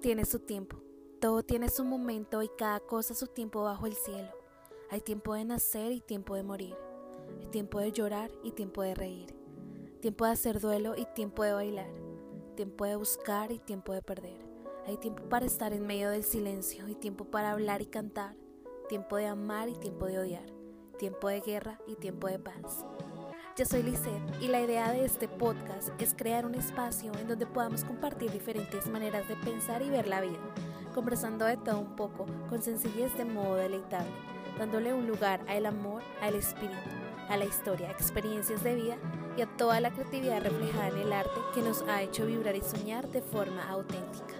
tiene 0.00 0.24
su 0.24 0.38
tiempo, 0.38 0.78
todo 1.20 1.42
tiene 1.42 1.68
su 1.68 1.84
momento 1.84 2.42
y 2.42 2.48
cada 2.56 2.80
cosa 2.80 3.14
su 3.14 3.26
tiempo 3.26 3.62
bajo 3.64 3.86
el 3.86 3.92
cielo. 3.92 4.30
Hay 4.88 5.02
tiempo 5.02 5.34
de 5.34 5.44
nacer 5.44 5.92
y 5.92 6.00
tiempo 6.00 6.34
de 6.34 6.42
morir. 6.42 6.74
Hay 7.38 7.46
tiempo 7.48 7.78
de 7.78 7.92
llorar 7.92 8.30
y 8.42 8.52
tiempo 8.52 8.82
de 8.82 8.94
reír. 8.94 9.34
Tiempo 10.00 10.24
de 10.24 10.32
hacer 10.32 10.58
duelo 10.58 10.94
y 10.96 11.04
tiempo 11.14 11.42
de 11.42 11.52
bailar. 11.52 11.90
Tiempo 12.56 12.86
de 12.86 12.96
buscar 12.96 13.52
y 13.52 13.58
tiempo 13.58 13.92
de 13.92 14.00
perder. 14.00 14.38
Hay 14.86 14.96
tiempo 14.96 15.22
para 15.28 15.44
estar 15.44 15.74
en 15.74 15.86
medio 15.86 16.08
del 16.10 16.24
silencio 16.24 16.88
y 16.88 16.94
tiempo 16.94 17.26
para 17.26 17.52
hablar 17.52 17.82
y 17.82 17.86
cantar. 17.86 18.34
Tiempo 18.88 19.16
de 19.16 19.26
amar 19.26 19.68
y 19.68 19.74
tiempo 19.74 20.06
de 20.06 20.18
odiar. 20.18 20.46
Tiempo 20.98 21.28
de 21.28 21.40
guerra 21.40 21.78
y 21.86 21.96
tiempo 21.96 22.26
de 22.26 22.38
paz. 22.38 22.86
Yo 23.60 23.66
soy 23.66 23.82
Lisette 23.82 24.40
y 24.40 24.48
la 24.48 24.62
idea 24.62 24.90
de 24.90 25.04
este 25.04 25.28
podcast 25.28 25.90
es 25.98 26.14
crear 26.14 26.46
un 26.46 26.54
espacio 26.54 27.12
en 27.20 27.28
donde 27.28 27.44
podamos 27.44 27.84
compartir 27.84 28.30
diferentes 28.30 28.86
maneras 28.86 29.28
de 29.28 29.36
pensar 29.36 29.82
y 29.82 29.90
ver 29.90 30.08
la 30.08 30.22
vida, 30.22 30.38
conversando 30.94 31.44
de 31.44 31.58
todo 31.58 31.78
un 31.78 31.94
poco 31.94 32.24
con 32.48 32.62
sencillez 32.62 33.14
de 33.18 33.26
modo 33.26 33.56
deleitable, 33.56 34.10
dándole 34.58 34.94
un 34.94 35.06
lugar 35.06 35.42
al 35.46 35.66
amor, 35.66 36.02
al 36.22 36.36
espíritu, 36.36 36.74
a 37.28 37.36
la 37.36 37.44
historia, 37.44 37.90
experiencias 37.90 38.64
de 38.64 38.76
vida 38.76 38.96
y 39.36 39.42
a 39.42 39.56
toda 39.58 39.78
la 39.80 39.90
creatividad 39.90 40.42
reflejada 40.42 40.88
en 40.88 40.96
el 40.96 41.12
arte 41.12 41.38
que 41.52 41.60
nos 41.60 41.82
ha 41.82 42.00
hecho 42.00 42.24
vibrar 42.24 42.56
y 42.56 42.62
soñar 42.62 43.08
de 43.08 43.20
forma 43.20 43.68
auténtica. 43.68 44.36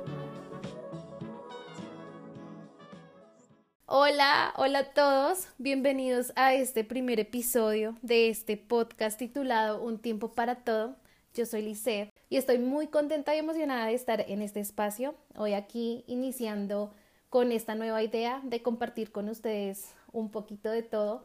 Hola, 4.02 4.54
hola 4.56 4.78
a 4.78 4.95
todos, 4.95 5.48
bienvenidos 5.59 6.32
a 6.34 6.54
este 6.54 6.84
primer 6.84 7.20
episodio 7.20 7.98
de 8.00 8.30
este 8.30 8.56
podcast 8.56 9.18
titulado 9.18 9.82
Un 9.82 9.98
tiempo 9.98 10.32
para 10.32 10.64
todo. 10.64 10.96
Yo 11.34 11.45
soy 11.45 11.60
Lisette 11.60 12.10
y 12.30 12.38
estoy 12.38 12.56
muy 12.60 12.86
contenta 12.86 13.36
y 13.36 13.41
emocionada 13.41 13.88
de 13.88 13.92
estar 13.92 14.24
en 14.27 14.41
este 14.41 14.58
espacio, 14.58 15.14
hoy 15.36 15.52
aquí 15.52 16.02
iniciando 16.06 16.94
con 17.28 17.52
esta 17.52 17.74
nueva 17.74 18.02
idea 18.02 18.41
de 18.42 18.62
compartir 18.62 19.12
con 19.12 19.28
ustedes 19.28 19.92
un 20.12 20.30
poquito 20.30 20.70
de 20.70 20.82
todo. 20.82 21.22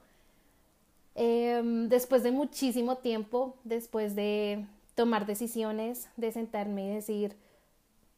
Em, 1.16 1.88
después 1.88 2.23
de 2.23 2.31
muchísimo 2.31 2.97
tiempo, 2.97 3.55
después 3.63 4.16
de 4.16 4.66
tomar 4.95 5.25
decisiones, 5.25 6.09
de 6.17 6.33
sentarme 6.33 6.88
y 6.88 6.95
decir 6.95 7.38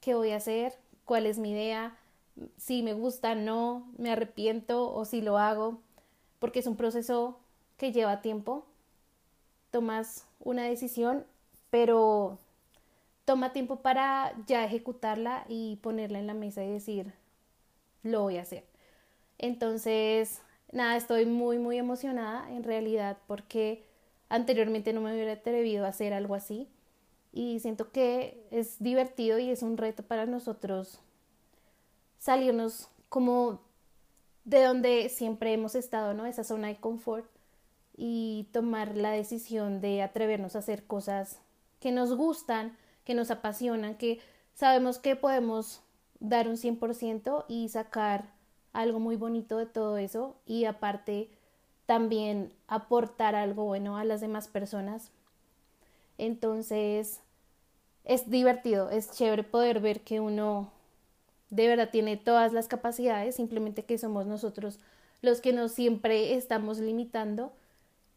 qué 0.02 0.16
voy 0.16 0.32
a 0.32 0.38
hacer, 0.38 0.74
cuál 1.06 1.28
es 1.28 1.38
mi 1.38 1.52
idea, 1.52 1.96
si 2.58 2.84
me 2.84 2.94
gusta, 2.94 3.36
no, 3.36 3.92
me 3.98 4.12
arrepiento 4.12 4.94
o 4.94 5.06
si 5.06 5.22
lo 5.22 5.38
hago, 5.38 5.80
porque 6.40 6.60
es 6.60 6.68
un 6.68 6.78
proceso 6.78 7.40
que 7.78 7.92
lleva 7.92 8.22
tiempo. 8.22 8.66
Tomas 9.72 10.28
una 10.40 10.64
decisión, 10.64 11.26
pero 11.70 12.40
toma 13.26 13.54
tiempo 13.54 13.78
para 13.78 14.34
ya 14.46 14.64
ejecutarla 14.64 15.46
y 15.50 15.78
ponerla 15.78 16.20
en 16.20 16.28
la 16.28 16.34
mesa 16.34 16.64
y 16.64 16.72
decir, 16.72 17.14
lo 18.04 18.22
voy 18.22 18.38
a 18.38 18.44
hacer. 18.44 18.64
Entonces, 19.38 20.42
nada, 20.72 20.96
estoy 20.96 21.26
muy, 21.26 21.60
muy 21.60 21.78
emocionada 21.78 22.52
en 22.52 22.64
realidad 22.64 23.18
porque 23.28 23.84
anteriormente 24.30 24.94
no 24.94 25.02
me 25.02 25.14
hubiera 25.14 25.34
atrevido 25.34 25.86
a 25.86 25.90
hacer 25.90 26.14
algo 26.14 26.36
así 26.36 26.68
y 27.34 27.60
siento 27.60 27.92
que 27.92 28.48
es 28.52 28.82
divertido 28.82 29.40
y 29.40 29.50
es 29.50 29.62
un 29.62 29.78
reto 29.78 30.04
para 30.04 30.26
nosotros 30.26 31.02
salirnos 32.18 32.90
como 33.10 33.62
de 34.44 34.64
donde 34.64 35.10
siempre 35.10 35.54
hemos 35.54 35.76
estado, 35.76 36.14
¿no? 36.14 36.26
Esa 36.26 36.44
zona 36.44 36.68
de 36.68 36.78
confort 36.78 37.30
y 37.96 38.48
tomar 38.54 38.96
la 38.96 39.12
decisión 39.12 39.82
de 39.82 40.02
atrevernos 40.02 40.56
a 40.56 40.60
hacer 40.60 40.86
cosas 40.86 41.42
que 41.80 41.92
nos 41.92 42.16
gustan, 42.16 42.78
que 43.04 43.14
nos 43.14 43.32
apasionan, 43.32 43.96
que 43.96 44.20
sabemos 44.54 45.00
que 45.00 45.16
podemos 45.16 45.82
dar 46.20 46.48
un 46.48 46.56
100% 46.56 47.46
y 47.48 47.70
sacar 47.70 48.32
algo 48.74 49.00
muy 49.00 49.16
bonito 49.16 49.58
de 49.58 49.66
todo 49.66 49.98
eso 49.98 50.36
y 50.46 50.66
aparte 50.66 51.30
también 51.86 52.54
aportar 52.68 53.36
algo 53.36 53.64
bueno 53.66 53.98
a 53.98 54.04
las 54.04 54.22
demás 54.22 54.48
personas. 54.48 55.12
Entonces, 56.18 57.22
es 58.04 58.30
divertido, 58.30 58.90
es 58.90 59.12
chévere 59.12 59.44
poder 59.44 59.80
ver 59.80 60.02
que 60.02 60.20
uno 60.20 60.72
de 61.50 61.68
verdad 61.68 61.90
tiene 61.92 62.18
todas 62.18 62.54
las 62.54 62.68
capacidades, 62.68 63.36
simplemente 63.36 63.84
que 63.86 63.98
somos 63.98 64.26
nosotros 64.26 64.80
los 65.22 65.42
que 65.42 65.54
nos 65.54 65.72
siempre 65.72 66.36
estamos 66.36 66.80
limitando. 66.80 67.52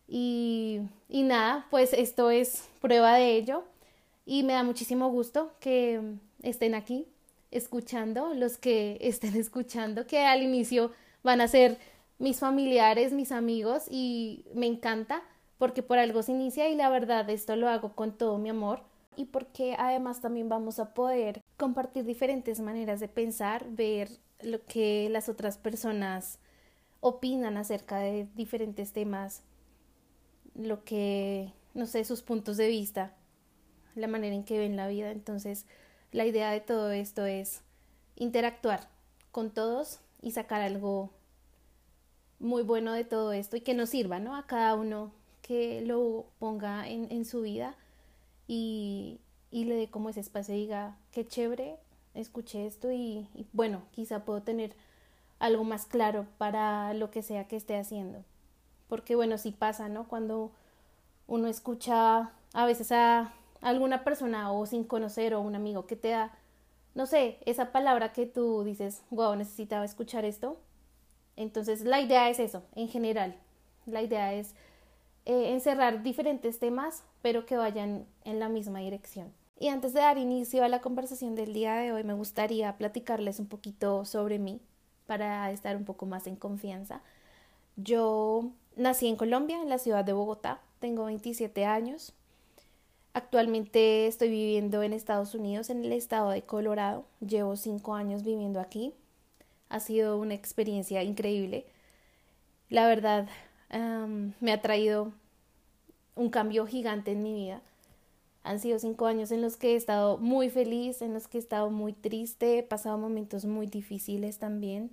Y, 0.09 0.81
y 1.09 1.23
nada, 1.23 1.67
pues 1.71 1.93
esto 1.93 2.31
es 2.31 2.69
prueba 2.81 3.15
de 3.15 3.37
ello 3.37 3.65
y 4.27 4.43
me 4.43 4.55
da 4.55 4.65
muchísimo 4.65 5.09
gusto 5.09 5.53
que 5.61 6.01
estén 6.43 6.75
aquí 6.75 7.07
escuchando, 7.53 8.35
los 8.35 8.59
que 8.59 8.99
estén 9.01 9.37
escuchando, 9.37 10.07
que 10.07 10.21
al 10.27 10.43
inicio 10.43 10.91
van 11.23 11.41
a 11.41 11.49
ser 11.49 11.79
mis 12.19 12.41
familiares, 12.41 13.13
mis 13.13 13.33
amigos 13.33 13.87
y 13.89 14.45
me 14.55 14.67
encanta 14.67 15.23
porque 15.59 15.83
por 15.83 15.99
algo 15.99 16.23
se 16.23 16.33
inicia 16.33 16.69
y 16.69 16.75
la 16.75 16.91
verdad 16.91 17.29
esto 17.31 17.55
lo 17.55 17.69
hago 17.69 17.95
con 17.95 18.13
todo 18.13 18.39
mi 18.39 18.49
amor 18.49 18.83
y 19.21 19.27
porque 19.27 19.77
además 19.79 20.23
también 20.23 20.49
vamos 20.49 20.79
a 20.79 20.95
poder 20.95 21.43
compartir 21.59 22.07
diferentes 22.07 22.59
maneras 22.59 23.01
de 23.01 23.09
pensar, 23.09 23.67
ver 23.69 24.09
lo 24.41 24.65
que 24.65 25.11
las 25.11 25.29
otras 25.29 25.59
personas 25.59 26.39
opinan 27.01 27.59
acerca 27.59 27.99
de 27.99 28.27
diferentes 28.35 28.95
temas, 28.95 29.43
lo 30.55 30.85
que, 30.85 31.53
no 31.75 31.85
sé, 31.85 32.03
sus 32.07 32.23
puntos 32.23 32.57
de 32.57 32.69
vista, 32.69 33.15
la 33.95 34.09
manera 34.09 34.35
en 34.35 34.43
que 34.43 34.59
ven 34.59 34.75
la 34.75 34.89
vida. 34.89 35.11
Entonces, 35.11 35.67
la 36.13 36.25
idea 36.25 36.51
de 36.51 36.61
todo 36.61 36.91
esto 36.91 37.27
es 37.27 37.61
interactuar 38.17 38.89
con 39.33 39.51
todos 39.51 40.01
y 40.23 40.31
sacar 40.31 40.63
algo 40.63 41.11
muy 42.39 42.63
bueno 42.63 42.95
de 42.95 43.05
todo 43.05 43.35
esto 43.35 43.59
y 43.59 43.61
que 43.61 43.75
nos 43.75 43.91
sirva, 43.91 44.19
¿no? 44.19 44.35
A 44.35 44.47
cada 44.47 44.75
uno 44.77 45.13
que 45.43 45.83
lo 45.83 46.25
ponga 46.39 46.89
en, 46.89 47.13
en 47.13 47.27
su 47.27 47.43
vida 47.43 47.77
y, 48.53 49.21
y 49.53 49.67
le 49.67 49.77
dé 49.77 49.89
como 49.89 50.09
ese 50.09 50.19
espacio 50.19 50.57
y 50.57 50.63
diga, 50.63 50.97
qué 51.13 51.25
chévere, 51.25 51.79
escuché 52.15 52.67
esto 52.67 52.91
y, 52.91 53.29
bueno, 53.53 53.83
quizá 53.93 54.25
puedo 54.25 54.43
tener 54.43 54.75
algo 55.39 55.63
más 55.63 55.87
claro 55.87 56.27
para 56.37 56.93
lo 56.95 57.13
que 57.13 57.23
sea 57.23 57.47
que 57.47 57.55
esté 57.55 57.77
haciendo. 57.77 58.25
Porque 58.89 59.15
bueno, 59.15 59.39
sí 59.39 59.53
pasa, 59.53 59.89
¿no? 59.89 60.09
Cuando 60.09 60.51
uno 61.29 61.47
escucha 61.47 62.33
a 62.53 62.67
veces 62.67 62.91
a 62.91 63.33
alguna 63.61 64.03
persona 64.03 64.51
o 64.51 64.67
sin 64.67 64.83
conocer 64.83 65.33
o 65.33 65.41
un 65.41 65.55
amigo 65.55 65.87
que 65.87 65.95
te 65.95 66.09
da, 66.09 66.37
no 66.97 67.07
sé, 67.07 67.39
esa 67.47 67.71
palabra 67.71 68.13
que 68.13 68.27
tú 68.27 68.65
dices, 68.65 69.05
wow, 69.11 69.37
necesitaba 69.37 69.85
escuchar 69.85 70.25
esto. 70.25 70.59
Entonces 71.37 71.83
la 71.83 72.01
idea 72.01 72.29
es 72.29 72.41
eso, 72.41 72.65
en 72.75 72.89
general. 72.89 73.37
La 73.87 74.03
idea 74.03 74.35
es 74.35 74.57
eh, 75.31 75.53
encerrar 75.53 76.03
diferentes 76.03 76.59
temas, 76.59 77.05
pero 77.23 77.47
que 77.47 77.57
vayan 77.57 78.05
en 78.25 78.41
la 78.41 78.49
misma 78.49 78.81
dirección. 78.81 79.33
Y 79.61 79.69
antes 79.69 79.93
de 79.93 80.01
dar 80.01 80.19
inicio 80.19 80.65
a 80.65 80.69
la 80.69 80.81
conversación 80.81 81.37
del 81.37 81.53
día 81.53 81.75
de 81.75 81.93
hoy, 81.93 82.03
me 82.03 82.15
gustaría 82.15 82.77
platicarles 82.77 83.39
un 83.39 83.47
poquito 83.47 84.05
sobre 84.05 84.41
mí 84.41 84.61
para 85.07 85.53
estar 85.53 85.77
un 85.77 85.85
poco 85.85 86.05
más 86.05 86.27
en 86.27 86.35
confianza. 86.35 87.01
Yo 87.77 88.51
nací 88.75 89.07
en 89.07 89.15
Colombia, 89.15 89.63
en 89.63 89.69
la 89.69 89.79
ciudad 89.79 90.05
de 90.05 90.15
Bogotá, 90.15 90.63
tengo 90.81 91.05
27 91.05 91.65
años. 91.65 92.13
Actualmente 93.13 94.09
estoy 94.09 94.31
viviendo 94.31 94.83
en 94.83 94.93
Estados 94.93 95.37
Unidos, 95.37 95.71
en 95.71 95.85
el 95.85 95.93
estado 95.93 96.31
de 96.31 96.43
Colorado. 96.43 97.05
Llevo 97.21 97.55
cinco 97.55 97.95
años 97.95 98.25
viviendo 98.25 98.59
aquí. 98.59 98.95
Ha 99.69 99.79
sido 99.79 100.19
una 100.19 100.35
experiencia 100.35 101.05
increíble. 101.05 101.67
La 102.69 102.89
verdad, 102.89 103.29
me 104.41 104.53
ha 104.53 104.61
traído 104.61 105.13
un 106.21 106.29
cambio 106.29 106.67
gigante 106.67 107.13
en 107.13 107.23
mi 107.23 107.33
vida. 107.33 107.63
Han 108.43 108.61
sido 108.61 108.79
cinco 108.79 109.07
años 109.07 109.31
en 109.33 109.41
los 109.41 109.57
que 109.57 109.73
he 109.73 109.77
estado 109.77 110.19
muy 110.19 110.51
feliz, 110.51 111.01
en 111.01 111.15
los 111.15 111.29
que 111.29 111.39
he 111.39 111.41
estado 111.41 111.71
muy 111.71 111.95
triste, 111.95 112.59
he 112.59 112.63
pasado 112.63 112.99
momentos 112.99 113.47
muy 113.47 113.67
difíciles 113.67 114.39
también, 114.39 114.91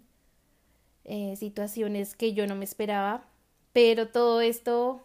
eh, 1.04 1.36
situaciones 1.36 2.16
que 2.16 2.34
yo 2.34 2.48
no 2.48 2.56
me 2.56 2.64
esperaba, 2.64 3.26
pero 3.74 4.08
todo 4.08 4.40
esto 4.40 5.02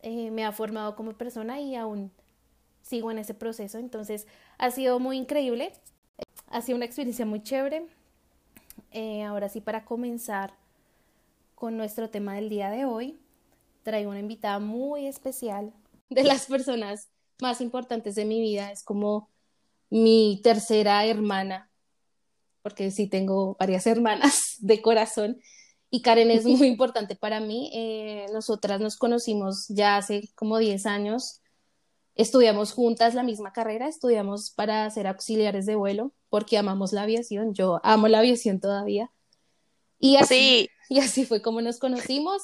eh, 0.00 0.30
me 0.30 0.44
ha 0.46 0.52
formado 0.52 0.96
como 0.96 1.12
persona 1.12 1.60
y 1.60 1.76
aún 1.76 2.10
sigo 2.82 3.10
en 3.10 3.18
ese 3.18 3.34
proceso, 3.34 3.78
entonces 3.78 4.26
ha 4.56 4.70
sido 4.70 4.98
muy 4.98 5.18
increíble, 5.18 5.72
ha 6.48 6.62
sido 6.62 6.76
una 6.76 6.86
experiencia 6.86 7.26
muy 7.26 7.42
chévere. 7.42 7.86
Eh, 8.92 9.24
ahora 9.24 9.50
sí, 9.50 9.60
para 9.60 9.84
comenzar 9.84 10.54
con 11.54 11.76
nuestro 11.76 12.08
tema 12.08 12.34
del 12.34 12.48
día 12.48 12.70
de 12.70 12.86
hoy, 12.86 13.18
traigo 13.86 14.10
una 14.10 14.18
invitada 14.18 14.58
muy 14.58 15.06
especial 15.06 15.72
de 16.10 16.24
las 16.24 16.46
personas 16.46 17.08
más 17.40 17.60
importantes 17.60 18.16
de 18.16 18.24
mi 18.24 18.40
vida. 18.40 18.72
Es 18.72 18.82
como 18.82 19.30
mi 19.90 20.40
tercera 20.42 21.06
hermana, 21.06 21.70
porque 22.62 22.90
sí 22.90 23.06
tengo 23.06 23.56
varias 23.60 23.86
hermanas 23.86 24.56
de 24.58 24.82
corazón. 24.82 25.40
Y 25.88 26.02
Karen 26.02 26.32
es 26.32 26.44
muy 26.44 26.66
importante 26.66 27.14
para 27.14 27.38
mí. 27.38 27.70
Eh, 27.72 28.26
nosotras 28.32 28.80
nos 28.80 28.96
conocimos 28.96 29.66
ya 29.68 29.96
hace 29.96 30.28
como 30.34 30.58
10 30.58 30.84
años. 30.86 31.40
Estudiamos 32.16 32.72
juntas 32.72 33.14
la 33.14 33.22
misma 33.22 33.52
carrera, 33.52 33.86
estudiamos 33.86 34.50
para 34.50 34.90
ser 34.90 35.06
auxiliares 35.06 35.64
de 35.64 35.76
vuelo 35.76 36.12
porque 36.28 36.58
amamos 36.58 36.92
la 36.92 37.02
aviación. 37.02 37.54
Yo 37.54 37.78
amo 37.84 38.08
la 38.08 38.18
aviación 38.18 38.58
todavía. 38.58 39.12
Y 40.00 40.16
así, 40.16 40.68
y 40.88 40.98
así 40.98 41.24
fue 41.24 41.40
como 41.40 41.60
nos 41.60 41.78
conocimos. 41.78 42.42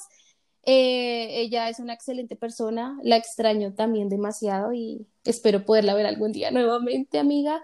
Eh, 0.65 1.41
ella 1.41 1.67
es 1.67 1.79
una 1.79 1.93
excelente 1.93 2.37
persona, 2.37 2.97
la 3.03 3.17
extraño 3.17 3.73
también 3.73 4.07
demasiado 4.07 4.71
y 4.71 5.05
espero 5.25 5.65
poderla 5.65 5.93
ver 5.93 6.05
algún 6.05 6.31
día 6.31 6.51
nuevamente, 6.51 7.19
amiga. 7.19 7.61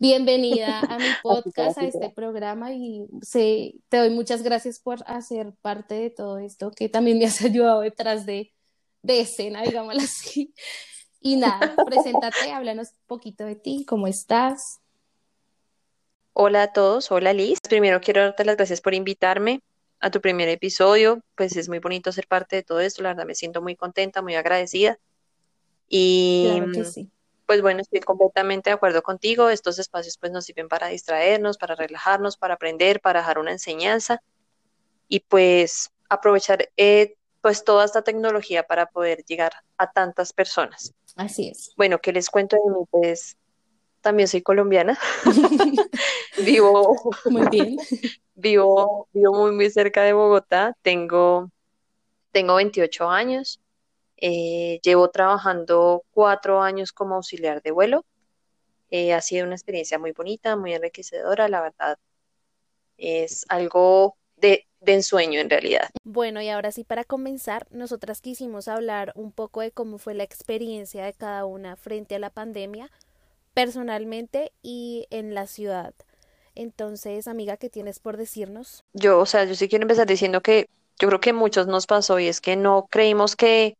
Bienvenida 0.00 0.80
a 0.80 0.98
mi 0.98 1.04
podcast, 1.22 1.78
a 1.78 1.84
este 1.84 2.10
programa 2.10 2.72
y 2.72 3.06
te 3.88 3.96
doy 3.98 4.10
muchas 4.10 4.42
gracias 4.42 4.80
por 4.80 4.98
hacer 5.06 5.52
parte 5.62 5.94
de 5.94 6.10
todo 6.10 6.38
esto, 6.38 6.72
que 6.72 6.88
también 6.88 7.18
me 7.18 7.26
has 7.26 7.40
ayudado 7.44 7.82
detrás 7.82 8.26
de, 8.26 8.52
de 9.02 9.20
escena, 9.20 9.62
digámoslo 9.62 10.00
así. 10.00 10.52
Y 11.20 11.36
nada, 11.36 11.76
preséntate, 11.86 12.50
háblanos 12.50 12.88
un 12.88 13.06
poquito 13.06 13.44
de 13.44 13.54
ti, 13.54 13.84
cómo 13.86 14.08
estás. 14.08 14.80
Hola 16.32 16.64
a 16.64 16.72
todos, 16.72 17.12
hola 17.12 17.32
Liz. 17.32 17.60
Primero 17.60 18.00
quiero 18.00 18.22
darte 18.22 18.44
las 18.44 18.56
gracias 18.56 18.80
por 18.80 18.94
invitarme 18.94 19.60
a 20.00 20.10
tu 20.10 20.20
primer 20.20 20.48
episodio. 20.48 21.22
Pues 21.36 21.56
es 21.56 21.68
muy 21.68 21.78
bonito 21.78 22.12
ser 22.12 22.26
parte 22.26 22.56
de 22.56 22.62
todo 22.62 22.80
esto, 22.80 23.02
la 23.02 23.10
verdad 23.10 23.26
me 23.26 23.34
siento 23.34 23.62
muy 23.62 23.76
contenta, 23.76 24.22
muy 24.22 24.34
agradecida. 24.34 24.98
Y 25.88 26.46
claro 26.46 26.72
que 26.72 26.84
sí. 26.84 27.10
pues 27.46 27.62
bueno, 27.62 27.80
estoy 27.80 28.00
completamente 28.00 28.70
de 28.70 28.74
acuerdo 28.74 29.02
contigo. 29.02 29.48
Estos 29.50 29.78
espacios 29.78 30.18
pues 30.18 30.32
nos 30.32 30.44
sirven 30.44 30.68
para 30.68 30.88
distraernos, 30.88 31.58
para 31.58 31.74
relajarnos, 31.74 32.36
para 32.36 32.54
aprender, 32.54 33.00
para 33.00 33.20
dejar 33.20 33.38
una 33.38 33.52
enseñanza 33.52 34.22
y 35.08 35.20
pues 35.20 35.90
aprovechar 36.08 36.70
eh, 36.76 37.16
pues 37.40 37.64
toda 37.64 37.84
esta 37.84 38.02
tecnología 38.02 38.62
para 38.64 38.86
poder 38.86 39.24
llegar 39.24 39.52
a 39.78 39.90
tantas 39.90 40.32
personas. 40.32 40.94
Así 41.16 41.48
es. 41.48 41.72
Bueno, 41.76 41.98
¿qué 41.98 42.12
les 42.12 42.30
cuento 42.30 42.56
de 42.56 42.70
mí? 42.70 42.84
Pues 42.90 43.36
también 44.00 44.28
soy 44.28 44.42
colombiana. 44.42 44.98
vivo 46.44 46.96
muy 47.26 47.48
bien. 47.48 47.76
Vivo, 48.34 49.08
vivo 49.12 49.34
muy, 49.34 49.52
muy 49.52 49.70
cerca 49.70 50.02
de 50.02 50.12
Bogotá. 50.12 50.76
Tengo, 50.82 51.50
tengo 52.32 52.54
28 52.54 53.08
años. 53.10 53.60
Eh, 54.16 54.80
llevo 54.82 55.10
trabajando 55.10 56.04
cuatro 56.10 56.60
años 56.62 56.92
como 56.92 57.16
auxiliar 57.16 57.62
de 57.62 57.70
vuelo. 57.70 58.04
Eh, 58.90 59.12
ha 59.12 59.20
sido 59.20 59.46
una 59.46 59.54
experiencia 59.54 59.98
muy 59.98 60.12
bonita, 60.12 60.56
muy 60.56 60.74
enriquecedora, 60.74 61.48
la 61.48 61.62
verdad. 61.62 61.98
Es 62.96 63.44
algo 63.48 64.16
de, 64.36 64.66
de 64.80 64.94
ensueño 64.94 65.40
en 65.40 65.48
realidad. 65.48 65.90
Bueno, 66.04 66.40
y 66.40 66.48
ahora 66.48 66.72
sí, 66.72 66.84
para 66.84 67.04
comenzar, 67.04 67.66
nosotras 67.70 68.20
quisimos 68.20 68.68
hablar 68.68 69.12
un 69.14 69.32
poco 69.32 69.60
de 69.60 69.70
cómo 69.70 69.98
fue 69.98 70.14
la 70.14 70.24
experiencia 70.24 71.04
de 71.04 71.12
cada 71.12 71.44
una 71.44 71.76
frente 71.76 72.14
a 72.16 72.18
la 72.18 72.30
pandemia, 72.30 72.90
personalmente 73.54 74.52
y 74.62 75.06
en 75.10 75.34
la 75.34 75.46
ciudad. 75.46 75.94
Entonces, 76.54 77.28
amiga, 77.28 77.56
¿qué 77.56 77.70
tienes 77.70 78.00
por 78.00 78.16
decirnos? 78.16 78.84
Yo, 78.92 79.20
o 79.20 79.26
sea, 79.26 79.44
yo 79.44 79.54
sí 79.54 79.68
quiero 79.68 79.84
empezar 79.84 80.06
diciendo 80.06 80.40
que 80.40 80.68
yo 80.98 81.08
creo 81.08 81.20
que 81.20 81.32
muchos 81.32 81.66
nos 81.66 81.86
pasó 81.86 82.18
y 82.18 82.28
es 82.28 82.40
que 82.40 82.56
no 82.56 82.86
creímos 82.90 83.36
que, 83.36 83.76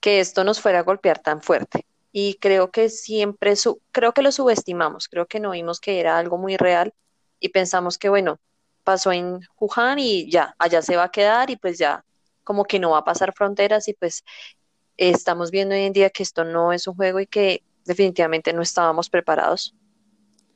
que 0.00 0.20
esto 0.20 0.44
nos 0.44 0.60
fuera 0.60 0.80
a 0.80 0.82
golpear 0.82 1.18
tan 1.18 1.42
fuerte. 1.42 1.84
Y 2.12 2.34
creo 2.34 2.70
que 2.70 2.88
siempre, 2.88 3.56
su, 3.56 3.80
creo 3.92 4.12
que 4.12 4.22
lo 4.22 4.32
subestimamos, 4.32 5.08
creo 5.08 5.26
que 5.26 5.40
no 5.40 5.50
vimos 5.50 5.80
que 5.80 6.00
era 6.00 6.18
algo 6.18 6.38
muy 6.38 6.56
real 6.56 6.92
y 7.38 7.50
pensamos 7.50 7.98
que, 7.98 8.08
bueno, 8.08 8.38
pasó 8.84 9.12
en 9.12 9.40
Wuhan 9.58 9.98
y 9.98 10.30
ya, 10.30 10.54
allá 10.58 10.82
se 10.82 10.96
va 10.96 11.04
a 11.04 11.10
quedar 11.10 11.50
y 11.50 11.56
pues 11.56 11.78
ya 11.78 12.04
como 12.44 12.64
que 12.64 12.78
no 12.78 12.90
va 12.90 12.98
a 12.98 13.04
pasar 13.04 13.32
fronteras 13.32 13.88
y 13.88 13.94
pues 13.94 14.24
estamos 14.96 15.50
viendo 15.50 15.74
hoy 15.74 15.82
en 15.82 15.92
día 15.92 16.10
que 16.10 16.22
esto 16.22 16.44
no 16.44 16.72
es 16.72 16.86
un 16.86 16.94
juego 16.94 17.20
y 17.20 17.26
que 17.26 17.62
definitivamente 17.90 18.52
no 18.52 18.62
estábamos 18.62 19.10
preparados 19.10 19.74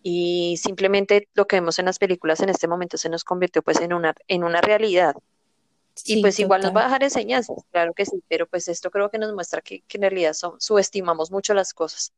y 0.06 0.58
simplemente 0.58 1.28
lo 1.34 1.46
que 1.46 1.56
vemos 1.56 1.78
en 1.78 1.86
las 1.86 1.98
películas 1.98 2.40
en 2.40 2.50
este 2.50 2.68
momento 2.68 2.98
se 2.98 3.08
nos 3.08 3.24
convirtió 3.24 3.62
pues 3.62 3.80
en 3.80 3.92
una, 3.92 4.14
en 4.28 4.44
una 4.44 4.60
realidad. 4.60 5.16
y 6.04 6.20
pues 6.20 6.38
igual 6.38 6.62
nos 6.62 6.76
va 6.76 6.82
a 6.82 6.84
dejar 6.84 7.02
enseñanzas, 7.02 7.64
claro 7.72 7.94
que 7.94 8.04
sí, 8.04 8.22
pero 8.28 8.46
pues 8.46 8.68
esto 8.68 8.90
creo 8.90 9.10
que 9.10 9.18
nos 9.18 9.32
muestra 9.32 9.62
que, 9.62 9.82
en 9.88 10.00
realidad 10.02 10.36
subestimamos 10.58 11.30
mucho 11.30 11.54
las 11.54 11.72
cosas. 11.72 12.12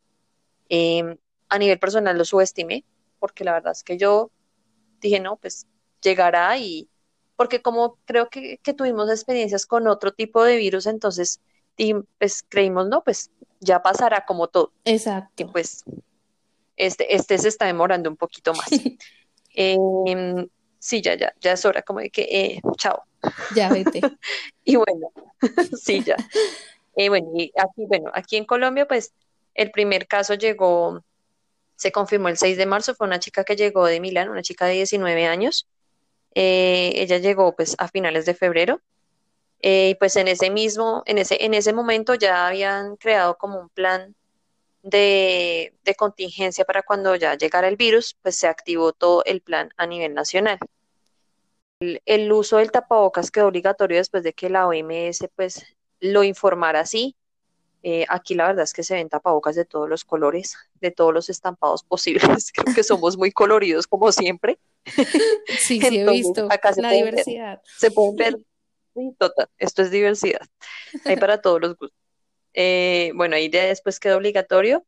Em, 0.69 1.17
a 1.49 1.59
nivel 1.59 1.79
personal 1.79 2.19
lo 2.19 2.25
subestimé, 2.25 2.85
porque 3.19 3.45
la 3.45 3.53
verdad 3.53 3.73
es 3.73 3.85
que 3.85 3.97
yo 3.97 4.33
dije, 5.01 5.21
no, 5.21 5.37
pues 5.37 5.67
llegará 6.03 6.59
y 6.59 6.91
porque 7.37 7.63
como 7.63 7.99
creo 8.05 8.29
que, 8.29 8.59
que 8.65 8.75
tuvimos 8.75 9.09
experiencias 9.11 9.65
con 9.65 9.87
otro 9.87 10.13
tipo 10.13 10.43
de 10.43 10.57
virus, 10.57 10.87
entonces 10.87 11.41
pues 12.19 12.45
creímos, 12.49 12.89
no, 12.89 13.03
pues 13.03 13.31
ya 13.61 13.83
pasará 13.83 14.25
como 14.25 14.49
todo. 14.49 14.73
Exacto. 14.85 15.43
Y 15.43 15.47
pues 15.47 15.85
este, 16.77 17.15
este 17.15 17.39
se 17.39 17.49
está 17.49 17.67
demorando 17.67 18.11
un 18.11 18.17
poquito 18.17 18.53
más. 18.55 18.69
Em, 19.59 20.47
sí, 20.79 21.01
ya, 21.01 21.15
ya, 21.15 21.33
ya 21.41 21.53
es 21.53 21.65
hora 21.65 21.81
como 21.81 22.01
de 22.01 22.11
que, 22.11 22.23
eh, 22.31 22.61
chao. 22.77 23.03
Ya 23.55 23.71
vete. 23.71 24.01
y 24.65 24.77
bueno, 24.77 25.11
sí, 25.83 26.05
ya. 26.05 26.17
Eh, 26.95 27.09
bueno, 27.09 27.31
y 27.35 27.51
aquí, 27.57 27.87
bueno, 27.87 28.11
aquí 28.13 28.37
en 28.37 28.45
Colombia, 28.45 28.87
pues 28.87 29.15
el 29.55 29.71
primer 29.71 30.07
caso 30.07 30.35
llegó, 30.35 31.03
se 31.77 31.91
confirmó 31.91 32.29
el 32.29 32.37
6 32.37 32.59
de 32.59 32.67
marzo, 32.67 32.95
fue 32.95 33.07
una 33.07 33.19
chica 33.19 33.45
que 33.45 33.57
llegó 33.57 33.87
de 33.87 33.99
Milán, 34.01 34.29
una 34.29 34.43
chica 34.43 34.67
de 34.67 34.75
19 34.75 35.27
años. 35.27 35.67
Eh, 36.35 36.93
ella 36.97 37.17
llegó 37.17 37.57
pues 37.57 37.75
a 37.79 37.89
finales 37.89 38.27
de 38.27 38.35
febrero. 38.35 38.83
Y 39.69 39.97
pues 39.97 40.15
en 40.15 40.29
ese 40.29 40.49
mismo, 40.49 41.03
en 41.07 41.19
ese, 41.19 41.45
en 41.45 41.53
ese 41.53 41.73
momento 41.73 42.15
ya 42.15 42.47
habían 42.47 42.95
creado 42.95 43.37
como 43.37 43.59
un 43.59 43.69
plan 43.69 44.15
de, 44.85 45.75
contingencia 45.97 46.65
para 46.65 46.85
cuando 46.85 47.17
ya 47.17 47.37
llegara 47.37 47.67
el 47.67 47.75
virus, 47.75 48.17
pues 48.23 48.37
se 48.37 48.47
activó 48.47 48.93
todo 48.93 49.25
el 49.25 49.41
plan 49.41 49.71
a 49.77 49.89
nivel 49.89 50.15
nacional. 50.15 50.61
El, 51.81 52.31
uso 52.33 52.59
del 52.59 52.71
tapabocas 52.71 53.33
quedó 53.33 53.49
obligatorio 53.49 53.97
después 53.97 54.23
de 54.23 54.35
que 54.35 54.51
la 54.51 54.69
OMS 54.69 55.27
pues 55.35 55.67
lo 55.99 56.23
informara 56.23 56.79
así. 56.79 57.17
Eh, 57.83 58.07
aquí 58.09 58.37
la 58.37 58.47
verdad 58.47 58.63
es 58.63 58.73
que 58.73 58.85
se 58.85 58.95
ven 58.95 59.09
tapabocas 59.09 59.57
de 59.57 59.65
todos 59.65 59.89
los 59.89 60.05
colores, 60.05 60.57
de 60.81 60.93
todos 60.93 61.13
los 61.13 61.29
estampados 61.29 61.83
posibles. 61.83 62.53
Creo 62.55 62.73
que 62.73 62.85
somos 62.85 63.17
muy 63.17 63.33
coloridos 63.33 63.89
como 63.89 64.13
siempre. 64.13 64.61
Sí, 65.59 65.81
sí, 65.81 65.99
he 65.99 66.05
visto 66.05 66.49
la 66.77 66.91
diversidad. 66.93 67.61
se 67.65 67.91
pueden 67.91 68.17
ver, 68.17 68.39
total, 69.19 69.49
esto 69.59 69.83
es 69.83 69.91
diversidad. 69.91 70.47
Hay 71.05 71.17
para 71.29 71.41
todos 71.41 71.61
los 71.61 71.77
gustos. 71.77 71.99
Eh, 72.55 73.13
bueno, 73.15 73.37
ahí 73.37 73.49
después 73.49 74.01
quedó 74.01 74.17
obligatorio. 74.17 74.85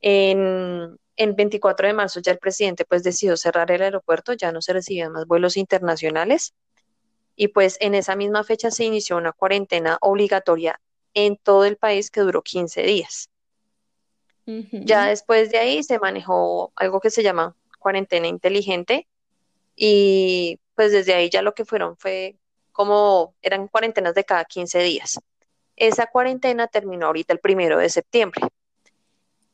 En, 0.00 0.98
en 1.16 1.36
24 1.36 1.88
de 1.88 1.94
marzo 1.94 2.20
ya 2.20 2.32
el 2.32 2.38
presidente 2.38 2.84
pues 2.84 3.02
decidió 3.02 3.36
cerrar 3.36 3.70
el 3.70 3.82
aeropuerto, 3.82 4.34
ya 4.34 4.52
no 4.52 4.60
se 4.60 4.72
recibían 4.72 5.12
más 5.12 5.26
vuelos 5.26 5.56
internacionales 5.56 6.54
y 7.36 7.48
pues 7.48 7.76
en 7.80 7.94
esa 7.94 8.16
misma 8.16 8.44
fecha 8.44 8.70
se 8.70 8.84
inició 8.84 9.16
una 9.16 9.32
cuarentena 9.32 9.98
obligatoria 10.00 10.80
en 11.14 11.36
todo 11.36 11.64
el 11.64 11.76
país 11.76 12.10
que 12.10 12.20
duró 12.22 12.42
15 12.42 12.82
días. 12.82 13.30
Ya 14.46 15.06
después 15.06 15.50
de 15.50 15.58
ahí 15.58 15.82
se 15.82 15.98
manejó 15.98 16.72
algo 16.76 17.00
que 17.00 17.10
se 17.10 17.24
llama 17.24 17.56
cuarentena 17.80 18.28
inteligente 18.28 19.08
y 19.74 20.60
pues 20.76 20.92
desde 20.92 21.14
ahí 21.14 21.30
ya 21.30 21.42
lo 21.42 21.52
que 21.52 21.64
fueron 21.64 21.96
fue 21.96 22.36
como 22.76 23.34
eran 23.40 23.68
cuarentenas 23.68 24.14
de 24.14 24.24
cada 24.24 24.44
15 24.44 24.80
días. 24.80 25.18
Esa 25.76 26.08
cuarentena 26.08 26.66
terminó 26.66 27.06
ahorita 27.06 27.32
el 27.32 27.38
primero 27.38 27.78
de 27.78 27.88
septiembre. 27.88 28.42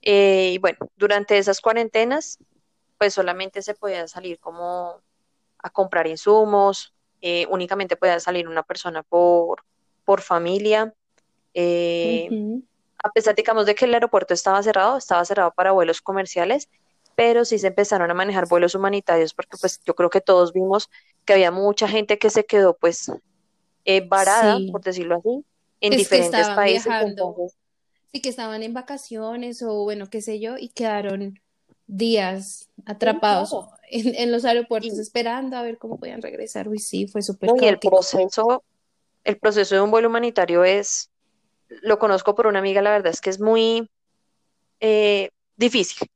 Eh, 0.02 0.50
y 0.54 0.58
bueno, 0.58 0.78
durante 0.96 1.38
esas 1.38 1.60
cuarentenas, 1.60 2.38
pues 2.98 3.14
solamente 3.14 3.62
se 3.62 3.74
podía 3.74 4.08
salir 4.08 4.40
como 4.40 5.00
a 5.58 5.70
comprar 5.70 6.08
insumos, 6.08 6.92
eh, 7.20 7.46
únicamente 7.48 7.94
podía 7.94 8.18
salir 8.18 8.48
una 8.48 8.64
persona 8.64 9.04
por, 9.04 9.62
por 10.04 10.20
familia. 10.20 10.92
Eh, 11.54 12.28
a 13.04 13.10
pesar, 13.12 13.36
digamos, 13.36 13.66
de 13.66 13.76
que 13.76 13.84
el 13.84 13.94
aeropuerto 13.94 14.34
estaba 14.34 14.60
cerrado, 14.64 14.96
estaba 14.96 15.24
cerrado 15.24 15.52
para 15.52 15.70
vuelos 15.70 16.00
comerciales, 16.00 16.68
pero 17.14 17.44
sí 17.44 17.58
se 17.58 17.68
empezaron 17.68 18.10
a 18.10 18.14
manejar 18.14 18.48
vuelos 18.48 18.74
humanitarios 18.74 19.34
porque 19.34 19.56
pues 19.60 19.80
yo 19.84 19.94
creo 19.94 20.10
que 20.10 20.20
todos 20.20 20.52
vimos 20.52 20.90
que 21.24 21.34
había 21.34 21.50
mucha 21.50 21.88
gente 21.88 22.18
que 22.18 22.30
se 22.30 22.44
quedó 22.44 22.74
pues 22.76 23.10
varada, 24.08 24.58
por 24.70 24.82
decirlo 24.82 25.16
así, 25.16 25.44
en 25.80 25.96
diferentes 25.96 26.48
países. 26.48 26.92
Sí, 28.12 28.20
que 28.20 28.28
estaban 28.28 28.62
en 28.62 28.74
vacaciones 28.74 29.62
o 29.62 29.84
bueno, 29.84 30.10
qué 30.10 30.20
sé 30.20 30.38
yo, 30.38 30.58
y 30.58 30.68
quedaron 30.68 31.40
días 31.86 32.68
atrapados 32.84 33.54
en, 33.88 34.32
los 34.32 34.44
aeropuertos 34.44 34.98
esperando 34.98 35.56
a 35.56 35.62
ver 35.62 35.78
cómo 35.78 35.98
podían 35.98 36.22
regresar. 36.22 36.68
Uy, 36.68 36.78
sí, 36.78 37.06
fue 37.06 37.22
súper 37.22 37.50
Y 37.60 37.66
el 37.66 37.78
proceso, 37.78 38.62
el 39.24 39.38
proceso 39.38 39.74
de 39.74 39.80
un 39.80 39.90
vuelo 39.90 40.08
humanitario 40.08 40.64
es, 40.64 41.10
lo 41.68 41.98
conozco 41.98 42.34
por 42.34 42.46
una 42.46 42.58
amiga, 42.58 42.82
la 42.82 42.90
verdad 42.90 43.12
es 43.12 43.20
que 43.20 43.30
es 43.30 43.40
muy 43.40 43.88
eh, 44.80 45.30
difícil, 45.62 46.08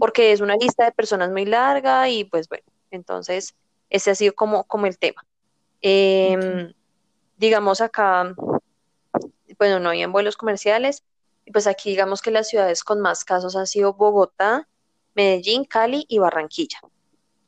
porque 0.00 0.32
es 0.32 0.40
una 0.40 0.56
lista 0.56 0.84
de 0.84 0.92
personas 0.92 1.30
muy 1.30 1.44
larga 1.44 2.08
y 2.08 2.24
pues 2.24 2.48
bueno, 2.48 2.64
entonces 2.90 3.54
ese 3.90 4.10
ha 4.10 4.14
sido 4.14 4.34
como, 4.34 4.64
como 4.64 4.86
el 4.86 4.98
tema. 4.98 5.24
Em, 5.80 6.72
digamos 7.36 7.80
acá, 7.80 8.34
bueno, 9.58 9.80
no 9.80 9.90
habían 9.90 10.12
vuelos 10.12 10.36
comerciales. 10.36 11.04
Y 11.44 11.52
pues 11.52 11.66
aquí 11.68 11.90
digamos 11.90 12.22
que 12.22 12.32
las 12.32 12.48
ciudades 12.48 12.82
con 12.82 13.00
más 13.00 13.24
casos 13.24 13.54
han 13.54 13.68
sido 13.68 13.94
Bogotá, 13.94 14.68
Medellín, 15.14 15.64
Cali 15.64 16.04
y 16.08 16.18
Barranquilla. 16.18 16.80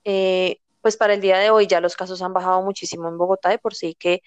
Eh, 0.04 0.60
pues 0.80 0.96
para 0.96 1.14
el 1.14 1.20
día 1.20 1.38
de 1.38 1.50
hoy 1.50 1.66
ya 1.66 1.80
los 1.80 1.96
casos 1.96 2.22
han 2.22 2.32
bajado 2.32 2.62
muchísimo 2.62 3.08
en 3.08 3.18
Bogotá, 3.18 3.50
de 3.50 3.58
por 3.58 3.74
sí 3.74 3.94
que 3.94 4.22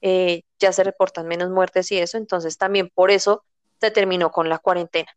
eh, 0.00 0.42
ya 0.58 0.72
se 0.72 0.82
reportan 0.82 1.28
menos 1.28 1.50
muertes 1.50 1.92
y 1.92 1.98
eso, 1.98 2.16
entonces 2.16 2.56
también 2.56 2.88
por 2.88 3.10
eso 3.10 3.44
se 3.78 3.90
terminó 3.90 4.30
con 4.32 4.48
la 4.48 4.58
cuarentena. 4.58 5.14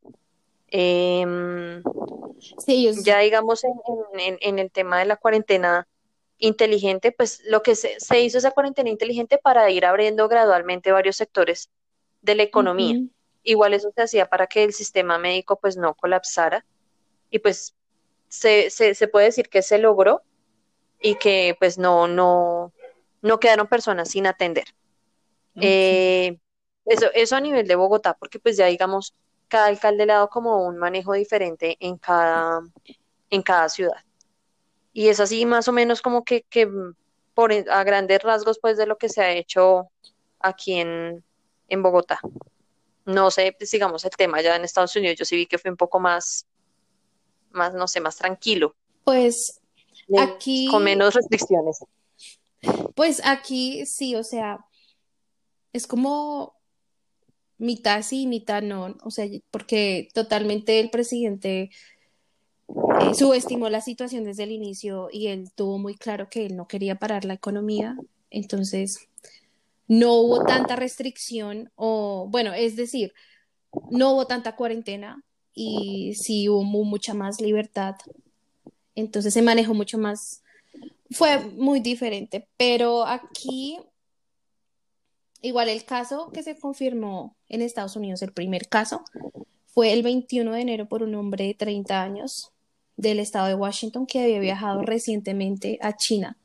Em, 0.75 1.83
ya 3.03 3.19
digamos 3.19 3.63
en, 3.63 4.59
el 4.59 4.71
tema 4.71 4.97
de 4.97 5.05
la 5.05 5.17
cuarentena 5.17 5.87
inteligente, 6.39 7.11
pues 7.11 7.43
lo 7.45 7.61
que 7.61 7.75
se, 7.75 8.21
hizo 8.21 8.39
esa 8.39 8.49
cuarentena 8.49 8.89
inteligente 8.89 9.37
para 9.37 9.69
ir 9.69 9.85
abriendo 9.85 10.27
gradualmente 10.27 10.91
varios 10.91 11.15
sectores 11.15 11.69
de 12.23 12.33
la 12.33 12.41
economía. 12.41 12.99
Igual 13.43 13.75
eso 13.75 13.91
se 13.95 14.01
hacía 14.01 14.25
para 14.25 14.47
que 14.47 14.63
el 14.63 14.73
sistema 14.73 15.19
médico 15.19 15.59
pues 15.59 15.77
no 15.77 15.93
colapsara 15.93 16.65
y 17.29 17.37
pues 17.37 17.75
se, 18.27 18.71
se, 18.71 19.07
puede 19.07 19.27
decir 19.27 19.49
que 19.49 19.61
se 19.61 19.77
logró 19.77 20.23
y 20.99 21.15
que 21.15 21.55
pues 21.59 21.77
no, 21.77 22.07
no, 22.07 22.73
no 23.21 23.39
quedaron 23.39 23.67
personas 23.67 24.09
sin 24.09 24.25
atender. 24.25 24.65
Eh, 25.61 26.39
eso, 26.85 27.11
eso 27.13 27.35
a 27.35 27.41
nivel 27.41 27.67
de 27.67 27.75
Bogotá, 27.75 28.15
porque 28.15 28.39
pues 28.39 28.57
ya 28.57 28.65
digamos, 28.65 29.13
cada 29.47 29.67
alcalde 29.67 30.05
le 30.05 30.13
ha 30.13 30.15
dado 30.15 30.29
como 30.29 30.65
un 30.65 30.77
manejo 30.77 31.13
diferente 31.13 31.77
en 31.79 31.97
cada, 31.97 32.61
en 33.29 33.41
cada 33.41 33.69
ciudad. 33.69 34.03
Y 34.93 35.07
es 35.07 35.19
así 35.19 35.45
más 35.45 35.67
o 35.67 35.71
menos 35.71 36.01
como 36.01 36.23
que, 36.23 36.43
que 36.43 36.69
por, 37.33 37.51
a 37.51 37.83
grandes 37.83 38.21
rasgos 38.21 38.59
pues 38.59 38.77
de 38.77 38.85
lo 38.85 38.97
que 38.97 39.09
se 39.09 39.21
ha 39.21 39.31
hecho 39.31 39.89
aquí 40.39 40.79
en, 40.79 41.23
en 41.67 41.83
Bogotá. 41.83 42.19
No 43.05 43.31
sé, 43.31 43.53
pues, 43.57 43.71
digamos, 43.71 44.05
el 44.05 44.11
tema 44.11 44.41
ya 44.41 44.55
en 44.55 44.63
Estados 44.63 44.95
Unidos, 44.95 45.17
yo 45.17 45.25
sí 45.25 45.35
vi 45.35 45.45
que 45.45 45.57
fue 45.57 45.71
un 45.71 45.77
poco 45.77 45.99
más, 45.99 46.47
más, 47.51 47.73
no 47.73 47.87
sé, 47.87 47.99
más 47.99 48.15
tranquilo. 48.15 48.75
Pues 49.03 49.59
aquí... 50.17 50.67
Con 50.71 50.83
menos 50.83 51.13
restricciones. 51.13 51.79
Pues 52.95 53.21
aquí 53.25 53.85
sí, 53.85 54.15
o 54.15 54.23
sea, 54.23 54.65
es 55.73 55.85
como 55.85 56.55
mitad 57.57 58.01
sí, 58.01 58.27
mitad 58.27 58.61
no, 58.61 58.95
o 59.03 59.11
sea, 59.11 59.27
porque 59.51 60.09
totalmente 60.13 60.79
el 60.79 60.89
presidente 60.89 61.69
eh, 63.01 63.13
subestimó 63.13 63.69
la 63.69 63.81
situación 63.81 64.23
desde 64.23 64.43
el 64.43 64.51
inicio 64.51 65.09
y 65.11 65.27
él 65.27 65.51
tuvo 65.53 65.77
muy 65.77 65.95
claro 65.95 66.29
que 66.29 66.45
él 66.45 66.55
no 66.55 66.67
quería 66.67 66.95
parar 66.95 67.25
la 67.25 67.33
economía, 67.33 67.97
entonces 68.29 69.07
no 69.87 70.13
hubo 70.13 70.43
tanta 70.45 70.75
restricción 70.75 71.71
o, 71.75 72.27
bueno, 72.29 72.53
es 72.53 72.75
decir, 72.75 73.13
no 73.91 74.13
hubo 74.13 74.27
tanta 74.27 74.55
cuarentena 74.55 75.23
y 75.53 76.15
sí 76.15 76.49
hubo 76.49 76.63
mucha 76.63 77.13
más 77.13 77.41
libertad, 77.41 77.95
entonces 78.95 79.33
se 79.33 79.41
manejó 79.41 79.73
mucho 79.73 79.97
más, 79.97 80.43
fue 81.11 81.39
muy 81.39 81.79
diferente, 81.79 82.47
pero 82.57 83.05
aquí 83.05 83.77
Igual 85.43 85.67
el 85.67 85.83
caso 85.83 86.31
que 86.31 86.41
se 86.41 86.57
confirmó 86.57 87.35
en 87.49 87.61
Estados 87.61 87.97
Unidos, 87.97 88.21
el 88.21 88.31
primer 88.31 88.69
caso, 88.69 89.03
fue 89.65 89.91
el 89.91 90.01
21 90.01 90.53
de 90.53 90.61
enero 90.61 90.87
por 90.87 91.03
un 91.03 91.13
hombre 91.15 91.47
de 91.47 91.53
30 91.53 92.01
años 92.01 92.53
del 92.95 93.19
estado 93.19 93.47
de 93.47 93.55
Washington 93.55 94.05
que 94.05 94.23
había 94.23 94.39
viajado 94.39 94.83
recientemente 94.83 95.79
a 95.81 95.97
China. 95.97 96.37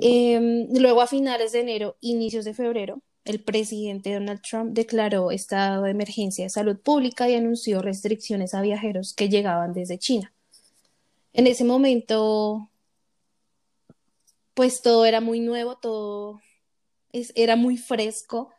Em, 0.00 0.68
luego, 0.72 1.02
a 1.02 1.06
finales 1.06 1.52
de 1.52 1.60
enero, 1.60 1.96
inicios 2.00 2.46
de 2.46 2.54
febrero, 2.54 3.02
el 3.26 3.44
presidente 3.44 4.14
Donald 4.14 4.40
Trump 4.40 4.72
declaró 4.72 5.30
estado 5.30 5.82
de 5.82 5.90
emergencia 5.90 6.46
de 6.46 6.50
salud 6.50 6.78
pública 6.78 7.28
y 7.28 7.34
anunció 7.34 7.82
restricciones 7.82 8.54
a 8.54 8.62
viajeros 8.62 9.12
que 9.12 9.28
llegaban 9.28 9.74
desde 9.74 9.98
China. 9.98 10.32
En 11.34 11.46
ese 11.46 11.64
momento, 11.64 12.70
pues 14.54 14.80
todo 14.80 15.04
era 15.04 15.20
muy 15.20 15.40
nuevo, 15.40 15.76
todo 15.76 16.40
era 17.12 17.56
muy 17.56 17.76
fresco 17.76 18.50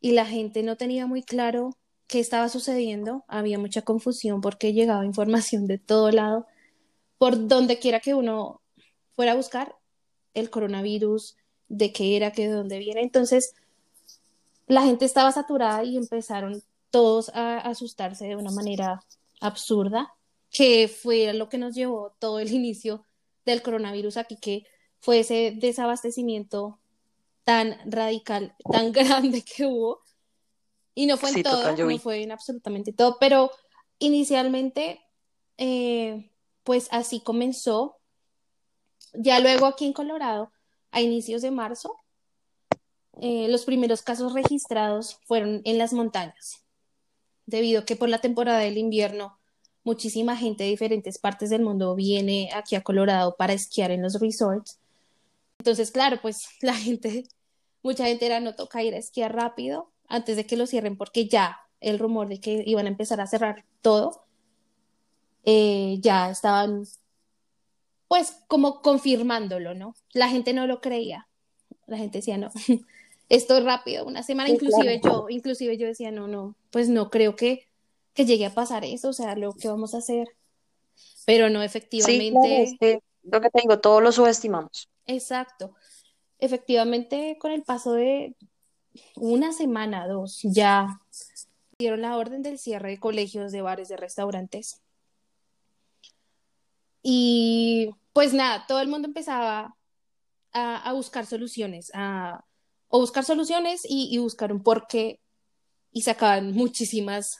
y 0.00 0.12
la 0.12 0.26
gente 0.26 0.62
no 0.62 0.76
tenía 0.76 1.06
muy 1.06 1.22
claro 1.22 1.76
qué 2.06 2.20
estaba 2.20 2.48
sucediendo, 2.48 3.24
había 3.28 3.58
mucha 3.58 3.82
confusión 3.82 4.40
porque 4.40 4.72
llegaba 4.72 5.04
información 5.04 5.66
de 5.66 5.78
todo 5.78 6.10
lado, 6.10 6.46
por 7.18 7.48
donde 7.48 7.78
quiera 7.78 8.00
que 8.00 8.14
uno 8.14 8.62
fuera 9.14 9.32
a 9.32 9.36
buscar 9.36 9.76
el 10.34 10.50
coronavirus, 10.50 11.36
de 11.68 11.92
qué 11.92 12.16
era, 12.16 12.32
que 12.32 12.48
de 12.48 12.54
dónde 12.54 12.78
viene. 12.78 13.02
Entonces, 13.02 13.54
la 14.66 14.82
gente 14.82 15.04
estaba 15.04 15.32
saturada 15.32 15.84
y 15.84 15.96
empezaron 15.96 16.62
todos 16.90 17.30
a 17.34 17.58
asustarse 17.58 18.26
de 18.26 18.36
una 18.36 18.50
manera 18.50 19.02
absurda, 19.40 20.14
que 20.50 20.88
fue 20.88 21.32
lo 21.34 21.48
que 21.48 21.58
nos 21.58 21.74
llevó 21.74 22.14
todo 22.18 22.40
el 22.40 22.52
inicio 22.52 23.04
del 23.44 23.62
coronavirus 23.62 24.16
aquí, 24.16 24.36
que 24.36 24.64
fue 25.00 25.20
ese 25.20 25.54
desabastecimiento 25.56 26.78
tan 27.48 27.78
radical, 27.90 28.54
tan 28.70 28.92
grande 28.92 29.42
que 29.42 29.64
hubo. 29.64 30.02
Y 30.94 31.06
no 31.06 31.16
fue 31.16 31.30
en 31.30 31.42
todo, 31.42 31.74
no 31.74 31.98
fue 31.98 32.22
en 32.22 32.30
absolutamente 32.30 32.92
todo, 32.92 33.16
pero 33.18 33.50
inicialmente, 33.98 35.00
eh, 35.56 36.30
pues 36.62 36.88
así 36.90 37.20
comenzó. 37.20 37.96
Ya 39.14 39.40
luego 39.40 39.64
aquí 39.64 39.86
en 39.86 39.94
Colorado, 39.94 40.52
a 40.90 41.00
inicios 41.00 41.40
de 41.40 41.50
marzo, 41.50 41.96
eh, 43.22 43.48
los 43.48 43.64
primeros 43.64 44.02
casos 44.02 44.34
registrados 44.34 45.18
fueron 45.24 45.62
en 45.64 45.78
las 45.78 45.94
montañas, 45.94 46.66
debido 47.46 47.80
a 47.80 47.84
que 47.86 47.96
por 47.96 48.10
la 48.10 48.20
temporada 48.20 48.58
del 48.58 48.76
invierno 48.76 49.38
muchísima 49.84 50.36
gente 50.36 50.64
de 50.64 50.70
diferentes 50.70 51.18
partes 51.18 51.48
del 51.48 51.62
mundo 51.62 51.94
viene 51.94 52.50
aquí 52.52 52.76
a 52.76 52.82
Colorado 52.82 53.36
para 53.36 53.54
esquiar 53.54 53.90
en 53.90 54.02
los 54.02 54.20
resorts. 54.20 54.78
Entonces, 55.58 55.90
claro, 55.90 56.18
pues 56.20 56.46
la 56.60 56.74
gente 56.74 57.24
Mucha 57.82 58.06
gente 58.06 58.26
era 58.26 58.40
no 58.40 58.54
toca 58.54 58.82
ir 58.82 58.94
a 58.94 58.98
esquiar 58.98 59.34
rápido 59.34 59.90
antes 60.08 60.36
de 60.36 60.46
que 60.46 60.56
lo 60.56 60.66
cierren 60.66 60.96
porque 60.96 61.28
ya 61.28 61.58
el 61.80 61.98
rumor 61.98 62.28
de 62.28 62.40
que 62.40 62.62
iban 62.66 62.86
a 62.86 62.88
empezar 62.88 63.20
a 63.20 63.26
cerrar 63.26 63.64
todo, 63.82 64.24
eh, 65.44 65.98
ya 66.00 66.30
estaban 66.30 66.84
pues 68.08 68.42
como 68.48 68.80
confirmándolo, 68.80 69.74
¿no? 69.74 69.94
La 70.12 70.28
gente 70.28 70.52
no 70.54 70.66
lo 70.66 70.80
creía. 70.80 71.28
La 71.86 71.98
gente 71.98 72.18
decía, 72.18 72.38
no, 72.38 72.50
esto 73.28 73.58
es 73.58 73.64
rápido, 73.64 74.06
una 74.06 74.22
semana, 74.22 74.48
inclusive 74.48 75.00
yo, 75.02 75.26
inclusive 75.28 75.76
yo 75.76 75.86
decía, 75.86 76.10
no, 76.10 76.26
no, 76.26 76.56
pues 76.70 76.88
no 76.88 77.10
creo 77.10 77.36
que, 77.36 77.68
que 78.14 78.24
llegue 78.24 78.46
a 78.46 78.54
pasar 78.54 78.84
eso, 78.84 79.10
o 79.10 79.12
sea, 79.12 79.36
lo 79.36 79.52
que 79.52 79.68
vamos 79.68 79.94
a 79.94 79.98
hacer. 79.98 80.26
Pero 81.26 81.50
no, 81.50 81.62
efectivamente. 81.62 82.76
Sí, 82.80 82.98
lo 83.22 83.40
que 83.40 83.50
tengo, 83.50 83.78
todos 83.78 84.02
lo 84.02 84.10
subestimamos. 84.10 84.88
Exacto 85.06 85.74
efectivamente 86.38 87.36
con 87.38 87.52
el 87.52 87.62
paso 87.62 87.92
de 87.92 88.36
una 89.16 89.52
semana, 89.52 90.06
dos, 90.06 90.40
ya 90.42 91.00
dieron 91.78 92.02
la 92.02 92.16
orden 92.16 92.42
del 92.42 92.58
cierre 92.58 92.90
de 92.90 92.98
colegios, 92.98 93.52
de 93.52 93.62
bares, 93.62 93.88
de 93.88 93.96
restaurantes. 93.96 94.82
Y 97.02 97.90
pues 98.12 98.34
nada, 98.34 98.64
todo 98.66 98.80
el 98.80 98.88
mundo 98.88 99.06
empezaba 99.06 99.76
a, 100.52 100.92
buscar 100.92 101.26
soluciones, 101.26 101.90
a, 101.94 102.44
buscar 102.90 103.24
soluciones 103.24 103.82
y, 103.88 104.18
buscar 104.18 104.52
un 104.52 104.62
porqué 104.62 105.20
y 105.92 106.02
sacaban 106.02 106.52
muchísimas 106.52 107.38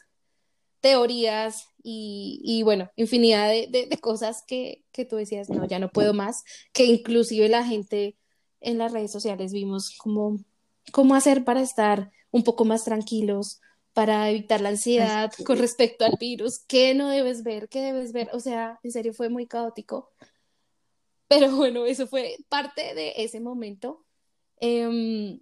teorías 0.81 1.67
y, 1.83 2.63
bueno, 2.65 2.91
infinidad 2.95 3.49
de, 3.49 3.99
cosas 4.01 4.45
que, 4.47 4.85
que, 4.93 5.05
tú 5.05 5.17
decías, 5.17 5.51
no, 5.51 5.67
ya 5.67 5.81
no 5.81 5.91
puedo 5.91 6.15
más, 6.15 6.45
que 6.73 6.85
inclusive 6.85 7.49
la 7.49 7.65
gente 7.65 8.17
en 8.61 8.79
las 8.79 8.93
redes 8.93 9.13
sociales 9.13 9.53
vimos 9.53 9.97
cómo, 9.99 10.39
cómo 10.93 11.15
hacer 11.15 11.45
para 11.45 11.61
estar 11.61 12.11
un 12.31 12.45
poco 12.45 12.65
más 12.65 12.85
tranquilos, 12.85 13.61
para 13.93 14.31
evitar 14.31 14.61
la 14.61 14.69
ansiedad 14.71 15.33
con 15.45 15.59
respecto 15.59 16.05
al 16.05 16.17
virus, 16.21 16.61
qué 16.61 16.95
no 16.95 17.09
debes 17.09 17.43
ver, 17.43 17.69
qué 17.69 17.81
debes 17.81 18.13
ver, 18.13 18.31
o 18.33 18.41
sea, 18.41 18.79
en 18.83 18.93
serio 18.93 19.13
fue 19.13 19.29
muy 19.29 19.47
caótico. 19.47 20.11
Pero 21.27 21.51
bueno, 21.57 21.85
eso 21.87 22.07
fue 22.07 22.37
parte 22.49 22.95
de 22.95 23.15
ese 23.17 23.41
momento. 23.41 24.05
Em, 24.61 25.41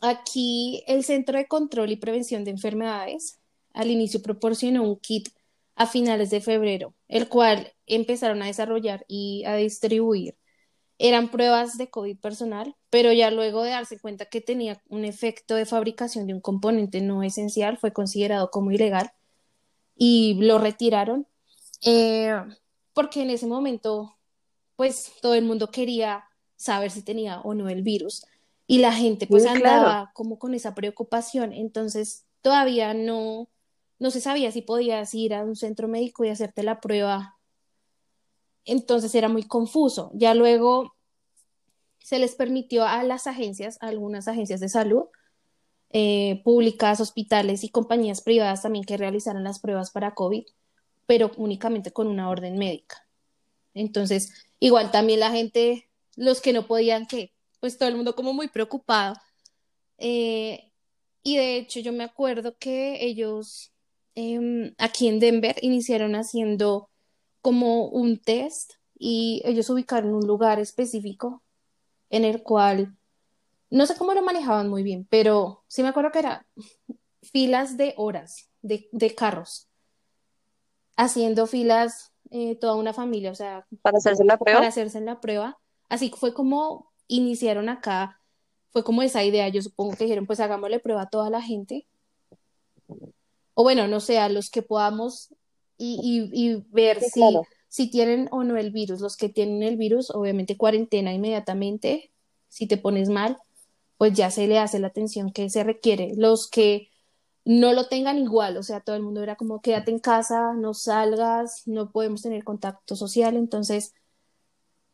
aquí 0.00 0.82
el 0.86 1.04
Centro 1.04 1.38
de 1.38 1.46
Control 1.46 1.90
y 1.90 1.96
Prevención 1.96 2.44
de 2.44 2.50
Enfermedades 2.50 3.40
al 3.72 3.90
inicio 3.90 4.22
proporcionó 4.22 4.82
un 4.82 4.96
kit 4.98 5.28
a 5.76 5.86
finales 5.86 6.30
de 6.30 6.40
febrero, 6.40 6.94
el 7.08 7.28
cual 7.28 7.72
empezaron 7.86 8.42
a 8.42 8.46
desarrollar 8.46 9.04
y 9.08 9.44
a 9.44 9.56
distribuir 9.56 10.36
eran 10.98 11.30
pruebas 11.30 11.76
de 11.76 11.90
COVID 11.90 12.18
personal, 12.18 12.76
pero 12.90 13.12
ya 13.12 13.30
luego 13.30 13.62
de 13.62 13.70
darse 13.70 13.98
cuenta 13.98 14.26
que 14.26 14.40
tenía 14.40 14.80
un 14.88 15.04
efecto 15.04 15.54
de 15.56 15.66
fabricación 15.66 16.26
de 16.26 16.34
un 16.34 16.40
componente 16.40 17.00
no 17.00 17.22
esencial, 17.22 17.78
fue 17.78 17.92
considerado 17.92 18.50
como 18.50 18.70
ilegal 18.70 19.12
y 19.96 20.34
lo 20.40 20.58
retiraron, 20.58 21.26
eh, 21.84 22.34
porque 22.92 23.22
en 23.22 23.30
ese 23.30 23.46
momento, 23.46 24.16
pues 24.76 25.12
todo 25.20 25.34
el 25.34 25.44
mundo 25.44 25.70
quería 25.70 26.24
saber 26.56 26.90
si 26.90 27.02
tenía 27.02 27.40
o 27.40 27.54
no 27.54 27.68
el 27.68 27.82
virus 27.82 28.24
y 28.66 28.78
la 28.78 28.92
gente 28.92 29.26
pues 29.26 29.44
andaba 29.46 30.12
como 30.14 30.38
con 30.38 30.54
esa 30.54 30.74
preocupación, 30.74 31.52
entonces 31.52 32.24
todavía 32.40 32.94
no, 32.94 33.48
no 33.98 34.10
se 34.10 34.20
sabía 34.20 34.50
si 34.52 34.62
podías 34.62 35.12
ir 35.14 35.34
a 35.34 35.44
un 35.44 35.56
centro 35.56 35.88
médico 35.88 36.24
y 36.24 36.28
hacerte 36.28 36.62
la 36.62 36.80
prueba. 36.80 37.36
Entonces 38.64 39.14
era 39.14 39.28
muy 39.28 39.44
confuso. 39.44 40.10
Ya 40.14 40.34
luego 40.34 40.94
se 42.04 42.18
les 42.18 42.34
permitió 42.34 42.84
a 42.84 43.02
las 43.02 43.26
agencias, 43.26 43.78
a 43.80 43.88
algunas 43.88 44.28
agencias 44.28 44.60
de 44.60 44.68
salud, 44.68 45.04
eh, 45.90 46.42
públicas, 46.44 47.00
hospitales 47.00 47.64
y 47.64 47.70
compañías 47.70 48.20
privadas 48.20 48.62
también 48.62 48.84
que 48.84 48.96
realizaran 48.96 49.44
las 49.44 49.60
pruebas 49.60 49.90
para 49.90 50.14
COVID, 50.14 50.44
pero 51.06 51.30
únicamente 51.36 51.92
con 51.92 52.06
una 52.06 52.28
orden 52.28 52.58
médica. 52.58 53.06
Entonces, 53.74 54.32
igual 54.60 54.90
también 54.90 55.20
la 55.20 55.30
gente, 55.30 55.88
los 56.16 56.40
que 56.40 56.52
no 56.52 56.66
podían, 56.66 57.06
que 57.06 57.32
pues 57.60 57.78
todo 57.78 57.88
el 57.88 57.96
mundo 57.96 58.14
como 58.14 58.32
muy 58.32 58.48
preocupado. 58.48 59.16
Eh, 59.98 60.70
y 61.22 61.36
de 61.36 61.56
hecho 61.56 61.80
yo 61.80 61.92
me 61.92 62.04
acuerdo 62.04 62.56
que 62.58 63.04
ellos 63.04 63.72
em, 64.14 64.74
aquí 64.78 65.08
en 65.08 65.20
Denver 65.20 65.56
iniciaron 65.62 66.14
haciendo 66.14 66.90
como 67.44 67.88
un 67.88 68.16
test 68.16 68.72
y 68.98 69.42
ellos 69.44 69.68
ubicaron 69.68 70.14
un 70.14 70.26
lugar 70.26 70.58
específico 70.60 71.42
en 72.08 72.24
el 72.24 72.42
cual 72.42 72.96
no 73.68 73.84
sé 73.84 73.96
cómo 73.96 74.14
lo 74.14 74.22
manejaban 74.22 74.70
muy 74.70 74.82
bien, 74.82 75.06
pero 75.10 75.62
sí 75.66 75.82
me 75.82 75.90
acuerdo 75.90 76.10
que 76.10 76.20
era 76.20 76.46
filas 77.20 77.76
de 77.76 77.92
horas 77.98 78.48
de, 78.62 78.88
de 78.92 79.14
carros 79.14 79.68
haciendo 80.96 81.46
filas 81.46 82.14
eh, 82.30 82.56
toda 82.56 82.76
una 82.76 82.94
familia, 82.94 83.30
o 83.30 83.34
sea, 83.34 83.66
para 83.82 83.98
hacerse 83.98 84.24
la 84.24 84.38
prueba. 84.38 84.60
Para 84.60 84.68
hacerse 84.68 85.02
la 85.02 85.20
prueba. 85.20 85.58
Así 85.90 86.10
fue 86.16 86.32
como 86.32 86.90
iniciaron 87.08 87.68
acá, 87.68 88.22
fue 88.70 88.84
como 88.84 89.02
esa 89.02 89.22
idea, 89.22 89.48
yo 89.48 89.60
supongo 89.60 89.96
que 89.96 90.04
dijeron, 90.04 90.26
pues 90.26 90.40
hagámosle 90.40 90.80
prueba 90.80 91.02
a 91.02 91.10
toda 91.10 91.28
la 91.28 91.42
gente. 91.42 91.86
O 93.52 93.64
bueno, 93.64 93.86
no 93.86 94.00
sé, 94.00 94.18
a 94.18 94.30
los 94.30 94.48
que 94.48 94.62
podamos 94.62 95.34
y, 95.84 96.30
y, 96.32 96.64
ver 96.70 97.00
si, 97.00 97.20
si 97.68 97.90
tienen 97.90 98.28
o 98.30 98.44
no 98.44 98.56
el 98.56 98.70
virus. 98.70 99.00
Los 99.00 99.16
que 99.16 99.28
tienen 99.28 99.62
el 99.62 99.76
virus, 99.76 100.10
obviamente 100.10 100.56
cuarentena 100.56 101.12
inmediatamente. 101.12 102.12
Si 102.48 102.66
te 102.66 102.76
pones 102.76 103.08
mal, 103.08 103.38
pues 103.98 104.12
ya 104.14 104.30
se 104.30 104.46
le 104.46 104.58
hace 104.58 104.78
la 104.78 104.88
atención 104.88 105.32
que 105.32 105.50
se 105.50 105.64
requiere. 105.64 106.12
Los 106.16 106.48
que 106.48 106.88
no 107.44 107.72
lo 107.72 107.88
tengan 107.88 108.18
igual, 108.18 108.56
o 108.56 108.62
sea, 108.62 108.80
todo 108.80 108.96
el 108.96 109.02
mundo 109.02 109.22
era 109.22 109.36
como 109.36 109.60
quédate 109.60 109.90
en 109.90 109.98
casa, 109.98 110.54
no 110.54 110.72
salgas, 110.72 111.66
no 111.66 111.90
podemos 111.90 112.22
tener 112.22 112.42
contacto 112.42 112.96
social, 112.96 113.36
entonces, 113.36 113.94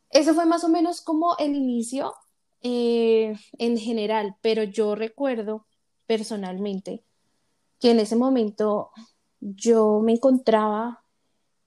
eso 0.09 0.33
fue 0.33 0.45
más 0.45 0.63
o 0.65 0.69
menos 0.69 0.99
como 1.01 1.37
el 1.37 1.55
inicio 1.55 2.13
eh, 2.61 3.35
en 3.57 3.77
general, 3.77 4.35
pero 4.41 4.63
yo 4.63 4.95
recuerdo 4.95 5.65
personalmente 6.05 7.05
que 7.79 7.91
en 7.91 7.99
ese 8.01 8.17
momento 8.17 8.91
yo 9.41 9.99
me 10.01 10.13
encontraba, 10.13 11.03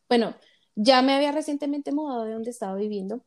bueno, 0.09 0.35
ya 0.77 1.03
me 1.03 1.15
había 1.15 1.33
recientemente 1.33 1.93
mudado 1.93 2.25
de 2.25 2.33
donde 2.33 2.51
estaba 2.51 2.75
viviendo 2.77 3.23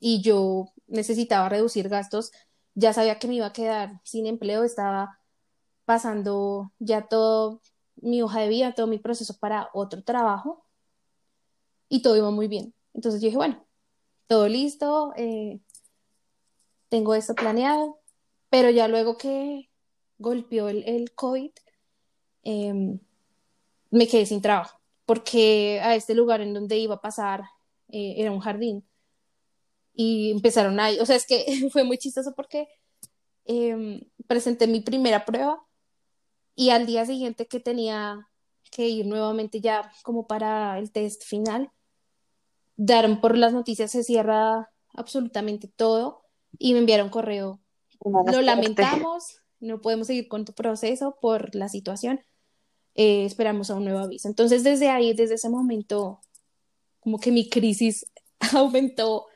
y 0.00 0.20
yo 0.22 0.72
necesitaba 0.88 1.48
reducir 1.48 1.88
gastos, 1.88 2.32
ya 2.74 2.92
sabía 2.92 3.18
que 3.18 3.28
me 3.28 3.34
iba 3.34 3.46
a 3.46 3.52
quedar 3.52 4.00
sin 4.04 4.26
empleo, 4.26 4.64
estaba 4.64 5.20
pasando 5.84 6.72
ya 6.78 7.06
todo 7.08 7.60
mi 7.96 8.22
hoja 8.22 8.40
de 8.40 8.48
vida, 8.48 8.74
todo 8.74 8.86
mi 8.86 8.98
proceso 8.98 9.38
para 9.38 9.68
otro 9.74 10.02
trabajo 10.02 10.64
y 11.88 12.02
todo 12.02 12.16
iba 12.16 12.30
muy 12.30 12.48
bien. 12.48 12.74
Entonces 12.94 13.20
yo 13.20 13.26
dije, 13.26 13.36
bueno, 13.36 13.64
todo 14.26 14.48
listo, 14.48 15.12
eh, 15.16 15.60
tengo 16.88 17.14
esto 17.14 17.34
planeado, 17.34 18.00
pero 18.50 18.70
ya 18.70 18.88
luego 18.88 19.16
que 19.16 19.70
golpeó 20.18 20.68
el, 20.68 20.82
el 20.88 21.12
COVID, 21.14 21.52
em, 22.44 22.98
me 23.92 24.08
quedé 24.08 24.26
sin 24.26 24.42
trabajo, 24.42 24.80
porque 25.04 25.80
a 25.80 25.94
este 25.94 26.14
lugar 26.14 26.40
en 26.40 26.54
donde 26.54 26.78
iba 26.78 26.96
a 26.96 27.00
pasar 27.00 27.42
eh, 27.88 28.14
era 28.16 28.32
un 28.32 28.40
jardín 28.40 28.84
y 29.94 30.30
empezaron 30.30 30.80
ahí, 30.80 30.98
o 30.98 31.06
sea, 31.06 31.16
es 31.16 31.26
que 31.26 31.44
fue 31.72 31.84
muy 31.84 31.98
chistoso 31.98 32.34
porque 32.34 32.66
em, 33.44 34.00
presenté 34.26 34.66
mi 34.66 34.80
primera 34.80 35.24
prueba 35.24 35.62
y 36.54 36.70
al 36.70 36.86
día 36.86 37.04
siguiente 37.06 37.46
que 37.46 37.60
tenía 37.60 38.28
que 38.70 38.88
ir 38.88 39.06
nuevamente 39.06 39.60
ya 39.60 39.92
como 40.02 40.26
para 40.26 40.78
el 40.78 40.90
test 40.90 41.24
final, 41.24 41.70
daron 42.76 43.20
por 43.20 43.36
las 43.36 43.52
noticias, 43.52 43.90
se 43.90 44.02
cierra 44.02 44.70
absolutamente 44.94 45.68
todo 45.68 46.22
y 46.58 46.72
me 46.72 46.78
enviaron 46.78 47.10
correo. 47.10 47.60
Lo 48.00 48.40
lamentamos, 48.40 49.42
no 49.60 49.82
podemos 49.82 50.06
seguir 50.06 50.28
con 50.28 50.46
tu 50.46 50.54
proceso 50.54 51.18
por 51.20 51.54
la 51.54 51.68
situación, 51.68 52.20
eh, 52.94 53.24
esperamos 53.24 53.70
a 53.70 53.74
un 53.74 53.84
nuevo 53.84 54.00
aviso. 54.00 54.28
Entonces 54.28 54.64
desde 54.64 54.88
ahí, 54.88 55.14
desde 55.14 55.34
ese 55.34 55.48
momento, 55.48 56.20
como 57.00 57.18
que 57.18 57.32
mi 57.32 57.48
crisis 57.48 58.06
aumentó 58.54 59.26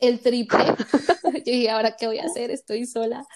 el 0.00 0.20
triple. 0.20 0.64
Yo 1.24 1.52
dije, 1.52 1.70
¿ahora 1.70 1.96
qué 1.96 2.06
voy 2.06 2.18
a 2.18 2.24
hacer? 2.24 2.50
Estoy 2.50 2.86
sola 2.86 3.26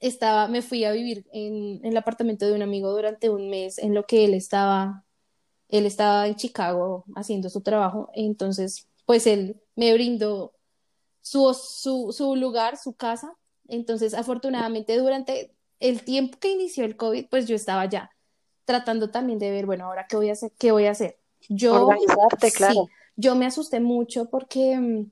estaba, 0.00 0.48
me 0.48 0.62
fui 0.62 0.84
a 0.84 0.92
vivir 0.92 1.26
en, 1.32 1.80
el 1.84 1.96
apartamento 1.96 2.46
de 2.46 2.52
un 2.52 2.62
amigo 2.62 2.90
durante 2.90 3.30
un 3.30 3.48
mes 3.50 3.78
en 3.78 3.94
lo 3.94 4.04
que 4.04 4.24
él 4.24 4.34
estaba, 4.34 5.04
él 5.68 5.86
estaba 5.86 6.26
en 6.26 6.36
Chicago 6.36 7.04
haciendo 7.14 7.48
su 7.48 7.62
trabajo, 7.62 8.10
entonces 8.14 8.88
pues 9.06 9.26
él 9.26 9.60
me 9.74 9.92
brindó 9.94 10.52
su, 11.22 11.54
su, 11.54 12.12
su 12.12 12.36
lugar, 12.36 12.76
su 12.76 12.94
casa, 12.94 13.34
entonces 13.68 14.14
afortunadamente 14.14 14.98
durante 14.98 15.54
el 15.82 16.04
tiempo 16.04 16.38
que 16.38 16.52
inició 16.52 16.84
el 16.84 16.96
COVID, 16.96 17.26
pues 17.28 17.46
yo 17.46 17.56
estaba 17.56 17.84
ya 17.86 18.10
tratando 18.64 19.10
también 19.10 19.38
de 19.38 19.50
ver, 19.50 19.66
bueno, 19.66 19.86
ahora 19.86 20.06
qué 20.08 20.16
voy 20.16 20.28
a 20.28 20.32
hacer, 20.32 20.52
qué 20.58 20.70
voy 20.70 20.86
a 20.86 20.92
hacer. 20.92 21.18
Yo, 21.48 21.88
claro. 22.56 22.86
yo 23.16 23.34
me 23.34 23.46
asusté 23.46 23.80
mucho 23.80 24.30
porque 24.30 24.78
mm, 24.78 25.10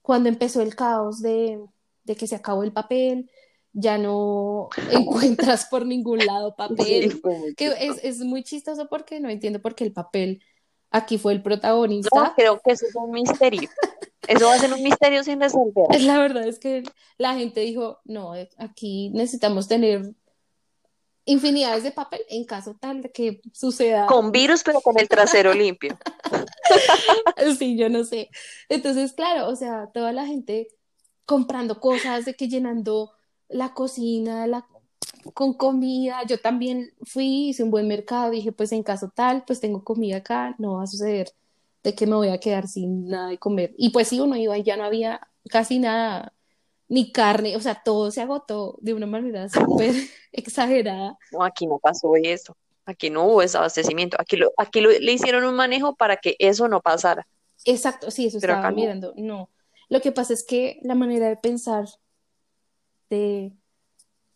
cuando 0.00 0.30
empezó 0.30 0.62
el 0.62 0.74
caos 0.74 1.20
de, 1.20 1.60
de 2.04 2.16
que 2.16 2.26
se 2.26 2.34
acabó 2.34 2.62
el 2.62 2.72
papel, 2.72 3.30
ya 3.74 3.98
no 3.98 4.70
encuentras 4.90 5.66
por 5.66 5.84
ningún 5.84 6.24
lado 6.24 6.56
papel, 6.56 7.20
que 7.56 7.66
es, 7.78 8.02
es, 8.02 8.18
muy 8.20 8.42
chistoso 8.42 8.88
porque 8.88 9.20
no 9.20 9.28
entiendo 9.28 9.60
por 9.60 9.74
qué 9.74 9.84
el 9.84 9.92
papel 9.92 10.42
aquí 10.90 11.18
fue 11.18 11.34
el 11.34 11.42
protagonista. 11.42 12.18
No, 12.18 12.34
creo 12.34 12.60
que 12.64 12.72
eso 12.72 12.86
es 12.86 12.94
un 12.94 13.10
misterio. 13.12 13.68
Eso 14.28 14.46
va 14.46 14.54
a 14.54 14.58
ser 14.58 14.72
un 14.72 14.82
misterio 14.82 15.24
sin 15.24 15.40
resolver. 15.40 16.00
La 16.00 16.18
verdad 16.18 16.46
es 16.46 16.58
que 16.58 16.82
la 17.18 17.34
gente 17.34 17.60
dijo, 17.60 18.00
no, 18.04 18.32
aquí 18.56 19.10
necesitamos 19.10 19.68
tener 19.68 20.14
infinidades 21.24 21.84
de 21.84 21.92
papel 21.92 22.22
en 22.28 22.44
caso 22.44 22.76
tal 22.78 23.02
de 23.02 23.10
que 23.10 23.40
suceda. 23.52 24.06
Con 24.06 24.32
virus, 24.32 24.62
pero 24.62 24.80
con 24.80 24.98
el 24.98 25.08
trasero 25.08 25.54
limpio. 25.54 25.98
sí, 27.58 27.76
yo 27.76 27.88
no 27.88 28.04
sé. 28.04 28.30
Entonces, 28.68 29.12
claro, 29.12 29.48
o 29.48 29.56
sea, 29.56 29.88
toda 29.92 30.12
la 30.12 30.26
gente 30.26 30.68
comprando 31.24 31.80
cosas, 31.80 32.24
de 32.24 32.34
que 32.34 32.48
llenando 32.48 33.12
la 33.48 33.74
cocina 33.74 34.46
la, 34.46 34.66
con 35.34 35.54
comida. 35.54 36.22
Yo 36.26 36.40
también 36.40 36.92
fui, 37.02 37.48
hice 37.48 37.62
un 37.62 37.70
buen 37.70 37.88
mercado, 37.88 38.30
dije, 38.30 38.52
pues 38.52 38.72
en 38.72 38.82
caso 38.82 39.10
tal, 39.14 39.44
pues 39.46 39.60
tengo 39.60 39.84
comida 39.84 40.18
acá, 40.18 40.54
no 40.58 40.74
va 40.74 40.84
a 40.84 40.86
suceder 40.86 41.32
de 41.82 41.94
que 41.94 42.06
me 42.06 42.14
voy 42.14 42.28
a 42.28 42.38
quedar 42.38 42.68
sin 42.68 43.08
nada 43.08 43.28
de 43.28 43.38
comer. 43.38 43.74
Y 43.76 43.90
pues 43.90 44.08
sí, 44.08 44.20
uno 44.20 44.36
iba 44.36 44.56
y 44.56 44.62
ya 44.62 44.76
no 44.76 44.84
había 44.84 45.20
casi 45.48 45.78
nada, 45.78 46.32
ni 46.88 47.10
carne, 47.10 47.56
o 47.56 47.60
sea, 47.60 47.82
todo 47.82 48.10
se 48.10 48.20
agotó 48.20 48.78
de 48.80 48.94
una 48.94 49.06
manera 49.06 49.48
súper 49.48 49.94
exagerada. 50.32 51.18
No, 51.32 51.42
aquí 51.42 51.66
no 51.66 51.78
pasó 51.78 52.14
eso. 52.16 52.56
Aquí 52.84 53.10
no 53.10 53.26
hubo 53.26 53.42
ese 53.42 53.58
abastecimiento. 53.58 54.16
Aquí, 54.20 54.36
lo, 54.36 54.52
aquí 54.56 54.80
le 54.80 55.12
hicieron 55.12 55.44
un 55.44 55.54
manejo 55.54 55.94
para 55.94 56.16
que 56.16 56.36
eso 56.38 56.66
no 56.68 56.80
pasara. 56.80 57.26
Exacto, 57.64 58.10
sí, 58.10 58.26
eso 58.26 58.38
estaba 58.38 58.70
mirando. 58.72 59.14
No. 59.16 59.50
Lo 59.88 60.00
que 60.00 60.12
pasa 60.12 60.32
es 60.32 60.44
que 60.44 60.80
la 60.82 60.94
manera 60.94 61.28
de 61.28 61.36
pensar 61.36 61.86
de, 63.08 63.52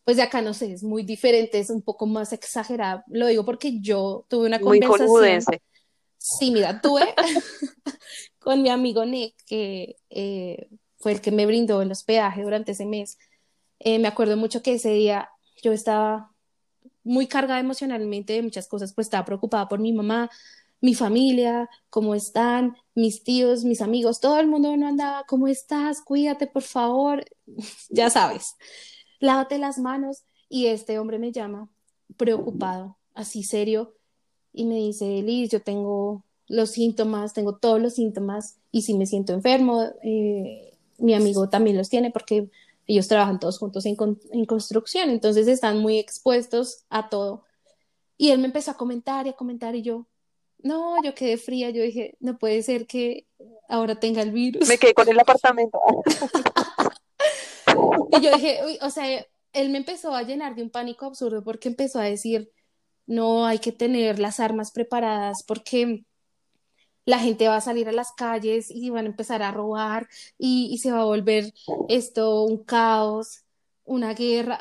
pues 0.05 0.17
de 0.17 0.23
acá 0.23 0.43
no 0.43 0.55
sé, 0.55 0.73
es 0.73 0.83
muy 0.83 1.03
diferente, 1.03 1.59
es 1.59 1.71
un 1.71 1.83
poco 1.83 2.07
más 2.07 2.33
exagerada. 2.33 3.05
Lo 3.09 3.27
digo 3.27 3.45
porque 3.45 3.81
yo 3.81 4.25
tuve 4.29 4.47
una 4.47 4.61
conversación. 4.61 5.43
Sí, 6.29 6.51
mira, 6.51 6.81
tuve 6.81 7.15
con 8.41 8.61
mi 8.61 8.69
amigo 8.69 9.05
Nick, 9.05 9.37
que 9.47 9.97
eh, 10.11 10.69
fue 10.99 11.13
el 11.13 11.21
que 11.21 11.31
me 11.31 11.47
brindó 11.47 11.83
el 11.83 11.93
hospedaje 11.93 12.43
durante 12.43 12.73
ese 12.73 12.85
mes. 12.85 13.17
Eh, 13.79 14.01
me 14.01 14.09
acuerdo 14.09 14.37
mucho 14.37 14.61
que 14.61 14.75
ese 14.75 14.91
día 14.91 15.31
yo 15.63 15.73
estaba 15.73 16.33
muy 17.05 17.29
cargada 17.29 17.61
emocionalmente 17.61 18.33
de 18.33 18.43
muchas 18.43 18.67
cosas, 18.67 18.93
pues 18.93 19.07
estaba 19.07 19.25
preocupada 19.25 19.69
por 19.69 19.79
mi 19.79 19.93
mamá, 19.93 20.29
mi 20.81 20.95
familia, 20.95 21.71
cómo 21.91 22.17
están, 22.17 22.77
mis 22.97 23.23
tíos, 23.23 23.63
mis 23.63 23.81
amigos, 23.81 24.19
todo 24.19 24.41
el 24.41 24.49
mundo 24.49 24.77
no 24.77 24.89
andaba, 24.89 25.23
¿cómo 25.29 25.47
estás? 25.47 26.03
Cuídate, 26.03 26.49
por 26.49 26.63
favor, 26.63 27.25
ya 27.89 28.11
sabes, 28.11 28.57
lávate 29.21 29.59
las 29.59 29.79
manos. 29.79 30.25
Y 30.49 30.67
este 30.67 30.99
hombre 30.99 31.21
me 31.21 31.31
llama 31.31 31.69
preocupado, 32.17 32.99
así 33.15 33.45
serio, 33.45 33.96
y 34.57 34.65
me 34.65 34.77
dice, 34.77 35.05
Liz, 35.23 35.51
yo 35.51 35.61
tengo 35.61 36.25
los 36.49 36.71
síntomas, 36.71 37.35
tengo 37.35 37.57
todos 37.57 37.81
los 37.81 37.95
síntomas, 37.95 38.57
y 38.73 38.83
si 38.83 38.95
me 38.95 39.05
siento 39.05 39.35
enfermo, 39.35 39.85
eh, 40.03 40.73
mi 40.97 41.13
amigo 41.13 41.51
también 41.51 41.77
los 41.77 41.91
tiene 41.91 42.11
porque 42.11 42.49
ellos 42.87 43.07
trabajan 43.07 43.39
todos 43.39 43.59
juntos 43.59 43.85
en, 43.85 43.97
en 44.33 44.45
construcción, 44.47 45.11
entonces 45.11 45.47
están 45.47 45.79
muy 45.79 45.99
expuestos 45.99 46.85
a 46.89 47.11
todo. 47.11 47.45
Y 48.17 48.31
él 48.31 48.39
me 48.39 48.47
empezó 48.47 48.71
a 48.71 48.79
comentar 48.79 49.27
y 49.27 49.31
a 49.31 49.35
comentar 49.35 49.75
y 49.75 49.83
yo, 49.83 50.07
no, 50.63 51.03
yo 51.05 51.15
quedé 51.15 51.37
fría, 51.37 51.69
yo 51.69 51.83
dije, 51.83 52.17
no 52.21 52.39
puede 52.39 52.63
ser 52.63 52.87
que 52.87 53.27
ahora 53.69 54.01
tenga 54.01 54.23
el 54.23 54.31
virus. 54.31 54.67
Me 54.67 54.79
quedé 54.79 54.95
con 54.95 55.07
el 55.07 55.21
apartamento. 55.21 55.79
y 58.11 58.21
yo 58.23 58.33
dije, 58.33 58.61
o 58.81 58.89
sea, 58.89 59.27
él 59.53 59.69
me 59.69 59.79
empezó 59.79 60.15
a 60.15 60.23
llenar 60.23 60.55
de 60.55 60.63
un 60.63 60.71
pánico 60.71 61.05
absurdo 61.05 61.45
porque 61.45 61.69
empezó 61.69 61.99
a 61.99 62.05
decir, 62.05 62.51
no, 63.07 63.47
hay 63.47 63.59
que 63.59 63.73
tener 63.73 64.19
las 64.19 64.41
armas 64.41 64.73
preparadas 64.73 65.43
porque 65.47 66.05
la 67.05 67.21
gente 67.21 67.49
va 67.49 67.57
a 67.57 67.61
salir 67.61 67.89
a 67.89 67.93
las 67.93 68.13
calles 68.13 68.67
y 68.69 68.91
van 68.91 69.07
a 69.07 69.09
empezar 69.09 69.43
a 69.43 69.53
robar 69.53 70.09
y, 70.39 70.77
se 70.79 70.91
va 70.91 71.03
a 71.03 71.05
volver 71.05 71.55
esto 71.89 72.43
un 72.43 72.65
caos, 72.65 73.45
una 73.85 74.13
guerra. 74.13 74.59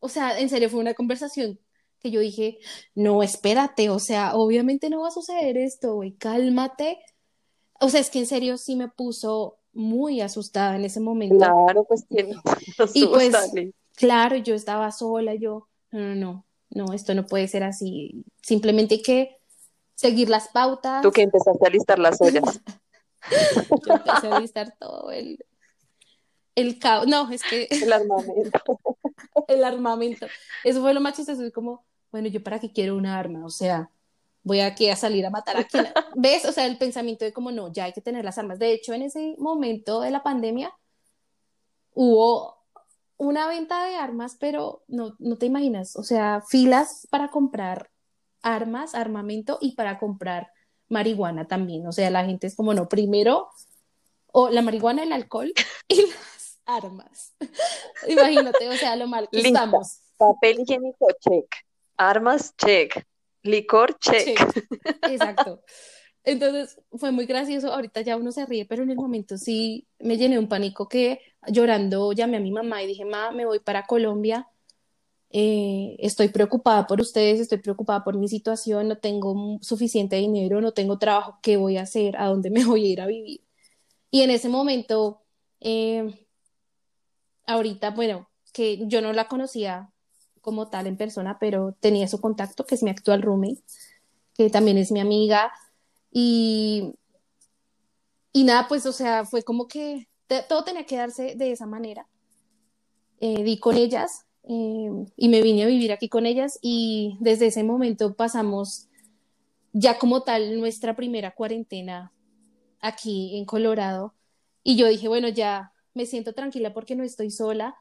o 0.00 0.08
sea, 0.08 0.38
en 0.38 0.48
serio 0.48 0.70
fue 0.70 0.80
una 0.80 0.94
conversación 0.94 1.60
que 2.00 2.10
yo 2.10 2.20
dije, 2.20 2.58
no, 2.94 3.22
espérate, 3.22 3.90
o 3.90 3.98
sea, 3.98 4.34
obviamente 4.34 4.88
no 4.88 5.02
va 5.02 5.08
a 5.08 5.12
suceder 5.12 5.58
esto, 5.58 5.94
güey, 5.96 6.12
cálmate. 6.12 6.98
O 7.80 7.88
sea, 7.88 8.00
es 8.00 8.08
que 8.08 8.20
en 8.20 8.26
serio 8.26 8.56
sí 8.56 8.76
me 8.76 8.88
puso 8.88 9.58
muy 9.72 10.20
asustada 10.20 10.76
en 10.76 10.84
ese 10.84 11.00
momento. 11.00 11.36
Claro, 11.36 11.84
pues 11.84 12.06
tiene. 12.06 12.36
Y 12.94 13.06
pues, 13.06 13.34
claro, 13.94 14.36
yo 14.36 14.54
estaba 14.54 14.90
sola, 14.92 15.34
yo, 15.34 15.68
no, 15.90 16.00
no, 16.00 16.14
no, 16.14 16.44
no, 16.70 16.92
esto 16.92 17.14
no 17.14 17.26
puede 17.26 17.48
ser 17.48 17.62
así. 17.64 18.24
Simplemente 18.42 18.96
hay 18.96 19.02
que 19.02 19.38
seguir 19.94 20.28
las 20.28 20.48
pautas. 20.48 21.02
Tú 21.02 21.10
que 21.10 21.22
empezaste 21.22 21.66
a 21.66 21.70
listar 21.70 21.98
las 21.98 22.20
ollas. 22.20 22.60
yo 23.86 23.94
empecé 23.94 24.28
a 24.28 24.40
listar 24.40 24.74
todo 24.78 25.10
el, 25.10 25.38
el 26.54 26.78
caos. 26.78 27.06
No, 27.06 27.30
es 27.30 27.42
que. 27.42 27.68
El 27.82 27.92
armamento. 27.92 28.80
el 29.48 29.64
armamento. 29.64 30.26
Eso 30.64 30.80
fue 30.80 30.94
lo 30.94 31.00
más 31.00 31.14
chistoso. 31.14 31.42
Es 31.42 31.52
como, 31.52 31.84
bueno, 32.12 32.28
¿yo 32.28 32.42
para 32.42 32.58
qué 32.58 32.72
quiero 32.72 32.96
una 32.96 33.18
arma? 33.18 33.44
O 33.44 33.50
sea, 33.50 33.90
voy 34.42 34.60
aquí 34.60 34.88
a 34.90 34.96
salir 34.96 35.24
a 35.24 35.30
matar 35.30 35.56
a 35.56 35.64
quien. 35.64 35.88
¿Ves? 36.16 36.44
O 36.44 36.52
sea, 36.52 36.66
el 36.66 36.76
pensamiento 36.76 37.24
de 37.24 37.32
como, 37.32 37.50
no, 37.50 37.72
ya 37.72 37.84
hay 37.84 37.92
que 37.92 38.00
tener 38.00 38.24
las 38.24 38.38
armas. 38.38 38.58
De 38.58 38.72
hecho, 38.72 38.92
en 38.92 39.02
ese 39.02 39.36
momento 39.38 40.00
de 40.00 40.10
la 40.10 40.22
pandemia 40.22 40.72
hubo 41.94 42.57
una 43.18 43.46
venta 43.48 43.84
de 43.84 43.96
armas, 43.96 44.36
pero 44.38 44.84
no, 44.88 45.16
no 45.18 45.36
te 45.36 45.46
imaginas. 45.46 45.96
O 45.96 46.02
sea, 46.02 46.40
filas 46.40 47.06
para 47.10 47.28
comprar 47.28 47.90
armas, 48.42 48.94
armamento 48.94 49.58
y 49.60 49.74
para 49.74 49.98
comprar 49.98 50.52
marihuana 50.88 51.46
también. 51.46 51.86
O 51.86 51.92
sea, 51.92 52.10
la 52.10 52.24
gente 52.24 52.46
es 52.46 52.56
como, 52.56 52.72
no, 52.74 52.88
primero, 52.88 53.50
o 54.32 54.48
la 54.48 54.62
marihuana, 54.62 55.02
el 55.02 55.12
alcohol 55.12 55.52
y 55.88 56.02
las 56.02 56.60
armas. 56.64 57.34
Imagínate, 58.08 58.68
o 58.68 58.74
sea, 58.74 58.96
lo 58.96 59.06
mal 59.06 59.28
que 59.30 59.40
estamos. 59.40 60.00
Papel 60.16 60.60
higiénico, 60.60 61.08
check. 61.20 61.46
Armas, 61.96 62.54
check. 62.56 63.04
Licor, 63.42 63.98
check. 63.98 64.38
Exacto. 65.02 65.62
Entonces 66.28 66.78
fue 66.92 67.10
muy 67.10 67.24
gracioso, 67.24 67.72
ahorita 67.72 68.02
ya 68.02 68.18
uno 68.18 68.32
se 68.32 68.44
ríe, 68.44 68.66
pero 68.66 68.82
en 68.82 68.90
el 68.90 68.96
momento 68.96 69.38
sí 69.38 69.88
me 69.98 70.18
llené 70.18 70.38
un 70.38 70.46
pánico 70.46 70.86
que 70.86 71.20
llorando 71.46 72.12
llamé 72.12 72.36
a 72.36 72.40
mi 72.40 72.50
mamá 72.50 72.82
y 72.82 72.86
dije, 72.86 73.06
mamá, 73.06 73.30
me 73.32 73.46
voy 73.46 73.60
para 73.60 73.86
Colombia, 73.86 74.46
eh, 75.30 75.96
estoy 76.00 76.28
preocupada 76.28 76.86
por 76.86 77.00
ustedes, 77.00 77.40
estoy 77.40 77.58
preocupada 77.58 78.04
por 78.04 78.18
mi 78.18 78.28
situación, 78.28 78.88
no 78.88 78.98
tengo 78.98 79.58
suficiente 79.62 80.16
dinero, 80.16 80.60
no 80.60 80.72
tengo 80.72 80.98
trabajo, 80.98 81.38
¿qué 81.42 81.56
voy 81.56 81.78
a 81.78 81.82
hacer? 81.82 82.18
¿A 82.18 82.26
dónde 82.26 82.50
me 82.50 82.62
voy 82.66 82.84
a 82.84 82.88
ir 82.88 83.00
a 83.00 83.06
vivir? 83.06 83.40
Y 84.10 84.20
en 84.20 84.28
ese 84.28 84.50
momento, 84.50 85.22
eh, 85.60 86.26
ahorita, 87.46 87.92
bueno, 87.92 88.28
que 88.52 88.86
yo 88.86 89.00
no 89.00 89.14
la 89.14 89.28
conocía 89.28 89.90
como 90.42 90.68
tal 90.68 90.86
en 90.86 90.98
persona, 90.98 91.38
pero 91.40 91.74
tenía 91.80 92.06
su 92.06 92.20
contacto, 92.20 92.66
que 92.66 92.74
es 92.74 92.82
mi 92.82 92.90
actual 92.90 93.22
roommate, 93.22 93.62
que 94.34 94.50
también 94.50 94.76
es 94.76 94.92
mi 94.92 95.00
amiga. 95.00 95.52
Y, 96.10 96.94
y 98.32 98.44
nada, 98.44 98.66
pues, 98.68 98.86
o 98.86 98.92
sea, 98.92 99.24
fue 99.24 99.42
como 99.42 99.68
que 99.68 100.08
todo 100.48 100.64
tenía 100.64 100.84
que 100.84 100.96
darse 100.96 101.34
de 101.36 101.52
esa 101.52 101.66
manera. 101.66 102.06
Eh, 103.20 103.42
di 103.42 103.58
con 103.58 103.76
ellas 103.76 104.26
eh, 104.44 104.90
y 105.16 105.28
me 105.28 105.42
vine 105.42 105.64
a 105.64 105.66
vivir 105.66 105.90
aquí 105.90 106.08
con 106.08 106.24
ellas 106.24 106.58
y 106.62 107.16
desde 107.20 107.46
ese 107.46 107.64
momento 107.64 108.14
pasamos 108.14 108.88
ya 109.72 109.98
como 109.98 110.22
tal 110.22 110.58
nuestra 110.60 110.94
primera 110.94 111.34
cuarentena 111.34 112.12
aquí 112.80 113.36
en 113.36 113.44
Colorado 113.44 114.14
y 114.62 114.76
yo 114.76 114.86
dije, 114.86 115.08
bueno, 115.08 115.28
ya 115.28 115.72
me 115.94 116.06
siento 116.06 116.32
tranquila 116.32 116.72
porque 116.72 116.94
no 116.94 117.02
estoy 117.02 117.30
sola, 117.30 117.74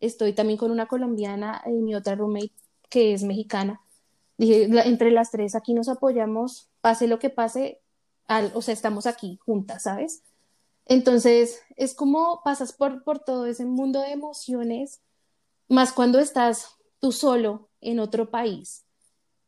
estoy 0.00 0.32
también 0.32 0.58
con 0.58 0.72
una 0.72 0.86
colombiana 0.86 1.62
y 1.66 1.82
mi 1.82 1.94
otra 1.94 2.16
roommate 2.16 2.52
que 2.88 3.12
es 3.12 3.22
mexicana. 3.22 3.80
Dije, 4.40 4.70
entre 4.86 5.10
las 5.10 5.30
tres 5.30 5.54
aquí 5.54 5.74
nos 5.74 5.90
apoyamos, 5.90 6.70
pase 6.80 7.06
lo 7.06 7.18
que 7.18 7.28
pase, 7.28 7.82
o 8.54 8.62
sea, 8.62 8.72
estamos 8.72 9.04
aquí 9.04 9.38
juntas, 9.44 9.82
¿sabes? 9.82 10.22
Entonces, 10.86 11.60
es 11.76 11.92
como 11.92 12.40
pasas 12.42 12.72
por, 12.72 13.04
por 13.04 13.18
todo 13.18 13.44
ese 13.44 13.66
mundo 13.66 14.00
de 14.00 14.12
emociones, 14.12 15.02
más 15.68 15.92
cuando 15.92 16.20
estás 16.20 16.78
tú 17.00 17.12
solo 17.12 17.68
en 17.82 18.00
otro 18.00 18.30
país, 18.30 18.86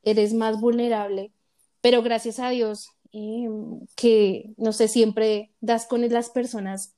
eres 0.03 0.35
más 0.35 0.61
vulnerable, 0.61 1.33
pero 1.81 2.03
gracias 2.03 2.39
a 2.39 2.51
Dios 2.51 2.91
em, 3.13 3.81
que, 3.97 4.53
no 4.59 4.75
sé, 4.75 4.89
siempre 4.89 5.55
das 5.63 5.87
con 5.87 6.07
las 6.07 6.29
personas 6.29 6.97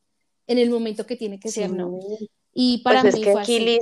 en 0.48 0.58
el 0.58 0.68
momento 0.68 1.06
que 1.06 1.14
tiene 1.14 1.38
que 1.38 1.52
ser, 1.52 1.70
¿no? 1.70 1.96
Y 2.52 2.82
para 2.82 3.02
pues 3.02 3.14
mí 3.14 3.22
fue 3.22 3.40
así. 3.40 3.78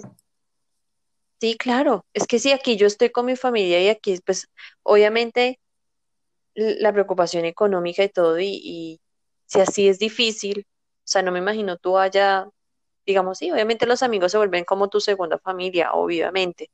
Sí, 1.43 1.57
claro, 1.57 2.07
es 2.15 2.29
que 2.29 2.39
sí, 2.39 2.53
aquí 2.53 2.77
yo 2.77 2.87
estoy 2.87 3.11
con 3.11 3.27
mi 3.27 3.35
familia 3.35 3.83
y 3.83 3.89
aquí, 3.89 4.17
pues, 4.25 4.47
obviamente, 4.85 5.59
la 6.55 6.93
preocupación 6.93 7.45
económica 7.47 8.05
y 8.05 8.09
todo, 8.09 8.39
y, 8.39 9.01
si 9.47 9.59
así 9.59 9.89
es 9.89 9.99
difícil, 9.99 10.69
o 10.69 11.03
sea, 11.03 11.21
no 11.23 11.33
me 11.33 11.41
imagino 11.41 11.79
tú 11.79 11.99
allá, 11.99 12.49
digamos, 13.05 13.39
sí, 13.39 13.51
obviamente 13.51 13.87
los 13.87 14.05
amigos 14.05 14.31
se 14.31 14.39
vuelven 14.39 14.63
como 14.63 14.87
tu 14.87 15.01
segunda 15.01 15.37
familia, 15.37 15.95
obviamente, 15.95 16.71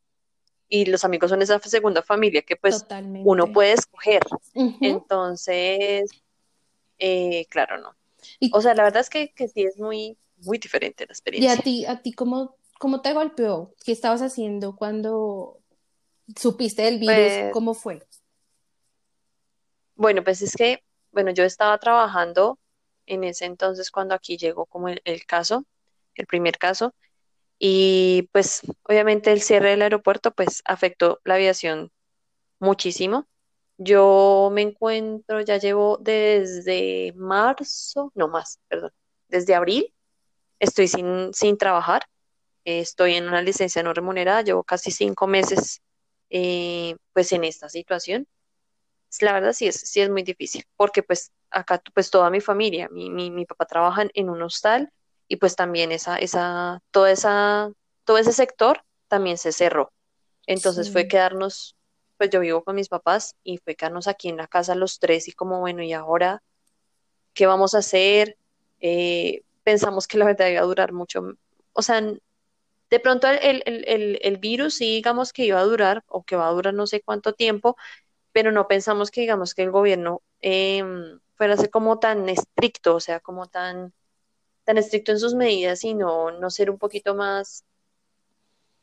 y 0.68 0.84
los 0.84 1.02
amigos 1.02 1.30
son 1.30 1.40
esa 1.40 1.58
segunda 1.60 2.02
familia 2.02 2.42
que 2.42 2.56
pues 2.56 2.84
uno 3.24 3.50
puede 3.50 3.72
escoger, 3.72 4.20
entonces, 4.52 6.10
eh, 6.98 7.46
claro, 7.48 7.78
no. 7.78 7.96
o 8.52 8.60
sea, 8.60 8.74
la 8.74 8.82
verdad 8.82 9.00
es 9.00 9.08
que, 9.08 9.30
que 9.30 9.48
sí 9.48 9.62
es 9.62 9.78
muy, 9.78 10.18
muy 10.42 10.58
diferente 10.58 11.06
la 11.06 11.12
experiencia. 11.12 11.54
¿Y 11.54 11.58
a 11.58 11.62
ti, 11.62 11.86
a 11.86 12.02
ti 12.02 12.12
cómo, 12.12 12.57
cómo 12.78 13.02
te 13.02 13.12
golpeó? 13.12 13.74
¿Qué 13.84 13.92
estabas 13.92 14.22
haciendo 14.22 14.76
cuando 14.76 15.58
supiste 16.36 16.82
del 16.82 16.98
virus? 16.98 17.14
Pues 17.14 17.52
¿Cómo 17.52 17.74
fue? 17.74 18.06
Bueno, 19.94 20.22
pues 20.22 20.42
es 20.42 20.54
que, 20.54 20.82
bueno, 21.10 21.32
yo 21.32 21.44
estaba 21.44 21.76
trabajando 21.78 22.58
en 23.06 23.24
ese 23.24 23.46
entonces 23.46 23.90
cuando 23.90 24.14
aquí 24.14 24.36
llegó 24.36 24.66
como 24.66 24.88
el, 24.88 25.26
caso, 25.26 25.64
el 26.14 26.26
primer 26.26 26.56
caso, 26.58 26.94
y 27.58 28.28
pues 28.32 28.62
obviamente 28.84 29.32
el 29.32 29.42
cierre 29.42 29.70
del 29.70 29.82
aeropuerto 29.82 30.30
pues 30.30 30.62
afectó 30.64 31.20
la 31.24 31.34
aviación 31.34 31.90
muchísimo. 32.60 33.26
Yo 33.78 34.50
me 34.52 34.62
encuentro, 34.62 35.40
ya 35.40 35.56
llevo 35.56 35.98
desde 35.98 37.12
marzo, 37.16 38.12
no 38.14 38.28
más, 38.28 38.60
perdón, 38.68 38.92
desde 39.28 39.54
abril 39.54 39.92
estoy 40.60 40.88
sin, 40.88 41.32
sin 41.34 41.56
trabajar, 41.56 42.02
estoy 42.68 43.14
en 43.14 43.28
una 43.28 43.42
licencia 43.42 43.82
no 43.82 43.94
remunerada, 43.94 44.42
llevo 44.42 44.62
casi 44.64 44.90
cinco 44.90 45.26
meses 45.26 45.80
eh, 46.30 46.96
pues 47.12 47.32
en 47.32 47.44
esta 47.44 47.68
situación. 47.68 48.26
La 49.20 49.32
verdad 49.32 49.52
sí 49.54 49.66
es, 49.66 49.76
sí 49.76 50.00
es 50.00 50.10
muy 50.10 50.22
difícil, 50.22 50.64
porque 50.76 51.02
pues 51.02 51.32
acá 51.50 51.82
pues 51.94 52.10
toda 52.10 52.30
mi 52.30 52.40
familia, 52.40 52.88
mi, 52.90 53.10
mi, 53.10 53.30
mi 53.30 53.46
papá 53.46 53.64
trabaja 53.64 54.04
en 54.12 54.28
un 54.30 54.42
hostal 54.42 54.92
y 55.28 55.36
pues 55.36 55.56
también 55.56 55.92
esa, 55.92 56.18
esa, 56.18 56.80
toda 56.90 57.10
esa, 57.10 57.70
todo 58.04 58.18
ese 58.18 58.32
sector 58.32 58.82
también 59.08 59.38
se 59.38 59.52
cerró. 59.52 59.92
Entonces 60.46 60.90
fue 60.92 61.08
quedarnos, 61.08 61.76
pues 62.18 62.30
yo 62.30 62.40
vivo 62.40 62.62
con 62.64 62.74
mis 62.74 62.88
papás 62.88 63.34
y 63.42 63.58
fue 63.58 63.76
quedarnos 63.76 64.08
aquí 64.08 64.28
en 64.28 64.36
la 64.36 64.46
casa 64.46 64.74
los 64.74 64.98
tres 64.98 65.28
y 65.28 65.32
como 65.32 65.60
bueno, 65.60 65.82
¿y 65.82 65.92
ahora 65.94 66.42
qué 67.32 67.46
vamos 67.46 67.74
a 67.74 67.78
hacer? 67.78 68.36
Eh, 68.80 69.42
pensamos 69.62 70.06
que 70.06 70.18
la 70.18 70.26
verdad 70.26 70.48
iba 70.48 70.60
a 70.60 70.64
durar 70.64 70.92
mucho. 70.92 71.22
O 71.72 71.82
sea, 71.82 72.02
de 72.90 73.00
pronto 73.00 73.28
el, 73.28 73.62
el, 73.66 74.18
el, 74.22 74.36
virus 74.38 74.76
sí 74.76 74.96
digamos 74.96 75.32
que 75.32 75.44
iba 75.44 75.60
a 75.60 75.64
durar 75.64 76.04
o 76.06 76.24
que 76.24 76.36
va 76.36 76.48
a 76.48 76.52
durar 76.52 76.74
no 76.74 76.86
sé 76.86 77.00
cuánto 77.02 77.34
tiempo, 77.34 77.76
pero 78.32 78.52
no 78.52 78.68
pensamos 78.68 79.10
que 79.10 79.22
digamos 79.22 79.54
que 79.54 79.62
el 79.62 79.70
gobierno 79.70 80.22
eh, 80.40 80.82
fuera 81.36 81.54
a 81.54 81.56
ser 81.56 81.70
como 81.70 81.98
tan 81.98 82.28
estricto, 82.28 82.96
o 82.96 83.00
sea, 83.00 83.20
como 83.20 83.46
tan, 83.48 83.92
tan 84.64 84.78
estricto 84.78 85.12
en 85.12 85.20
sus 85.20 85.34
medidas, 85.34 85.80
sino 85.80 86.30
no 86.32 86.50
ser 86.50 86.70
un 86.70 86.78
poquito 86.78 87.14
más, 87.14 87.64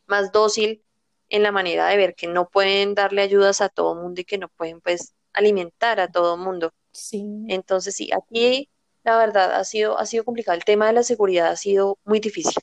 más 0.07 0.31
dócil 0.31 0.83
en 1.29 1.43
la 1.43 1.51
manera 1.51 1.87
de 1.87 1.97
ver 1.97 2.15
que 2.15 2.27
no 2.27 2.49
pueden 2.49 2.95
darle 2.95 3.21
ayudas 3.21 3.61
a 3.61 3.69
todo 3.69 3.95
mundo 3.95 4.21
y 4.21 4.25
que 4.25 4.37
no 4.37 4.49
pueden 4.49 4.81
pues 4.81 5.13
alimentar 5.33 5.99
a 5.99 6.11
todo 6.11 6.37
mundo. 6.37 6.73
Sí. 6.91 7.25
Entonces 7.49 7.95
sí, 7.95 8.09
aquí 8.13 8.69
la 9.03 9.17
verdad 9.17 9.53
ha 9.55 9.63
sido, 9.65 9.97
ha 9.99 10.05
sido 10.05 10.23
complicado. 10.25 10.57
El 10.57 10.65
tema 10.65 10.87
de 10.87 10.93
la 10.93 11.03
seguridad 11.03 11.47
ha 11.49 11.55
sido 11.57 11.97
muy 12.05 12.19
difícil 12.19 12.55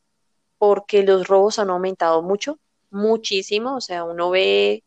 porque 0.63 1.03
los 1.03 1.27
robos 1.27 1.59
han 1.59 1.71
aumentado 1.71 2.23
mucho, 2.23 2.57
muchísimo. 2.89 3.75
O 3.75 3.81
sea, 3.81 4.05
uno 4.05 4.31
ve 4.31 4.85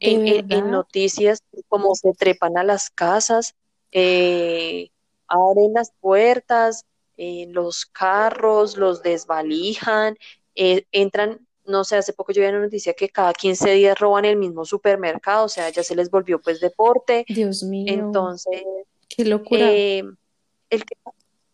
en, 0.00 0.70
noticias 0.72 1.40
como 1.68 1.94
se 1.94 2.12
trepan 2.14 2.58
a 2.58 2.64
las 2.64 2.90
casas, 2.90 3.54
eh, 3.92 4.88
abren 5.28 5.72
las 5.72 5.92
puertas, 6.00 6.84
eh, 7.16 7.46
los 7.48 7.86
carros, 7.86 8.76
los 8.76 9.04
desvalijan, 9.04 10.16
eh, 10.56 10.84
entran, 10.90 11.46
no 11.64 11.84
sé, 11.84 11.94
hace 11.94 12.12
poco 12.12 12.32
yo 12.32 12.42
vi 12.42 12.48
una 12.48 12.62
noticia 12.62 12.94
que 12.94 13.08
cada 13.08 13.34
15 13.34 13.70
días 13.70 13.96
roban 13.96 14.24
el 14.24 14.36
mismo 14.36 14.64
supermercado, 14.64 15.44
o 15.44 15.48
sea, 15.48 15.68
ya 15.70 15.84
se 15.84 15.94
les 15.94 16.10
volvió 16.10 16.40
pues 16.40 16.58
deporte. 16.58 17.24
Dios 17.28 17.62
mío. 17.62 17.86
Entonces, 17.86 18.64
qué 19.08 19.24
locura. 19.24 19.70
el 19.70 20.16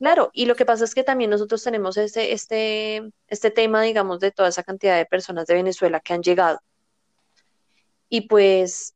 Claro, 0.01 0.31
y 0.33 0.47
lo 0.47 0.57
que 0.57 0.65
pasa 0.65 0.85
es 0.85 0.95
que 0.95 1.05
también 1.05 1.29
nosotros 1.29 1.63
tenemos 1.63 1.99
este, 1.99 2.33
este, 2.33 3.03
este 3.29 3.51
tema, 3.51 3.83
digamos, 3.83 4.19
de 4.19 4.31
toda 4.31 4.49
esa 4.49 4.63
cantidad 4.63 4.97
de 4.97 5.05
personas 5.05 5.47
de 5.47 5.53
Venezuela 5.53 6.01
que 6.01 6.15
han 6.15 6.23
llegado. 6.23 6.59
Y 8.09 8.23
pues, 8.23 8.95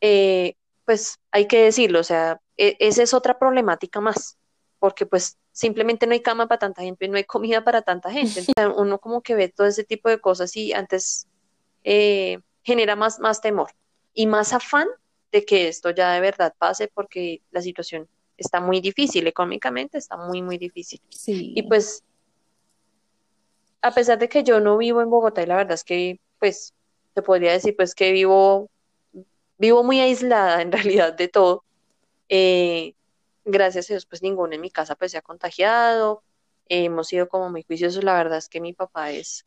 eh, 0.00 0.54
pues 0.84 1.18
hay 1.32 1.48
que 1.48 1.60
decirlo, 1.64 1.98
o 1.98 2.04
sea, 2.04 2.40
e, 2.56 2.76
esa 2.78 3.02
es 3.02 3.14
otra 3.14 3.36
problemática 3.36 4.00
más, 4.00 4.38
porque 4.78 5.06
pues 5.06 5.38
simplemente 5.50 6.06
no 6.06 6.12
hay 6.12 6.20
cama 6.20 6.46
para 6.46 6.60
tanta 6.60 6.82
gente, 6.82 7.08
no 7.08 7.16
hay 7.16 7.24
comida 7.24 7.64
para 7.64 7.82
tanta 7.82 8.12
gente. 8.12 8.38
Entonces, 8.46 8.76
uno 8.76 9.00
como 9.00 9.22
que 9.22 9.34
ve 9.34 9.48
todo 9.48 9.66
ese 9.66 9.82
tipo 9.82 10.08
de 10.08 10.20
cosas 10.20 10.54
y 10.56 10.72
antes 10.72 11.26
eh, 11.82 12.38
genera 12.62 12.94
más, 12.94 13.18
más 13.18 13.40
temor 13.40 13.72
y 14.12 14.28
más 14.28 14.52
afán 14.52 14.86
de 15.32 15.44
que 15.44 15.66
esto 15.66 15.90
ya 15.90 16.12
de 16.12 16.20
verdad 16.20 16.54
pase 16.56 16.86
porque 16.94 17.42
la 17.50 17.60
situación 17.60 18.08
está 18.36 18.60
muy 18.60 18.80
difícil, 18.80 19.26
económicamente 19.26 19.98
está 19.98 20.16
muy, 20.16 20.42
muy 20.42 20.58
difícil. 20.58 21.00
Sí. 21.10 21.52
Y 21.54 21.62
pues, 21.62 22.04
a 23.82 23.92
pesar 23.92 24.18
de 24.18 24.28
que 24.28 24.42
yo 24.42 24.60
no 24.60 24.76
vivo 24.76 25.00
en 25.02 25.10
Bogotá, 25.10 25.42
y 25.42 25.46
la 25.46 25.56
verdad 25.56 25.74
es 25.74 25.84
que, 25.84 26.20
pues, 26.38 26.74
te 27.14 27.22
podría 27.22 27.52
decir, 27.52 27.76
pues, 27.76 27.94
que 27.94 28.12
vivo, 28.12 28.70
vivo 29.58 29.84
muy 29.84 30.00
aislada 30.00 30.62
en 30.62 30.72
realidad 30.72 31.14
de 31.14 31.28
todo. 31.28 31.64
Eh, 32.28 32.94
gracias 33.44 33.90
a 33.90 33.94
Dios, 33.94 34.06
pues, 34.06 34.22
ninguno 34.22 34.54
en 34.54 34.60
mi 34.60 34.70
casa, 34.70 34.94
pues, 34.96 35.12
se 35.12 35.18
ha 35.18 35.22
contagiado. 35.22 36.22
hemos 36.68 37.08
sido 37.08 37.28
como 37.28 37.50
muy 37.50 37.62
juiciosos. 37.62 38.02
La 38.04 38.14
verdad 38.14 38.38
es 38.38 38.48
que 38.48 38.60
mi 38.60 38.72
papá 38.72 39.10
es 39.10 39.44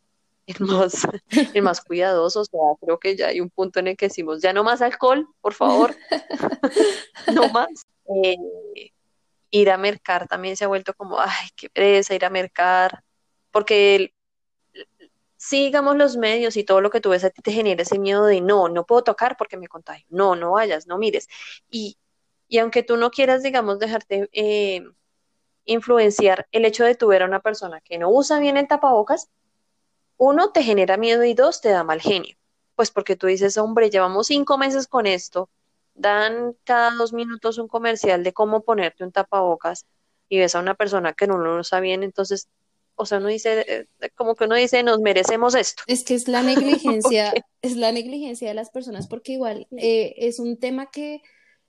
el 0.48 0.56
más, 0.66 1.08
el 1.54 1.62
más 1.62 1.82
cuidadoso. 1.82 2.42
O 2.42 2.46
sea, 2.46 2.60
creo 2.82 3.00
que 3.00 3.16
ya 3.16 3.28
hay 3.28 3.42
un 3.42 3.50
punto 3.50 3.80
en 3.80 3.88
el 3.88 3.98
que 3.98 4.08
decimos, 4.08 4.42
ya 4.42 4.54
no 4.54 4.64
más 4.64 4.82
alcohol, 4.82 5.28
por 5.42 5.54
favor. 5.54 5.96
no 7.34 7.50
más. 7.50 7.86
Eh, 8.24 8.38
ir 9.52 9.70
a 9.70 9.78
mercar 9.78 10.28
también 10.28 10.58
se 10.58 10.66
ha 10.66 10.68
vuelto 10.68 10.94
como, 10.94 11.20
ay, 11.20 11.50
qué 11.56 11.70
pereza 11.70 12.16
ir 12.16 12.26
a 12.26 12.30
mercar, 12.30 13.04
porque 13.52 14.14
si 15.38 15.66
digamos 15.66 15.96
los 15.96 16.18
medios 16.18 16.58
y 16.58 16.64
todo 16.64 16.82
lo 16.82 16.90
que 16.90 17.00
tú 17.02 17.10
ves 17.12 17.24
a 17.24 17.30
ti 17.30 17.42
te 17.42 17.52
genera 17.52 17.84
ese 17.84 18.00
miedo 18.00 18.26
de 18.26 18.42
no, 18.42 18.70
no 18.70 18.86
puedo 18.86 19.04
tocar 19.04 19.38
porque 19.38 19.58
me 19.58 19.68
contagio, 19.68 20.06
no, 20.10 20.36
no 20.36 20.54
vayas, 20.54 20.88
no 20.88 20.98
mires. 20.98 21.28
Y, 21.70 21.98
y 22.48 22.58
aunque 22.60 22.84
tú 22.84 22.98
no 22.98 23.12
quieras, 23.12 23.44
digamos, 23.44 23.80
dejarte 23.80 24.30
eh, 24.34 24.84
influenciar 25.66 26.48
el 26.52 26.66
hecho 26.66 26.86
de 26.86 26.96
tu 26.96 27.08
ver 27.08 27.24
a 27.24 27.26
una 27.26 27.42
persona 27.42 27.82
que 27.82 27.98
no 27.98 28.10
usa 28.10 28.40
bien 28.40 28.58
el 28.58 28.68
tapabocas, 28.68 29.30
uno 30.18 30.52
te 30.52 30.64
genera 30.64 30.98
miedo 30.98 31.24
y 31.24 31.34
dos 31.34 31.62
te 31.62 31.70
da 31.70 31.84
mal 31.84 32.02
genio. 32.02 32.36
Pues 32.76 32.92
porque 32.92 33.16
tú 33.16 33.28
dices, 33.28 33.58
hombre, 33.58 33.90
llevamos 33.90 34.28
cinco 34.28 34.58
meses 34.58 34.88
con 34.88 35.08
esto, 35.08 35.50
dan 35.96 36.56
cada 36.64 36.92
dos 36.92 37.14
minutos 37.14 37.58
un 37.58 37.68
comercial 37.68 38.24
de 38.24 38.34
cómo 38.34 38.62
ponerte 38.62 39.04
un 39.04 39.12
tapabocas 39.12 39.86
y 40.30 40.38
ves 40.40 40.56
a 40.56 40.60
una 40.60 40.76
persona 40.76 41.14
que 41.14 41.28
no 41.28 41.38
lo 41.38 41.60
usa 41.60 41.80
bien, 41.80 42.04
entonces, 42.04 42.50
o 42.96 43.06
sea, 43.06 43.20
uno 43.20 43.28
dice, 43.28 43.66
eh, 43.68 44.10
como 44.16 44.36
que 44.36 44.46
uno 44.46 44.56
dice, 44.56 44.84
nos 44.84 45.00
merecemos 45.00 45.56
esto. 45.56 45.84
Es 45.88 46.04
que 46.04 46.16
es 46.16 46.28
la 46.28 46.44
negligencia, 46.44 47.34
es 47.62 47.78
la 47.78 47.92
negligencia 47.92 48.48
de 48.48 48.54
las 48.54 48.70
personas, 48.70 49.08
porque 49.08 49.34
igual 49.34 49.68
eh, 49.78 50.14
es 50.18 50.40
un 50.40 50.58
tema 50.58 50.92
que 50.92 51.22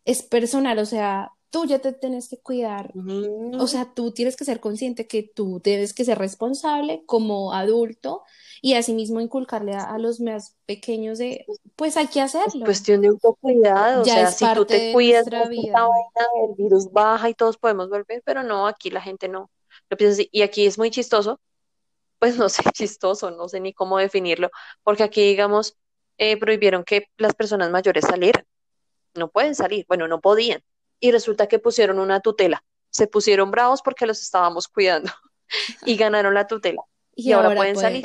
es 0.04 0.22
personal, 0.22 0.78
o 0.78 0.86
sea, 0.86 1.32
tú 1.50 1.64
ya 1.64 1.78
te 1.78 1.92
tienes 1.92 2.28
que 2.28 2.38
cuidar, 2.38 2.92
o 3.58 3.66
sea, 3.66 3.92
tú 3.94 4.12
tienes 4.12 4.36
que 4.36 4.44
ser 4.44 4.60
consciente 4.60 5.06
que 5.06 5.22
tú 5.22 5.60
debes 5.62 5.94
que 5.94 6.04
ser 6.04 6.18
responsable 6.18 7.02
como 7.06 7.54
adulto 7.54 8.22
y 8.60 8.74
asimismo 8.74 9.20
inculcarle 9.20 9.74
a, 9.74 9.96
los 9.98 10.20
más 10.20 10.56
pequeños 10.66 11.18
de, 11.18 11.46
pues 11.76 11.96
hay 11.96 12.08
que 12.08 12.20
hacerlo. 12.20 12.60
Es 12.60 12.64
cuestión 12.64 13.00
de 13.00 13.08
autocuidado, 13.08 14.02
o 14.02 14.04
sea, 14.04 14.30
si 14.30 14.44
tú 14.54 14.64
te 14.66 14.92
cuidas, 14.92 15.26
vida. 15.48 15.88
el 16.42 16.54
virus 16.56 16.92
baja 16.92 17.30
y 17.30 17.34
todos 17.34 17.56
podemos 17.56 17.88
volver, 17.88 18.22
pero 18.24 18.42
no, 18.42 18.66
aquí 18.66 18.90
la 18.90 19.00
gente 19.00 19.28
no 19.28 19.50
lo 19.88 19.96
piensa 19.96 20.14
así. 20.14 20.28
Y 20.32 20.42
aquí 20.42 20.66
es 20.66 20.76
muy 20.76 20.90
chistoso, 20.90 21.40
pues 22.18 22.36
no 22.36 22.48
sé, 22.48 22.62
chistoso, 22.74 23.30
no 23.30 23.48
sé 23.48 23.60
ni 23.60 23.72
cómo 23.72 23.98
definirlo, 23.98 24.50
porque 24.82 25.02
aquí, 25.02 25.22
digamos, 25.22 25.76
eh, 26.18 26.36
prohibieron 26.36 26.84
que 26.84 27.06
las 27.16 27.34
personas 27.34 27.70
mayores 27.70 28.04
salieran. 28.04 28.44
No 29.14 29.28
pueden 29.28 29.54
salir, 29.54 29.86
bueno, 29.88 30.06
no 30.08 30.20
podían 30.20 30.62
y 31.00 31.10
resulta 31.12 31.46
que 31.46 31.58
pusieron 31.58 31.98
una 31.98 32.20
tutela. 32.20 32.64
Se 32.90 33.06
pusieron 33.06 33.50
bravos 33.50 33.82
porque 33.82 34.06
los 34.06 34.22
estábamos 34.22 34.68
cuidando 34.68 35.12
y 35.86 35.96
ganaron 35.96 36.34
la 36.34 36.46
tutela 36.46 36.82
y, 37.14 37.32
ahora, 37.32 37.54
pueden 37.54 37.76
salir. 37.76 38.04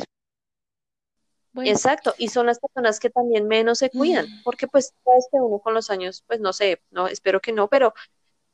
Exacto, 1.64 2.16
y 2.18 2.30
son 2.30 2.48
las 2.48 2.60
personas 2.60 3.00
que 3.00 3.12
también 3.12 3.48
menos 3.48 3.78
se 3.78 3.92
cuidan, 3.92 4.26
mm. 4.26 4.44
porque 4.44 4.68
pues 4.68 4.94
sabes 5.06 5.28
que 5.32 5.38
uno 5.38 5.60
con 5.60 5.76
los 5.76 5.92
años, 5.92 6.24
pues 6.26 6.40
no 6.40 6.52
sé, 6.52 6.82
no 6.90 7.08
espero 7.08 7.40
que 7.42 7.52
no, 7.52 7.68
pero 7.68 7.94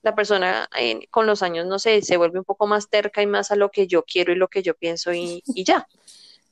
la 0.01 0.15
persona 0.15 0.69
con 1.09 1.25
los 1.25 1.41
años, 1.41 1.65
no 1.65 1.79
sé, 1.79 2.01
se 2.01 2.17
vuelve 2.17 2.39
un 2.39 2.45
poco 2.45 2.67
más 2.67 2.89
terca 2.89 3.21
y 3.21 3.27
más 3.27 3.51
a 3.51 3.55
lo 3.55 3.71
que 3.71 3.87
yo 3.87 4.03
quiero 4.03 4.33
y 4.33 4.35
lo 4.35 4.49
que 4.49 4.63
yo 4.63 4.75
pienso 4.75 5.13
y, 5.13 5.41
y 5.45 5.63
ya. 5.63 5.87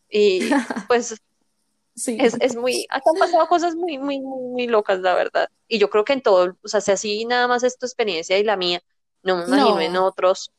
Y 0.10 0.50
pues 0.88 1.21
Sí. 1.97 2.15
Es, 2.21 2.38
es 2.39 2.55
muy, 2.55 2.86
han 2.89 3.01
pasado 3.19 3.47
cosas 3.47 3.75
muy, 3.75 3.97
muy, 3.97 4.19
muy, 4.21 4.67
locas, 4.67 4.99
la 4.99 5.15
verdad. 5.15 5.49
Y 5.67 5.79
yo 5.79 5.89
creo 5.89 6.05
que 6.05 6.13
en 6.13 6.21
todo, 6.21 6.55
o 6.63 6.67
sea, 6.67 6.79
si 6.79 6.91
así 6.91 7.25
nada 7.25 7.47
más 7.47 7.63
es 7.63 7.77
tu 7.77 7.88
experiencia 7.88 8.38
y 8.38 8.43
la 8.43 8.55
mía, 8.55 8.81
no 9.23 9.38
me 9.38 9.45
imagino 9.45 9.81
en 9.81 9.97
otros. 9.97 10.51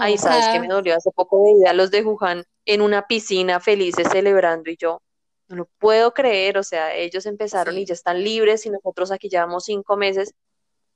Ahí 0.00 0.16
sabes 0.16 0.46
que 0.48 0.58
me 0.58 0.68
dolió 0.68 0.96
hace 0.96 1.10
poco 1.10 1.60
de 1.60 1.68
a 1.68 1.74
los 1.74 1.90
de 1.90 2.02
Wuhan 2.02 2.44
en 2.64 2.80
una 2.80 3.06
piscina 3.06 3.60
felices 3.60 4.08
celebrando 4.10 4.70
y 4.70 4.76
yo 4.78 5.02
no 5.48 5.56
lo 5.56 5.64
puedo 5.78 6.14
creer, 6.14 6.56
o 6.56 6.62
sea, 6.62 6.94
ellos 6.94 7.26
empezaron 7.26 7.76
y 7.76 7.84
ya 7.84 7.92
están 7.92 8.24
libres 8.24 8.64
y 8.64 8.70
nosotros 8.70 9.10
aquí 9.12 9.28
llevamos 9.28 9.64
cinco 9.64 9.98
meses. 9.98 10.32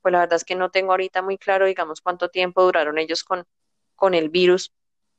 Pues 0.01 0.13
la 0.13 0.19
verdad 0.19 0.37
es 0.37 0.45
que 0.45 0.55
no 0.55 0.71
tengo 0.71 0.91
ahorita 0.91 1.21
muy 1.21 1.37
claro, 1.37 1.67
digamos, 1.67 2.01
cuánto 2.01 2.29
tiempo 2.29 2.63
duraron 2.63 2.97
ellos 2.97 3.23
con, 3.23 3.45
con 3.95 4.15
el 4.15 4.29
virus, 4.29 4.71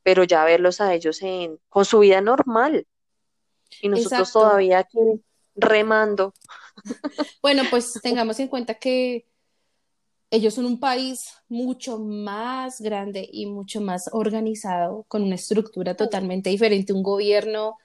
pero 0.03 0.25
ya 0.25 0.43
verlos 0.43 0.81
a 0.81 0.93
ellos 0.93 1.21
en, 1.21 1.59
con 1.69 1.85
su 1.85 1.99
vida 1.99 2.19
normal, 2.19 2.85
y 3.81 3.89
nosotros 3.89 4.31
todavía 4.31 4.79
aquí 4.79 4.99
remando. 5.55 6.33
Bueno, 7.41 7.63
pues 7.71 7.93
tengamos 8.03 8.39
en 8.39 8.47
cuenta 8.47 8.75
que 8.75 9.25
ellos 10.29 10.53
son 10.53 10.65
un 10.65 10.79
país 10.79 11.33
mucho 11.47 11.97
más 11.99 12.81
grande 12.81 13.27
y 13.31 13.45
mucho 13.45 13.81
más 13.81 14.09
organizado, 14.11 15.05
con 15.07 15.23
una 15.23 15.35
estructura 15.35 15.95
totalmente 15.95 16.49
diferente, 16.49 16.93
un 16.93 17.03
gobierno 17.03 17.77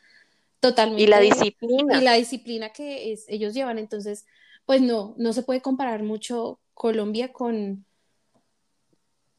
totalmente... 0.61 1.03
Y 1.03 1.07
la 1.07 1.21
disciplina. 1.21 2.01
Y 2.01 2.05
la 2.05 2.15
disciplina 2.15 2.71
que 2.71 3.13
es, 3.13 3.25
ellos 3.29 3.55
llevan, 3.55 3.79
entonces, 3.79 4.27
pues 4.67 4.81
no, 4.81 5.15
no 5.17 5.33
se 5.33 5.43
puede 5.43 5.63
comparar 5.63 6.03
mucho 6.03 6.61
Colombia 6.75 7.33
con, 7.33 7.87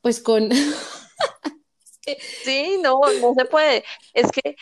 pues 0.02 0.20
con... 0.20 0.50
Sí, 2.44 2.80
no, 2.84 3.00
no 3.22 3.34
se 3.34 3.46
puede. 3.46 3.86
Es 4.14 4.30
que 4.30 4.58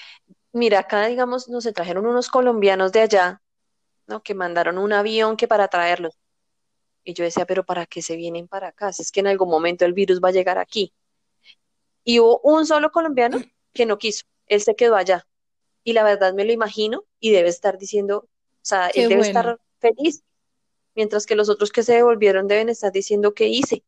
mira, 0.54 0.80
acá 0.80 1.08
digamos, 1.08 1.50
nos 1.50 1.64
trajeron 1.74 2.06
unos 2.06 2.30
colombianos 2.30 2.92
de 2.92 3.02
allá, 3.02 3.42
¿no? 4.08 4.22
Que 4.24 4.34
mandaron 4.34 4.78
un 4.78 4.94
avión 4.94 5.38
que 5.38 5.48
para 5.48 5.68
traerlos. 5.68 6.18
Y 7.04 7.14
yo 7.14 7.24
decía, 7.24 7.46
pero 7.46 7.64
¿para 7.66 7.86
qué 7.86 8.02
se 8.02 8.16
vienen 8.16 8.48
para 8.48 8.70
acá? 8.70 8.94
Si 8.94 9.02
es 9.02 9.12
que 9.12 9.22
en 9.22 9.28
algún 9.28 9.50
momento 9.50 9.86
el 9.86 9.94
virus 9.94 10.20
va 10.24 10.30
a 10.30 10.34
llegar 10.34 10.58
aquí. 10.58 10.94
Y 12.04 12.20
hubo 12.20 12.40
un 12.44 12.66
solo 12.66 12.92
colombiano 12.92 13.40
que 13.74 13.86
no 13.86 13.98
quiso, 13.98 14.26
él 14.48 14.62
se 14.62 14.76
quedó 14.76 14.96
allá. 14.96 15.28
Y 15.84 15.94
la 15.94 16.04
verdad 16.04 16.34
me 16.34 16.46
lo 16.46 16.52
imagino 16.52 17.06
y 17.20 17.32
debe 17.32 17.50
estar 17.50 17.78
diciendo, 17.78 18.28
o 18.28 18.30
sea, 18.62 18.90
él 18.90 19.10
debe 19.10 19.22
estar 19.22 19.60
feliz, 19.80 20.24
mientras 20.96 21.26
que 21.26 21.36
los 21.36 21.50
otros 21.50 21.72
que 21.72 21.84
se 21.84 21.94
devolvieron 21.94 22.48
deben 22.48 22.70
estar 22.70 22.92
diciendo 22.92 23.34
qué 23.34 23.48
hice. 23.48 23.84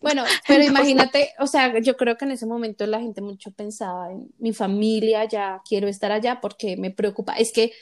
Bueno, 0.00 0.24
pero 0.48 0.64
imagínate, 0.64 1.32
o 1.38 1.46
sea, 1.46 1.78
yo 1.80 1.96
creo 1.96 2.16
que 2.16 2.24
en 2.24 2.32
ese 2.32 2.46
momento 2.46 2.86
la 2.86 3.00
gente 3.00 3.20
mucho 3.20 3.50
pensaba 3.50 4.12
en 4.12 4.28
mi 4.38 4.52
familia, 4.52 5.24
ya 5.24 5.62
quiero 5.68 5.88
estar 5.88 6.12
allá 6.12 6.40
porque 6.40 6.76
me 6.76 6.90
preocupa. 6.90 7.34
Es 7.34 7.52
que 7.52 7.72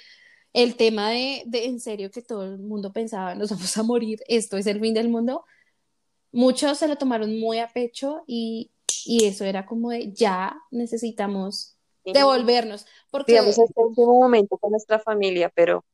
el 0.52 0.76
tema 0.76 1.10
de, 1.10 1.42
de 1.46 1.66
en 1.66 1.80
serio 1.80 2.10
que 2.10 2.22
todo 2.22 2.44
el 2.44 2.58
mundo 2.58 2.92
pensaba, 2.92 3.34
nos 3.34 3.50
vamos 3.50 3.76
a 3.76 3.82
morir, 3.82 4.20
esto 4.28 4.56
es 4.56 4.66
el 4.66 4.80
fin 4.80 4.94
del 4.94 5.08
mundo, 5.08 5.44
muchos 6.32 6.78
se 6.78 6.88
lo 6.88 6.96
tomaron 6.96 7.38
muy 7.38 7.58
a 7.58 7.68
pecho 7.68 8.22
y, 8.26 8.70
y 9.04 9.26
eso 9.26 9.44
era 9.44 9.66
como 9.66 9.90
de 9.90 10.12
ya 10.12 10.56
necesitamos 10.70 11.76
devolvernos. 12.04 12.86
Porque... 13.10 13.32
Digamos, 13.32 13.58
este 13.58 13.80
último 13.80 14.14
momento 14.20 14.56
con 14.58 14.70
nuestra 14.70 14.98
familia, 14.98 15.50
pero 15.54 15.84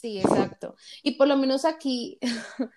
Sí, 0.00 0.20
exacto. 0.20 0.76
Y 1.02 1.12
por 1.12 1.26
lo 1.26 1.36
menos 1.36 1.64
aquí, 1.64 2.20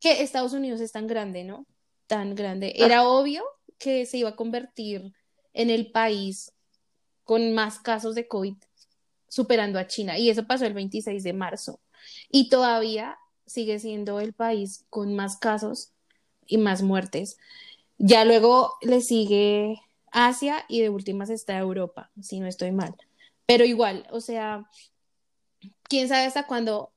que 0.00 0.20
Estados 0.20 0.52
Unidos 0.52 0.82
es 0.82 0.92
tan 0.92 1.06
grande, 1.06 1.42
¿no? 1.42 1.66
Tan 2.06 2.34
grande. 2.34 2.74
Ah. 2.78 2.84
Era 2.84 3.08
obvio 3.08 3.42
que 3.78 4.04
se 4.04 4.18
iba 4.18 4.30
a 4.30 4.36
convertir 4.36 5.14
en 5.54 5.70
el 5.70 5.90
país 5.90 6.52
con 7.24 7.54
más 7.54 7.78
casos 7.78 8.14
de 8.14 8.28
COVID, 8.28 8.56
superando 9.26 9.78
a 9.78 9.86
China. 9.86 10.18
Y 10.18 10.28
eso 10.28 10.46
pasó 10.46 10.66
el 10.66 10.74
26 10.74 11.22
de 11.22 11.32
marzo. 11.32 11.80
y 12.30 12.48
todavía 12.50 13.18
sigue 13.46 13.78
siendo 13.78 14.20
el 14.20 14.32
país 14.32 14.84
con 14.90 15.14
más 15.14 15.36
casos 15.38 15.92
y 16.46 16.58
más 16.58 16.82
muertes. 16.82 17.38
Ya 17.96 18.24
luego 18.24 18.74
le 18.82 19.00
sigue 19.00 19.80
Asia 20.12 20.64
y 20.68 20.80
de 20.80 20.90
últimas 20.90 21.30
está 21.30 21.58
Europa, 21.58 22.10
si 22.20 22.38
no 22.40 22.46
estoy 22.46 22.72
mal. 22.72 22.94
Pero 23.46 23.64
igual, 23.64 24.06
o 24.10 24.20
sea, 24.20 24.68
quién 25.90 26.08
sabe 26.08 26.24
hasta 26.24 26.46
cuándo 26.46 26.92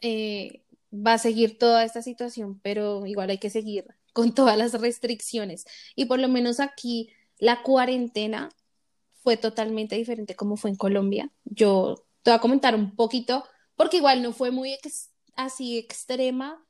eh, 0.00 0.62
va 0.94 1.14
a 1.14 1.18
seguir 1.18 1.58
toda 1.58 1.84
esta 1.84 2.00
situación, 2.00 2.60
pero 2.62 3.04
igual 3.04 3.28
hay 3.28 3.38
que 3.38 3.50
seguir 3.50 3.84
con 4.14 4.34
todas 4.34 4.56
las 4.56 4.72
restricciones. 4.80 5.66
Y 5.94 6.06
por 6.06 6.18
lo 6.18 6.28
menos 6.28 6.60
aquí 6.60 7.10
la 7.38 7.62
cuarentena 7.62 8.48
fue 9.22 9.36
totalmente 9.36 9.96
diferente 9.96 10.34
como 10.34 10.56
fue 10.56 10.70
en 10.70 10.76
Colombia. 10.76 11.30
Yo 11.44 12.06
te 12.22 12.30
voy 12.30 12.38
a 12.38 12.40
comentar 12.40 12.74
un 12.74 12.94
poquito, 12.96 13.44
porque 13.74 13.98
igual 13.98 14.22
no 14.22 14.32
fue 14.32 14.50
muy 14.50 14.78
así 15.34 15.76
extrema. 15.76 16.64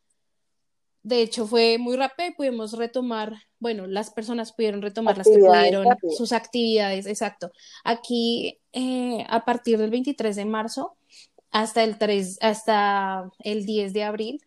De 1.02 1.22
hecho, 1.22 1.46
fue 1.46 1.78
muy 1.78 1.96
rápido 1.96 2.28
y 2.28 2.34
pudimos 2.34 2.72
retomar, 2.72 3.34
bueno, 3.58 3.86
las 3.86 4.10
personas 4.10 4.52
pudieron 4.52 4.82
retomar 4.82 5.16
las 5.16 5.26
que 5.26 5.38
pudieron 5.38 5.86
sus 6.16 6.32
actividades, 6.32 7.06
exacto. 7.06 7.52
Aquí, 7.84 8.58
eh, 8.72 9.24
a 9.28 9.44
partir 9.44 9.78
del 9.78 9.90
23 9.90 10.36
de 10.36 10.44
marzo 10.44 10.98
hasta 11.50 11.82
el 11.84 11.98
3, 11.98 12.38
hasta 12.40 13.30
el 13.40 13.66
10 13.66 13.92
de 13.92 14.04
abril, 14.04 14.44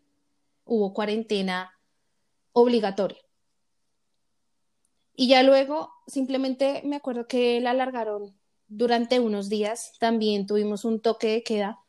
hubo 0.66 0.94
cuarentena 0.94 1.74
obligatoria. 2.54 3.20
Y 5.16 5.28
ya 5.28 5.44
luego, 5.44 5.92
simplemente 6.08 6.82
me 6.86 6.96
acuerdo 6.96 7.28
que 7.28 7.60
la 7.62 7.72
alargaron 7.72 8.36
durante 8.68 9.20
unos 9.20 9.50
días. 9.50 9.94
También 10.00 10.48
tuvimos 10.48 10.86
un 10.86 11.00
toque 11.02 11.28
de 11.28 11.44
queda. 11.44 11.80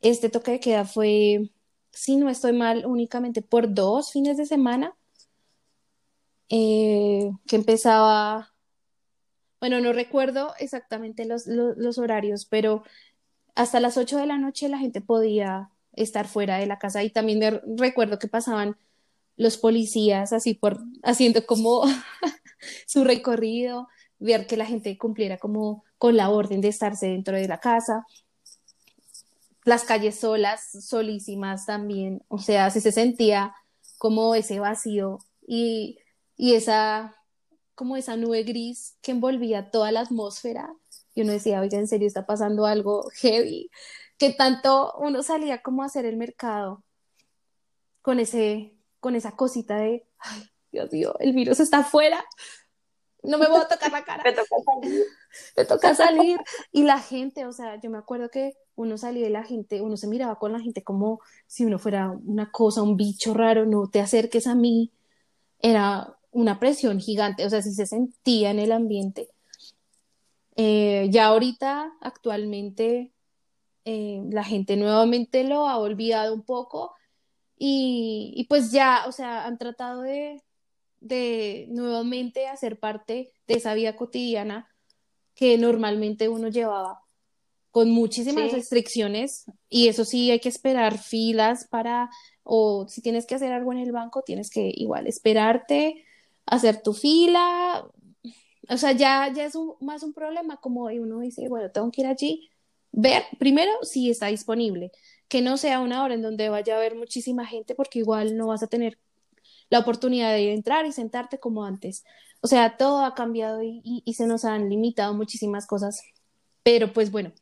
Este 0.00 0.28
toque 0.28 0.52
de 0.52 0.60
queda 0.60 0.84
fue, 0.84 1.50
si 1.90 2.16
no 2.16 2.28
estoy 2.28 2.52
mal, 2.52 2.86
únicamente 2.86 3.42
por 3.42 3.72
dos 3.72 4.12
fines 4.12 4.36
de 4.36 4.46
semana. 4.46 4.94
Eh, 6.48 7.32
que 7.48 7.56
empezaba, 7.56 8.54
bueno, 9.58 9.80
no 9.80 9.92
recuerdo 9.92 10.54
exactamente 10.60 11.24
los, 11.24 11.46
los, 11.46 11.98
horarios, 11.98 12.44
pero 12.44 12.84
hasta 13.56 13.80
las 13.80 13.96
8 13.96 14.18
de 14.18 14.26
la 14.26 14.38
noche 14.38 14.68
la 14.68 14.78
gente 14.78 15.00
podía 15.00 15.70
estar 15.92 16.28
fuera 16.28 16.58
de 16.58 16.66
la 16.66 16.78
casa 16.78 17.02
y 17.02 17.10
también 17.10 17.62
recuerdo 17.76 18.18
que 18.18 18.28
pasaban 18.28 18.76
los 19.36 19.56
policías 19.56 20.32
así 20.32 20.54
por 20.54 20.78
haciendo 21.02 21.44
como 21.46 21.82
su 22.86 23.02
recorrido, 23.02 23.88
ver 24.18 24.46
que 24.46 24.58
la 24.58 24.66
gente 24.66 24.96
cumpliera 24.98 25.38
como 25.38 25.84
con 25.98 26.16
la 26.16 26.28
orden 26.28 26.60
de 26.60 26.68
estarse 26.68 27.06
dentro 27.06 27.34
de 27.36 27.48
la 27.48 27.58
casa. 27.58 28.06
Las 29.64 29.84
calles 29.84 30.20
solas, 30.20 30.84
solísimas 30.86 31.64
también, 31.64 32.22
o 32.28 32.38
sea, 32.38 32.70
se 32.70 32.92
sentía 32.92 33.54
como 33.96 34.34
ese 34.34 34.60
vacío 34.60 35.18
y, 35.46 35.98
y 36.36 36.54
esa 36.54 37.16
como 37.74 37.96
esa 37.96 38.16
nube 38.16 38.42
gris 38.42 38.96
que 39.02 39.12
envolvía 39.12 39.70
toda 39.70 39.92
la 39.92 40.00
atmósfera 40.00 40.74
y 41.16 41.22
uno 41.22 41.32
decía, 41.32 41.60
oiga, 41.60 41.78
en 41.78 41.88
serio 41.88 42.06
está 42.06 42.26
pasando 42.26 42.66
algo 42.66 43.08
heavy, 43.14 43.70
que 44.18 44.32
tanto 44.34 44.94
uno 44.98 45.22
salía 45.22 45.62
como 45.62 45.82
a 45.82 45.86
hacer 45.86 46.04
el 46.04 46.16
mercado 46.16 46.84
con 48.02 48.20
ese 48.20 48.74
con 49.00 49.14
esa 49.14 49.36
cosita 49.36 49.76
de, 49.76 50.06
ay, 50.18 50.50
Dios 50.72 50.92
mío, 50.92 51.14
el 51.20 51.32
virus 51.32 51.60
está 51.60 51.78
afuera, 51.78 52.24
no 53.22 53.38
me 53.38 53.48
voy 53.48 53.60
a 53.60 53.68
tocar 53.68 53.90
la 53.90 54.04
cara. 54.04 54.22
me 54.24 54.32
toca 54.32 54.56
salir. 54.64 55.04
me 55.56 55.64
toca 55.64 55.94
salir. 55.94 56.38
Y 56.72 56.82
la 56.84 57.00
gente, 57.00 57.46
o 57.46 57.52
sea, 57.52 57.80
yo 57.80 57.90
me 57.90 57.98
acuerdo 57.98 58.30
que 58.30 58.54
uno 58.74 58.98
salía 58.98 59.26
y 59.26 59.30
la 59.30 59.44
gente, 59.44 59.80
uno 59.80 59.96
se 59.96 60.06
miraba 60.06 60.38
con 60.38 60.52
la 60.52 60.60
gente 60.60 60.84
como 60.84 61.20
si 61.46 61.64
uno 61.64 61.78
fuera 61.78 62.10
una 62.10 62.50
cosa, 62.50 62.82
un 62.82 62.96
bicho 62.96 63.34
raro, 63.34 63.64
no 63.64 63.88
te 63.88 64.00
acerques 64.00 64.46
a 64.46 64.54
mí. 64.54 64.92
Era 65.60 66.16
una 66.30 66.60
presión 66.60 67.00
gigante, 67.00 67.44
o 67.46 67.50
sea, 67.50 67.62
si 67.62 67.72
se 67.72 67.86
sentía 67.86 68.50
en 68.50 68.58
el 68.58 68.72
ambiente. 68.72 69.30
Eh, 70.56 71.08
ya 71.10 71.26
ahorita, 71.26 71.92
actualmente, 72.00 73.12
eh, 73.84 74.22
la 74.30 74.42
gente 74.42 74.76
nuevamente 74.76 75.44
lo 75.44 75.68
ha 75.68 75.78
olvidado 75.78 76.34
un 76.34 76.42
poco 76.42 76.94
y, 77.58 78.44
pues 78.48 78.72
ya, 78.72 79.04
o 79.06 79.12
sea, 79.12 79.46
han 79.46 79.58
tratado 79.58 80.02
de, 80.02 80.42
de 81.00 81.66
nuevamente 81.70 82.48
hacer 82.48 82.78
parte 82.78 83.32
de 83.46 83.54
esa 83.54 83.74
vida 83.74 83.96
cotidiana 83.96 84.68
que 85.34 85.58
normalmente 85.58 86.28
uno 86.28 86.48
llevaba 86.48 87.02
con 87.70 87.90
muchísimas 87.90 88.52
restricciones 88.52 89.44
y 89.68 89.88
eso 89.88 90.06
sí 90.06 90.30
hay 90.30 90.40
que 90.40 90.48
esperar 90.48 90.96
filas 90.96 91.68
para 91.68 92.08
o 92.42 92.88
si 92.88 93.02
tienes 93.02 93.26
que 93.26 93.34
hacer 93.34 93.52
algo 93.52 93.70
en 93.70 93.78
el 93.78 93.92
banco 93.92 94.22
tienes 94.22 94.48
que 94.48 94.72
igual 94.74 95.06
esperarte 95.06 96.02
hacer 96.46 96.80
tu 96.80 96.94
fila 96.94 97.86
o 98.68 98.76
sea 98.76 98.92
ya 98.92 99.32
ya 99.32 99.44
es 99.44 99.54
más 99.80 100.02
un 100.02 100.12
problema 100.12 100.58
como 100.58 100.84
uno 100.84 101.20
dice 101.20 101.48
bueno 101.48 101.70
tengo 101.70 101.90
que 101.90 102.02
ir 102.02 102.06
allí 102.06 102.50
ver 102.92 103.24
primero 103.38 103.72
si 103.82 104.10
está 104.10 104.26
disponible 104.26 104.92
que 105.28 105.42
no 105.42 105.56
sea 105.56 105.80
una 105.80 106.02
hora 106.04 106.14
en 106.14 106.22
donde 106.22 106.48
vaya 106.48 106.74
a 106.74 106.78
haber 106.78 106.94
muchísima 106.94 107.46
gente 107.46 107.74
porque 107.74 107.98
igual 107.98 108.36
no 108.36 108.48
vas 108.48 108.62
a 108.62 108.68
tener 108.68 108.98
la 109.70 109.80
oportunidad 109.80 110.32
de 110.32 110.52
entrar 110.52 110.86
y 110.86 110.92
sentarte 110.92 111.38
como 111.38 111.64
antes. 111.64 112.04
O 112.40 112.46
sea, 112.46 112.76
todo 112.76 113.04
ha 113.04 113.14
cambiado 113.14 113.62
y, 113.62 114.02
se 114.14 114.26
nos 114.26 114.44
han 114.44 114.68
limitado 114.68 115.14
muchísimas 115.14 115.66
cosas, 115.66 116.02
pero 116.62 116.92
pues 116.92 117.10
bueno, 117.10 117.32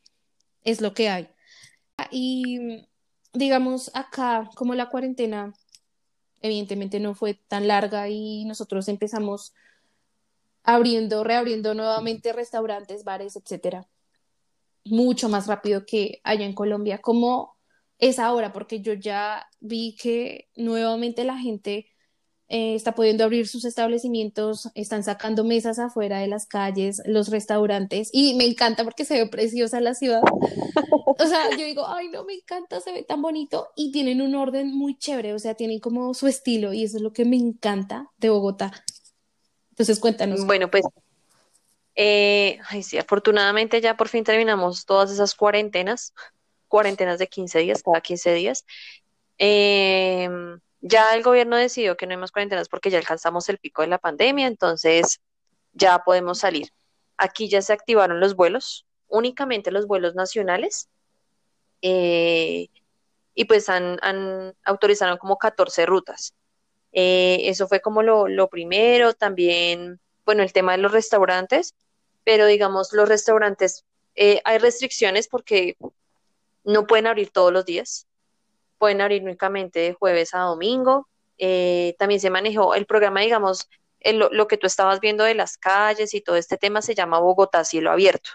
es 0.63 0.81
lo 0.81 0.93
que 0.93 1.09
hay. 1.09 1.29
Y 2.11 2.87
digamos 3.33 3.91
acá, 3.93 4.49
como 4.55 4.73
la 4.75 4.89
cuarentena 4.89 5.53
evidentemente 6.41 6.99
no 6.99 7.15
fue 7.15 7.33
tan 7.33 7.67
larga 7.67 8.09
y 8.09 8.45
nosotros 8.45 8.87
empezamos 8.87 9.53
abriendo, 10.65 11.23
reabriendo 11.23 11.73
nuevamente 11.73 12.33
restaurantes, 12.33 13.03
bares, 13.03 13.35
etcétera, 13.35 13.87
mucho 14.83 15.29
más 15.29 15.47
rápido 15.47 15.85
que 15.85 16.21
allá 16.23 16.45
en 16.45 16.53
Colombia. 16.53 16.99
como 16.99 17.55
es 17.97 18.19
ahora, 18.19 18.51
porque 18.51 18.81
yo 18.81 18.93
ya 18.93 19.47
vi 19.61 19.95
que 19.95 20.49
nuevamente 20.55 21.23
la 21.23 21.37
gente 21.37 21.87
eh, 22.47 22.75
está 22.75 22.93
pudiendo 22.93 23.23
abrir 23.23 23.47
sus 23.47 23.65
establecimientos, 23.65 24.69
están 24.75 25.03
sacando 25.03 25.43
mesas 25.43 25.79
afuera 25.79 26.19
de 26.19 26.27
las 26.27 26.45
calles, 26.45 27.01
los 27.05 27.29
restaurantes, 27.29 28.09
y 28.11 28.35
me 28.35 28.45
encanta 28.45 28.83
porque 28.83 29.05
se 29.05 29.15
ve 29.15 29.27
preciosa 29.27 29.79
la 29.81 29.93
ciudad. 29.93 30.21
O 31.17 31.27
sea, 31.27 31.49
yo 31.51 31.65
digo, 31.65 31.87
ay, 31.87 32.09
no, 32.09 32.25
me 32.25 32.33
encanta, 32.33 32.81
se 32.81 32.91
ve 32.91 33.03
tan 33.03 33.21
bonito, 33.21 33.69
y 33.77 33.91
tienen 33.93 34.21
un 34.21 34.35
orden 34.35 34.75
muy 34.75 34.97
chévere, 34.97 35.33
o 35.33 35.39
sea, 35.39 35.55
tienen 35.55 35.79
como 35.79 36.13
su 36.13 36.27
estilo, 36.27 36.73
y 36.73 36.83
eso 36.83 36.97
es 36.97 37.03
lo 37.03 37.13
que 37.13 37.23
me 37.23 37.37
encanta 37.37 38.11
de 38.17 38.29
Bogotá. 38.29 38.73
Entonces, 39.75 39.99
cuéntanos. 39.99 40.45
Bueno, 40.45 40.71
pues, 40.71 40.85
eh, 41.95 42.59
ay, 42.69 42.83
sí, 42.83 42.97
afortunadamente 42.97 43.81
ya 43.81 43.95
por 43.97 44.09
fin 44.09 44.23
terminamos 44.23 44.85
todas 44.85 45.11
esas 45.11 45.35
cuarentenas 45.35 46.13
cuarentenas 46.67 47.19
de 47.19 47.27
15 47.27 47.59
días, 47.59 47.83
cada 47.83 48.01
15 48.01 48.33
días. 48.33 48.65
Em, 49.37 50.59
ya 50.81 51.15
el 51.15 51.23
gobierno 51.23 51.55
decidió 51.55 51.97
que 51.97 52.05
no 52.05 52.11
hay 52.11 52.17
más 52.17 52.31
cuarentenas 52.31 52.69
porque 52.69 52.89
ya 52.89 52.97
alcanzamos 52.97 53.49
el 53.49 53.57
pico 53.57 53.81
de 53.81 53.87
la 53.87 53.97
pandemia, 53.97 54.47
entonces 54.47 55.21
ya 55.73 55.99
podemos 55.99 56.39
salir. 56.39 56.69
Aquí 57.17 57.47
ya 57.49 57.61
se 57.61 57.73
activaron 57.73 58.19
los 58.19 58.35
vuelos, 58.35 58.85
únicamente 59.07 59.71
los 59.71 59.87
vuelos 59.87 60.15
nacionales. 60.15 60.89
Eh, 61.81 62.67
y 63.35 63.45
pues 63.45 63.69
han, 63.69 63.97
autorizaron 64.63 65.17
como 65.17 65.37
14 65.37 65.85
rutas. 65.85 66.33
Eh, 66.97 67.49
eso 67.49 67.67
fue 67.67 67.81
como 67.81 68.01
lo, 68.01 68.27
lo 68.27 68.47
primero. 68.47 69.13
También, 69.13 69.99
bueno, 70.25 70.41
el 70.41 70.53
tema 70.53 70.71
de 70.71 70.79
los 70.79 70.93
restaurantes, 70.93 71.75
pero 72.23 72.47
digamos, 72.47 72.93
los 72.93 73.07
restaurantes, 73.07 73.85
eh, 74.15 74.41
hay 74.45 74.57
restricciones 74.57 75.27
porque 75.27 75.77
no 76.63 76.87
pueden 76.87 77.05
abrir 77.05 77.29
todos 77.31 77.51
los 77.51 77.65
días, 77.65 78.07
pueden 78.79 79.01
abrir 79.01 79.23
únicamente 79.23 79.79
de 79.79 79.93
jueves 79.93 80.33
a 80.33 80.39
domingo. 80.39 81.09
Eh, 81.37 81.95
también 81.99 82.21
se 82.21 82.29
manejó 82.29 82.75
el 82.75 82.85
programa, 82.85 83.19
digamos, 83.19 83.69
lo, 84.13 84.47
que 84.47 84.57
tú 84.57 84.65
estabas 84.65 85.01
viendo 85.01 85.25
de 85.25 85.35
las 85.35 85.57
calles 85.57 86.13
y 86.13 86.21
todo 86.21 86.37
este 86.37 86.57
tema 86.57 86.81
se 86.81 86.95
llama 86.95 87.19
Bogotá 87.19 87.65
Cielo 87.65 87.91
Abierto. 87.91 88.29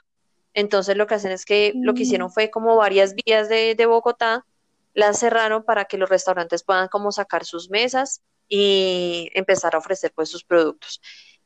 Entonces 0.52 0.96
lo 0.96 1.06
que 1.06 1.14
hacen 1.14 1.32
es 1.32 1.46
que 1.46 1.72
lo 1.76 1.94
que 1.94 2.02
hicieron 2.02 2.28
mm. 2.28 2.32
fue 2.32 2.50
como 2.50 2.76
varias 2.76 3.14
vías 3.14 3.48
de, 3.48 3.86
Bogotá, 3.86 4.44
las 4.92 5.20
cerraron 5.20 5.64
para 5.64 5.86
que 5.86 5.96
los 5.96 6.10
restaurantes 6.10 6.62
puedan 6.62 6.88
como 6.88 7.12
sacar 7.12 7.46
sus 7.46 7.70
mesas 7.70 8.22
y 8.50 9.30
empezar 9.32 9.74
a 9.74 9.78
ofrecer 9.78 10.12
pues 10.14 10.28
sus 10.28 10.44
productos. 10.44 11.00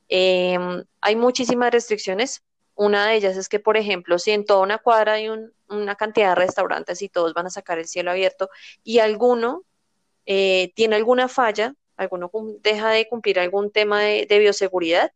Em, 0.08 0.84
hay 1.00 1.16
muchísimas 1.16 1.70
restricciones, 1.70 2.42
una 2.74 3.06
de 3.06 3.16
ellas 3.16 3.36
es 3.36 3.48
que, 3.48 3.60
por 3.60 3.76
ejemplo, 3.76 4.18
si 4.18 4.32
en 4.32 4.44
toda 4.44 4.60
una 4.60 4.78
cuadra 4.78 5.12
hay 5.12 5.28
una 5.68 5.94
cantidad 5.94 6.30
de 6.30 6.34
restaurantes 6.34 7.02
y 7.02 7.08
todos 7.08 7.34
van 7.34 7.46
a 7.46 7.50
sacar 7.50 7.78
el 7.78 7.86
cielo 7.86 8.10
abierto 8.10 8.48
y 8.82 8.98
alguno 8.98 9.62
eh, 10.26 10.72
tiene 10.74 10.96
alguna 10.96 11.28
falla, 11.28 11.74
alguno 11.96 12.30
deja 12.62 12.90
de 12.90 13.06
cumplir 13.06 13.38
algún 13.38 13.70
tema 13.70 14.00
de, 14.00 14.26
bioseguridad, 14.38 15.12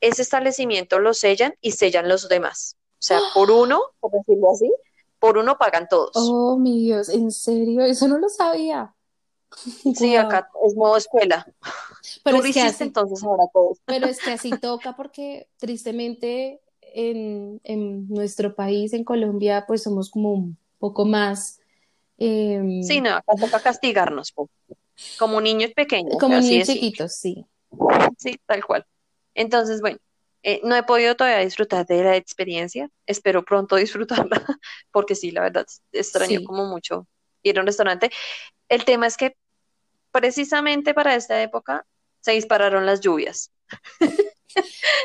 ese 0.00 0.22
establecimiento 0.22 1.00
lo 1.00 1.12
sellan 1.12 1.54
y 1.60 1.72
sellan 1.72 2.08
los 2.08 2.28
demás. 2.28 2.76
O 2.92 3.02
sea, 3.02 3.20
por 3.34 3.50
uno, 3.50 3.80
por 4.00 4.12
decirlo 4.12 4.52
así, 4.52 4.72
por 5.18 5.36
uno 5.36 5.58
pagan 5.58 5.88
todos. 5.88 6.12
Oh, 6.14 6.56
mi 6.56 6.78
Dios, 6.84 7.08
¿en 7.08 7.32
serio? 7.32 7.82
Eso 7.82 8.06
no 8.06 8.18
lo 8.18 8.28
sabía. 8.28 8.94
Sí, 9.94 10.16
acá 10.16 10.48
es 10.66 10.74
modo 10.74 10.96
escuela. 10.96 11.46
Pero 12.24 12.38
Tú 12.38 12.44
es 12.46 12.54
que 12.54 12.62
así, 12.62 12.84
entonces 12.84 13.22
ahora 13.24 13.44
todos. 13.52 13.78
pero 13.86 14.06
es 14.06 14.18
que 14.20 14.30
así 14.32 14.50
toca 14.50 14.96
porque 14.96 15.48
tristemente 15.58 16.60
en, 16.80 17.60
en 17.64 18.08
nuestro 18.08 18.54
país, 18.54 18.92
en 18.92 19.04
Colombia, 19.04 19.64
pues 19.66 19.82
somos 19.82 20.10
como 20.10 20.32
un 20.32 20.58
poco 20.78 21.04
más 21.04 21.60
Sí, 22.18 22.96
em, 22.96 23.02
no, 23.02 23.14
acá 23.14 23.34
toca 23.40 23.60
castigarnos. 23.60 24.34
Como 25.18 25.40
niños 25.40 25.72
pequeños, 25.72 26.16
como 26.18 26.38
niños 26.40 26.66
chiquitos, 26.66 27.14
sí. 27.14 27.44
Sí, 28.18 28.38
tal 28.46 28.64
cual. 28.64 28.84
Entonces, 29.34 29.80
bueno, 29.80 29.98
eh, 30.42 30.60
no 30.64 30.74
he 30.74 30.82
podido 30.82 31.14
todavía 31.14 31.44
disfrutar 31.44 31.86
de 31.86 32.02
la 32.02 32.16
experiencia. 32.16 32.90
Espero 33.06 33.44
pronto 33.44 33.76
disfrutarla, 33.76 34.42
porque 34.90 35.14
sí, 35.14 35.30
la 35.30 35.42
verdad, 35.42 35.66
extraño 35.92 36.40
Sí. 36.40 36.44
como 36.44 36.66
mucho 36.66 37.06
ir 37.42 37.58
a 37.58 37.60
un 37.60 37.66
restaurante. 37.66 38.10
El 38.68 38.84
tema 38.84 39.06
es 39.06 39.16
que 39.16 39.36
precisamente 40.12 40.94
para 40.94 41.14
esta 41.14 41.42
época 41.42 41.86
se 42.20 42.32
dispararon 42.32 42.86
las 42.86 43.00
lluvias. 43.00 43.52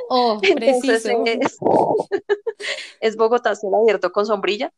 Oh, 0.09 0.39
Entonces 0.43 1.05
es, 1.05 1.57
es 3.01 3.16
Bogotá 3.16 3.55
cielo 3.55 3.78
abierto 3.78 4.11
con 4.11 4.26
sombrilla. 4.26 4.72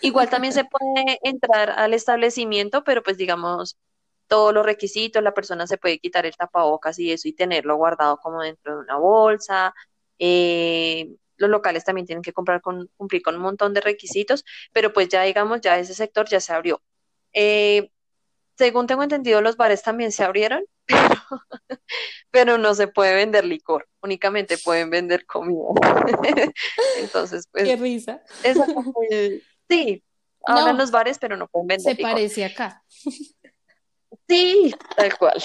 Igual 0.00 0.30
también 0.30 0.52
se 0.52 0.64
puede 0.64 1.18
entrar 1.22 1.70
al 1.70 1.94
establecimiento, 1.94 2.84
pero 2.84 3.02
pues 3.02 3.16
digamos, 3.16 3.76
todos 4.28 4.54
los 4.54 4.64
requisitos, 4.64 5.22
la 5.22 5.34
persona 5.34 5.66
se 5.66 5.78
puede 5.78 5.98
quitar 5.98 6.26
el 6.26 6.36
tapabocas 6.36 6.98
y 6.98 7.10
eso 7.10 7.28
y 7.28 7.32
tenerlo 7.32 7.76
guardado 7.76 8.18
como 8.18 8.40
dentro 8.42 8.76
de 8.76 8.82
una 8.82 8.96
bolsa. 8.96 9.74
Eh, 10.18 11.16
los 11.36 11.50
locales 11.50 11.84
también 11.84 12.06
tienen 12.06 12.22
que 12.22 12.32
comprar 12.32 12.60
con, 12.60 12.88
cumplir 12.96 13.22
con 13.22 13.34
un 13.34 13.42
montón 13.42 13.74
de 13.74 13.80
requisitos, 13.80 14.44
pero 14.72 14.92
pues 14.92 15.08
ya 15.08 15.22
digamos, 15.22 15.60
ya 15.60 15.78
ese 15.78 15.94
sector 15.94 16.28
ya 16.28 16.40
se 16.40 16.52
abrió. 16.52 16.80
Eh, 17.32 17.90
según 18.56 18.86
tengo 18.86 19.02
entendido, 19.02 19.40
los 19.40 19.56
bares 19.56 19.82
también 19.82 20.12
se 20.12 20.24
abrieron, 20.24 20.64
pero 22.30 22.58
no 22.58 22.74
se 22.74 22.88
puede 22.88 23.14
vender 23.14 23.44
licor, 23.44 23.88
únicamente 24.02 24.58
pueden 24.58 24.90
vender 24.90 25.26
comida. 25.26 25.58
Entonces, 26.98 27.48
pues, 27.50 27.64
Qué 27.64 27.76
risa. 27.76 28.22
muy- 28.94 29.42
sí, 29.68 30.02
No, 30.48 30.72
los 30.72 30.90
bares, 30.90 31.18
pero 31.18 31.36
no 31.36 31.48
pueden 31.48 31.80
se 31.80 31.90
vender 31.90 31.96
licor. 31.96 32.10
parece 32.12 32.44
acá. 32.44 32.82
Sí, 34.28 34.74
tal 34.96 35.18
cual. 35.18 35.42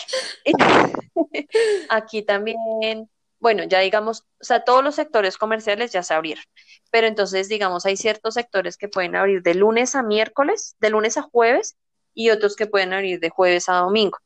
Aquí 1.90 2.22
también, 2.22 3.10
bueno, 3.40 3.64
ya 3.64 3.80
digamos, 3.80 4.22
o 4.22 4.44
sea, 4.44 4.64
todos 4.64 4.84
los 4.84 4.96
sectores 4.96 5.38
comerciales 5.38 5.92
ya 5.92 6.04
se 6.04 6.14
abrieron, 6.14 6.44
pero 6.92 7.08
entonces, 7.08 7.50
digamos, 7.50 7.86
hay 7.86 7.98
ciertos 7.98 8.36
sectores 8.36 8.78
que 8.78 8.88
pueden 8.88 9.16
abrir 9.16 9.42
de 9.42 9.56
lunes 9.56 9.96
a 9.96 10.04
miércoles, 10.04 10.76
de 10.80 10.90
lunes 10.92 11.18
a 11.18 11.24
jueves, 11.24 11.78
y 12.14 12.30
otros 12.32 12.56
que 12.56 12.68
pueden 12.68 12.94
abrir 12.94 13.20
de 13.20 13.30
jueves 13.30 13.70
a 13.70 13.76
domingo. 13.76 14.18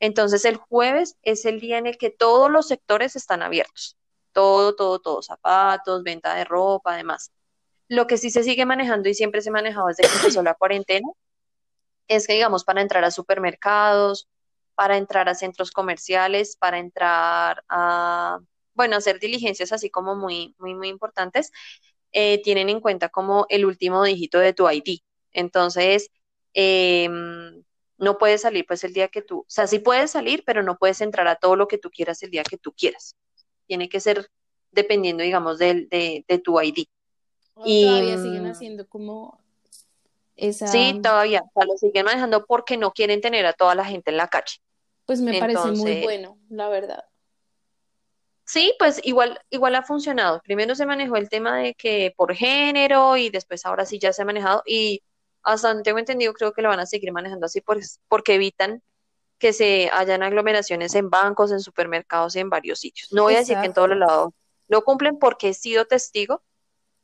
Entonces, 0.00 0.44
el 0.44 0.56
jueves 0.56 1.16
es 1.22 1.44
el 1.44 1.60
día 1.60 1.78
en 1.78 1.86
el 1.86 1.98
que 1.98 2.10
todos 2.10 2.50
los 2.50 2.68
sectores 2.68 3.16
están 3.16 3.42
abiertos. 3.42 3.96
Todo, 4.32 4.74
todo, 4.76 5.00
todo, 5.00 5.22
zapatos, 5.22 6.02
venta 6.04 6.34
de 6.34 6.44
ropa, 6.44 6.94
además. 6.94 7.32
Lo 7.88 8.06
que 8.06 8.18
sí 8.18 8.30
se 8.30 8.42
sigue 8.44 8.66
manejando 8.66 9.08
y 9.08 9.14
siempre 9.14 9.42
se 9.42 9.50
ha 9.50 9.52
manejado 9.52 9.88
desde 9.88 10.04
que 10.04 10.14
empezó 10.16 10.42
la 10.42 10.54
cuarentena 10.54 11.08
es 12.08 12.26
que, 12.26 12.34
digamos, 12.34 12.64
para 12.64 12.82
entrar 12.82 13.04
a 13.04 13.10
supermercados, 13.10 14.28
para 14.74 14.96
entrar 14.96 15.28
a 15.28 15.34
centros 15.34 15.70
comerciales, 15.70 16.56
para 16.56 16.78
entrar 16.78 17.64
a, 17.68 18.38
bueno, 18.74 18.96
hacer 18.96 19.18
diligencias 19.20 19.72
así 19.72 19.90
como 19.90 20.14
muy, 20.16 20.54
muy, 20.58 20.74
muy 20.74 20.88
importantes, 20.88 21.50
eh, 22.12 22.40
tienen 22.42 22.68
en 22.68 22.80
cuenta 22.80 23.08
como 23.08 23.46
el 23.50 23.64
último 23.66 24.04
dígito 24.04 24.38
de 24.38 24.52
tu 24.54 24.68
ID. 24.70 25.00
Entonces, 25.32 26.10
em, 26.54 27.62
no 27.98 28.18
puedes 28.18 28.42
salir 28.42 28.64
pues 28.66 28.84
el 28.84 28.92
día 28.94 29.08
que 29.08 29.22
tú, 29.22 29.40
o 29.40 29.44
sea, 29.48 29.66
sí 29.66 29.78
puedes 29.80 30.10
salir, 30.12 30.42
pero 30.46 30.62
no 30.62 30.76
puedes 30.78 31.00
entrar 31.00 31.28
a 31.28 31.36
todo 31.36 31.56
lo 31.56 31.68
que 31.68 31.78
tú 31.78 31.90
quieras 31.90 32.22
el 32.22 32.30
día 32.30 32.44
que 32.44 32.58
tú 32.58 32.72
quieras. 32.72 33.16
Tiene 33.66 33.88
que 33.88 34.00
ser 34.00 34.28
dependiendo, 34.72 35.22
digamos, 35.24 35.58
del- 35.58 35.88
de, 35.88 36.24
de 36.28 36.38
tu 36.38 36.60
ID. 36.60 36.86
Y 37.62 37.76
todavía 37.78 38.18
siguen 38.18 38.46
mm, 38.46 38.46
haciendo 38.46 38.88
como 38.88 39.40
esa, 40.36 40.70
sí, 40.70 41.00
todavía, 41.02 41.42
o 41.42 41.50
sea, 41.54 41.66
lo 41.66 41.76
siguen 41.76 42.04
manejando 42.06 42.44
porque 42.46 42.76
no 42.76 42.92
quieren 42.92 43.20
tener 43.20 43.46
a 43.46 43.52
toda 43.52 43.74
la 43.74 43.84
gente 43.84 44.10
en 44.10 44.16
la 44.18 44.28
calle. 44.28 44.56
pues 45.06 45.20
me 45.20 45.34
parece 45.34 45.72
muy 45.72 45.92
Entonces, 45.92 45.96
bueno, 45.96 46.38
la 46.48 46.68
verdad. 46.68 47.04
sí, 48.44 48.74
pues 48.78 49.00
igual, 49.04 49.40
igual 49.50 49.74
ha 49.74 49.82
funcionado. 49.82 50.40
Primero 50.42 50.74
se 50.74 50.86
manejó 50.86 51.16
el 51.16 51.28
tema 51.28 51.58
de 51.58 51.74
que 51.74 52.12
por 52.16 52.34
género 52.34 53.16
y 53.16 53.30
después 53.30 53.64
ahora 53.66 53.84
sí 53.86 53.98
ya 53.98 54.12
se 54.12 54.22
ha 54.22 54.24
manejado 54.24 54.62
y 54.66 55.02
hasta 55.52 55.68
donde 55.68 55.82
tengo 55.82 55.98
entendido 55.98 56.32
creo 56.34 56.52
que 56.52 56.62
lo 56.62 56.68
van 56.68 56.80
a 56.80 56.86
seguir 56.86 57.12
manejando 57.12 57.46
así 57.46 57.60
porque 58.08 58.34
evitan 58.34 58.82
que 59.38 59.52
se 59.52 59.88
hayan 59.92 60.22
aglomeraciones 60.22 60.94
en 60.94 61.10
bancos, 61.10 61.52
en 61.52 61.60
supermercados 61.60 62.34
y 62.36 62.40
en 62.40 62.50
varios 62.50 62.80
sitios. 62.80 63.12
No 63.12 63.22
voy 63.22 63.34
a 63.34 63.38
decir 63.38 63.56
que 63.60 63.66
en 63.66 63.72
todos 63.72 63.88
los 63.88 63.98
lados 63.98 64.30
lo 64.68 64.82
cumplen 64.82 65.18
porque 65.18 65.50
he 65.50 65.54
sido 65.54 65.84
testigo 65.84 66.42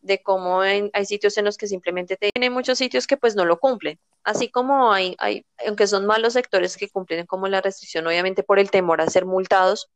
de 0.00 0.22
cómo 0.22 0.62
en- 0.64 0.90
hay 0.92 1.06
sitios 1.06 1.38
en 1.38 1.44
los 1.46 1.56
que 1.56 1.66
simplemente 1.68 2.16
te- 2.16 2.30
tiene 2.32 2.50
muchos 2.50 2.76
sitios 2.78 3.06
que 3.06 3.16
pues 3.16 3.36
no 3.36 3.44
lo 3.44 3.58
cumplen. 3.58 3.98
Así 4.24 4.50
como 4.50 4.92
hay, 4.92 5.14
hay, 5.18 5.46
aunque 5.66 5.86
son 5.86 6.04
malos 6.06 6.32
sectores 6.34 6.76
que 6.76 6.88
cumplen 6.90 7.24
como 7.26 7.46
la 7.48 7.60
restricción, 7.60 8.06
obviamente 8.06 8.42
por 8.42 8.58
el 8.58 8.70
temor 8.70 9.00
a 9.00 9.06
ser 9.08 9.24
multados, 9.26 9.88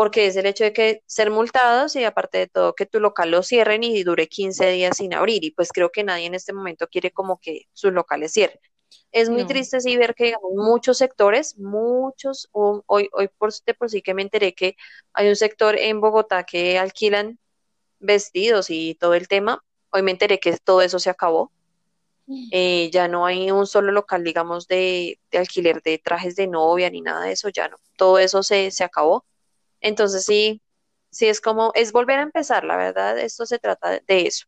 porque 0.00 0.26
es 0.26 0.36
el 0.36 0.46
hecho 0.46 0.64
de 0.64 0.72
que 0.72 1.02
ser 1.06 1.30
multados 1.30 1.94
y 1.96 2.04
aparte 2.04 2.38
de 2.38 2.46
todo 2.48 2.74
que 2.74 2.86
tu 2.86 3.00
local 3.00 3.30
lo 3.30 3.42
cierren 3.42 3.84
y 3.84 4.02
dure 4.04 4.28
15 4.28 4.70
días 4.70 4.96
sin 4.98 5.14
abrir. 5.14 5.44
Y 5.44 5.50
pues 5.52 5.72
creo 5.72 5.90
que 5.92 6.04
nadie 6.04 6.26
en 6.26 6.34
este 6.34 6.52
momento 6.54 6.88
quiere 6.88 7.10
como 7.12 7.38
que 7.40 7.62
sus 7.74 7.92
locales 7.92 8.32
cierren. 8.32 8.58
Es 9.12 9.30
muy 9.30 9.44
No, 9.44 9.46
triste 9.46 9.80
sí 9.80 9.96
ver 9.96 10.14
que 10.14 10.24
digamos, 10.26 10.52
muchos 10.54 10.98
sectores, 10.98 11.58
muchos, 11.58 12.48
ho- 12.52 12.82
hoy, 12.86 13.08
hoy 13.12 13.28
por, 13.38 13.52
de 13.66 13.74
por 13.74 13.90
sí 13.90 14.02
que 14.02 14.14
me 14.14 14.22
enteré 14.22 14.54
que 14.54 14.76
hay 15.12 15.28
un 15.28 15.36
sector 15.36 15.76
en 15.78 16.00
Bogotá 16.00 16.44
que 16.44 16.78
alquilan 16.78 17.38
vestidos 18.00 18.70
y 18.70 18.94
todo 18.96 19.14
el 19.14 19.28
tema. 19.28 19.64
Hoy 19.92 20.02
me 20.02 20.12
enteré 20.12 20.40
que 20.40 20.56
todo 20.58 20.82
eso 20.82 20.98
se 21.00 21.10
acabó. 21.10 21.52
Eh, 22.50 22.90
ya 22.92 23.06
no 23.08 23.26
hay 23.26 23.50
un 23.52 23.66
solo 23.66 23.92
local, 23.92 24.24
digamos, 24.24 24.66
de, 24.68 25.20
de 25.30 25.38
alquiler 25.38 25.82
de 25.82 25.98
trajes 25.98 26.34
de 26.36 26.48
novia 26.48 26.90
ni 26.90 27.00
nada 27.00 27.24
de 27.26 27.32
eso, 27.32 27.48
ya 27.48 27.68
no. 27.68 27.76
Todo 27.96 28.18
eso 28.18 28.42
se, 28.42 28.70
se 28.72 28.82
acabó. 28.84 29.24
Entonces 29.80 30.24
sí, 30.24 30.62
sí 31.10 31.28
es 31.28 31.40
como, 31.40 31.72
es 31.74 31.92
volver 31.92 32.18
a 32.18 32.22
empezar, 32.22 32.64
la 32.64 32.76
verdad, 32.76 33.18
esto 33.18 33.46
se 33.46 33.58
trata 33.58 33.90
de 34.06 34.26
eso. 34.26 34.46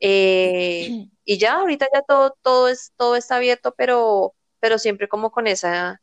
Eh, 0.00 0.90
y 1.24 1.38
ya, 1.38 1.54
ahorita 1.56 1.88
ya 1.94 2.02
todo, 2.02 2.36
todo 2.42 2.68
es, 2.68 2.92
todo 2.96 3.16
está 3.16 3.36
abierto, 3.36 3.74
pero, 3.76 4.34
pero 4.60 4.78
siempre 4.78 5.08
como 5.08 5.30
con 5.30 5.46
esa, 5.46 6.02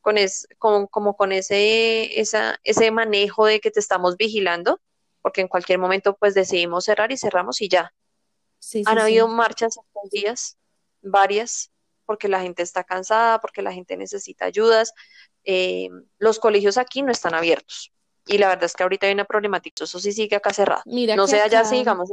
con 0.00 0.18
es, 0.18 0.48
con, 0.58 0.86
como 0.88 1.16
con 1.16 1.32
ese, 1.32 2.20
esa, 2.20 2.58
ese 2.64 2.90
manejo 2.90 3.46
de 3.46 3.60
que 3.60 3.70
te 3.70 3.80
estamos 3.80 4.16
vigilando, 4.16 4.80
porque 5.22 5.42
en 5.42 5.48
cualquier 5.48 5.78
momento 5.78 6.16
pues 6.18 6.34
decidimos 6.34 6.84
cerrar 6.86 7.12
y 7.12 7.18
cerramos 7.18 7.60
y 7.62 7.68
ya. 7.68 7.92
sí, 8.58 8.84
Han 8.84 8.98
sí, 8.98 9.02
habido 9.02 9.28
sí. 9.28 9.34
marchas 9.34 9.76
estos 9.78 10.10
días, 10.10 10.58
varias, 11.02 11.70
porque 12.06 12.28
la 12.28 12.40
gente 12.40 12.62
está 12.62 12.84
cansada, 12.84 13.40
porque 13.40 13.62
la 13.62 13.72
gente 13.72 13.96
necesita 13.96 14.46
ayudas. 14.46 14.92
Eh, 15.44 15.88
los 16.18 16.38
colegios 16.40 16.78
aquí 16.78 17.02
no 17.02 17.12
están 17.12 17.34
abiertos. 17.34 17.92
Y 18.26 18.38
la 18.38 18.48
verdad 18.48 18.64
es 18.64 18.74
que 18.74 18.82
ahorita 18.82 19.06
hay 19.06 19.12
una 19.12 19.24
problemática, 19.24 19.84
eso 19.84 19.98
sí 19.98 20.12
sigue 20.12 20.36
acá 20.36 20.52
cerrado. 20.52 20.82
Mira 20.86 21.16
No 21.16 21.26
sé 21.26 21.40
allá 21.40 21.64
si 21.64 21.76
digamos, 21.76 22.10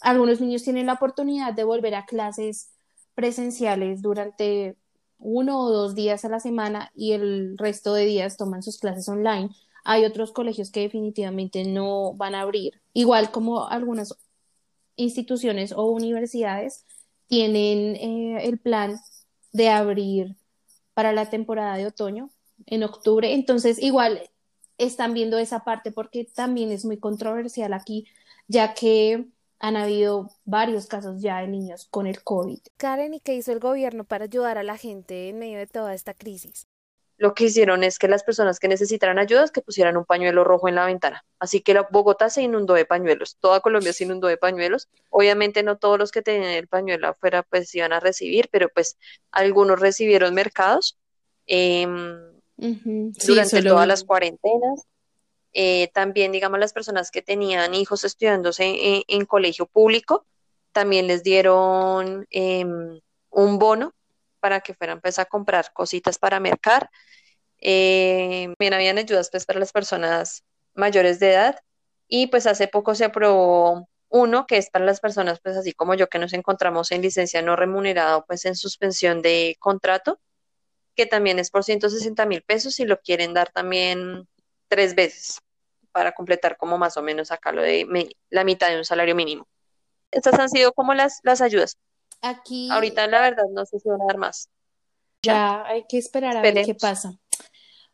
algunos 0.00 0.40
niños 0.40 0.62
tienen 0.62 0.86
la 0.86 0.94
oportunidad 0.94 1.54
de 1.54 1.64
volver 1.64 1.94
a 1.94 2.04
clases 2.04 2.70
presenciales 3.14 4.02
durante 4.02 4.76
uno 5.18 5.60
o 5.60 5.70
dos 5.70 5.94
días 5.94 6.24
a 6.24 6.28
la 6.28 6.40
semana 6.40 6.90
y 6.94 7.12
el 7.12 7.56
resto 7.58 7.94
de 7.94 8.06
días 8.06 8.36
toman 8.36 8.62
sus 8.62 8.78
clases 8.78 9.08
online. 9.08 9.50
Hay 9.84 10.04
otros 10.04 10.32
colegios 10.32 10.70
que 10.70 10.80
definitivamente 10.80 11.64
no 11.64 12.14
van 12.14 12.34
a 12.34 12.42
abrir, 12.42 12.80
igual 12.92 13.30
como 13.30 13.68
algunas 13.68 14.14
instituciones 14.96 15.72
o 15.72 15.84
universidades 15.84 16.84
tienen 17.28 17.96
eh, 17.96 18.46
el 18.46 18.58
plan 18.58 18.98
de 19.52 19.68
abrir 19.68 20.36
para 20.94 21.12
la 21.12 21.30
temporada 21.30 21.76
de 21.76 21.86
otoño 21.86 22.30
en 22.66 22.82
octubre. 22.82 23.32
Entonces, 23.32 23.80
igual 23.80 24.30
están 24.80 25.14
viendo 25.14 25.38
esa 25.38 25.64
parte 25.64 25.92
porque 25.92 26.24
también 26.24 26.70
es 26.72 26.84
muy 26.84 26.98
controversial 26.98 27.72
aquí, 27.72 28.06
ya 28.48 28.74
que 28.74 29.26
han 29.58 29.76
habido 29.76 30.30
varios 30.44 30.86
casos 30.86 31.20
ya 31.20 31.40
de 31.40 31.48
niños 31.48 31.86
con 31.90 32.06
el 32.06 32.22
COVID. 32.22 32.60
Karen, 32.76 33.14
¿y 33.14 33.20
qué 33.20 33.34
hizo 33.34 33.52
el 33.52 33.60
gobierno 33.60 34.04
para 34.04 34.24
ayudar 34.24 34.58
a 34.58 34.62
la 34.62 34.76
gente 34.76 35.28
en 35.28 35.38
medio 35.38 35.58
de 35.58 35.66
toda 35.66 35.94
esta 35.94 36.14
crisis? 36.14 36.66
lo 37.20 37.34
que 37.34 37.44
hicieron 37.44 37.84
es 37.84 37.98
que 37.98 38.08
las 38.08 38.24
personas 38.24 38.58
que 38.58 38.66
necesitaran 38.66 39.18
ayudas 39.18 39.50
que 39.52 39.60
pusieran 39.60 39.98
un 39.98 40.06
pañuelo 40.06 40.42
rojo 40.42 40.68
en 40.68 40.74
la 40.74 40.86
ventana. 40.86 41.26
Así 41.38 41.60
que 41.60 41.74
la, 41.74 41.86
Bogotá 41.90 42.30
se 42.30 42.40
inundó 42.40 42.72
de 42.72 42.86
pañuelos, 42.86 43.36
toda 43.40 43.60
Colombia 43.60 43.92
se 43.92 44.04
inundó 44.04 44.26
de 44.26 44.38
pañuelos. 44.38 44.88
Obviamente 45.10 45.62
no 45.62 45.76
todos 45.76 45.98
los 45.98 46.12
que 46.12 46.22
tenían 46.22 46.52
el 46.52 46.66
pañuelo 46.66 47.08
afuera 47.08 47.42
pues 47.42 47.74
iban 47.74 47.92
a 47.92 48.00
recibir, 48.00 48.48
pero 48.50 48.70
pues 48.70 48.98
algunos 49.32 49.78
recibieron 49.80 50.32
mercados 50.34 50.98
eh, 51.46 51.86
Sí, 52.60 53.12
durante 53.26 53.62
todas 53.62 53.86
las 53.86 54.04
cuarentenas. 54.04 54.86
Eh, 55.52 55.88
también, 55.92 56.30
digamos, 56.30 56.60
las 56.60 56.72
personas 56.72 57.10
que 57.10 57.22
tenían 57.22 57.74
hijos 57.74 58.04
estudiándose 58.04 58.64
en, 58.64 59.02
en 59.08 59.24
colegio 59.24 59.66
público, 59.66 60.26
también 60.72 61.06
les 61.06 61.22
dieron 61.22 62.26
em, 62.30 63.00
un 63.30 63.58
bono 63.58 63.92
para 64.40 64.60
que 64.60 64.74
fueran 64.74 65.00
pues 65.00 65.18
a 65.18 65.24
comprar 65.24 65.72
cositas 65.72 66.18
para 66.18 66.40
mercar. 66.40 66.90
Eh, 67.60 68.46
también 68.58 68.74
habían 68.74 68.98
ayudas 68.98 69.30
pues 69.30 69.44
para 69.44 69.60
las 69.60 69.72
personas 69.72 70.44
mayores 70.74 71.20
de 71.20 71.32
edad 71.32 71.60
y 72.08 72.28
pues 72.28 72.46
hace 72.46 72.68
poco 72.68 72.94
se 72.94 73.04
aprobó 73.04 73.88
uno 74.08 74.46
que 74.46 74.56
es 74.56 74.70
para 74.70 74.86
las 74.86 75.00
personas 75.00 75.40
pues 75.40 75.56
así 75.56 75.72
como 75.72 75.94
yo 75.94 76.08
que 76.08 76.18
nos 76.18 76.32
encontramos 76.32 76.90
en 76.90 77.02
licencia 77.02 77.42
no 77.42 77.56
remunerado 77.56 78.24
pues 78.26 78.46
en 78.46 78.56
suspensión 78.56 79.20
de 79.20 79.56
contrato 79.60 80.18
que 80.94 81.06
también 81.06 81.38
es 81.38 81.50
por 81.50 81.64
160 81.64 82.26
mil 82.26 82.42
pesos 82.42 82.78
y 82.80 82.84
lo 82.84 83.00
quieren 83.00 83.34
dar 83.34 83.50
también 83.50 84.28
tres 84.68 84.94
veces 84.94 85.40
para 85.92 86.12
completar 86.12 86.56
como 86.56 86.78
más 86.78 86.96
o 86.96 87.02
menos 87.02 87.30
acá 87.30 87.52
lo 87.52 87.62
de 87.62 87.86
la 88.30 88.44
mitad 88.44 88.68
de 88.68 88.78
un 88.78 88.84
salario 88.84 89.14
mínimo. 89.14 89.48
Estas 90.10 90.38
han 90.38 90.48
sido 90.48 90.72
como 90.72 90.94
las, 90.94 91.20
las 91.22 91.40
ayudas. 91.40 91.78
Aquí. 92.20 92.68
Ahorita 92.70 93.06
la 93.06 93.20
verdad 93.20 93.44
no 93.50 93.64
sé 93.66 93.78
si 93.80 93.88
van 93.88 94.02
a 94.02 94.06
dar 94.06 94.18
más. 94.18 94.48
Ya 95.22 95.64
hay 95.66 95.84
que 95.88 95.98
esperar 95.98 96.36
a 96.36 96.42
ver 96.42 96.64
qué 96.64 96.74
pasa. 96.74 97.18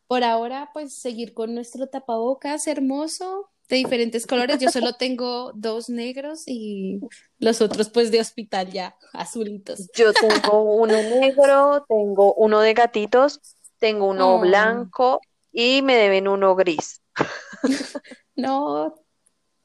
Por 0.06 0.22
ahora, 0.22 0.70
pues 0.72 0.94
seguir 0.94 1.34
con 1.34 1.54
nuestro 1.54 1.88
tapabocas 1.88 2.66
hermoso 2.68 3.50
de 3.68 3.76
diferentes 3.76 4.26
colores. 4.26 4.58
Yo 4.58 4.70
solo 4.70 4.94
tengo 4.94 5.52
dos 5.54 5.88
negros 5.88 6.44
y 6.46 7.00
los 7.38 7.60
otros 7.60 7.90
pues 7.90 8.10
de 8.10 8.20
hospital 8.20 8.70
ya 8.72 8.96
azulitos. 9.12 9.90
Yo 9.94 10.12
tengo 10.12 10.62
uno 10.62 10.94
negro, 11.02 11.84
tengo 11.88 12.34
uno 12.34 12.60
de 12.60 12.74
gatitos, 12.74 13.40
tengo 13.78 14.06
uno 14.06 14.36
oh. 14.36 14.40
blanco 14.40 15.20
y 15.52 15.82
me 15.82 15.96
deben 15.96 16.28
uno 16.28 16.54
gris. 16.54 17.02
no, 18.36 18.94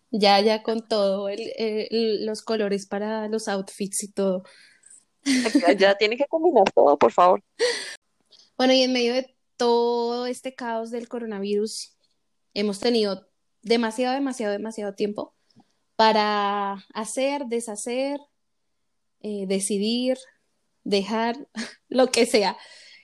ya, 0.09 0.39
ya 0.41 0.63
con 0.63 0.87
todo, 0.87 1.29
los 1.89 2.41
colores 2.41 2.87
para 2.87 3.27
los 3.27 3.47
outfits 3.47 4.03
y 4.03 4.11
todo. 4.11 4.43
Ya, 5.77 5.95
tiene 5.95 6.17
que 6.17 6.25
combinar 6.25 6.63
todo, 6.73 6.97
por 6.97 7.11
favor. 7.11 7.43
Bueno, 8.57 8.73
y 8.73 8.81
en 8.81 8.93
medio 8.93 9.13
de 9.13 9.35
todo 9.55 10.25
este 10.25 10.55
caos 10.55 10.91
del 10.91 11.07
coronavirus, 11.07 11.95
hemos 12.53 12.79
tenido 12.79 13.30
demasiado, 13.61 14.13
demasiado, 14.13 14.53
demasiado 14.53 14.93
tiempo 14.93 15.33
para 15.95 16.83
hacer, 16.93 17.45
deshacer, 17.45 18.19
eh, 19.21 19.45
decidir, 19.47 20.17
dejar, 20.83 21.35
lo 21.89 22.07
que 22.07 22.25
sea. 22.25 22.57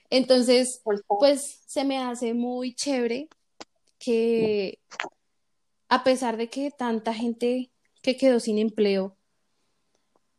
Entonces, 0.10 0.82
pues 1.08 1.62
se 1.68 1.84
me 1.84 2.00
hace 2.00 2.34
muy 2.34 2.74
chévere 2.74 3.28
que 4.00 4.80
a 5.90 6.04
pesar 6.04 6.38
de 6.38 6.50
que 6.50 6.72
tanta 6.72 7.14
gente 7.14 7.72
que 8.02 8.18
quedó 8.18 8.40
sin 8.40 8.58
empleo, 8.58 9.18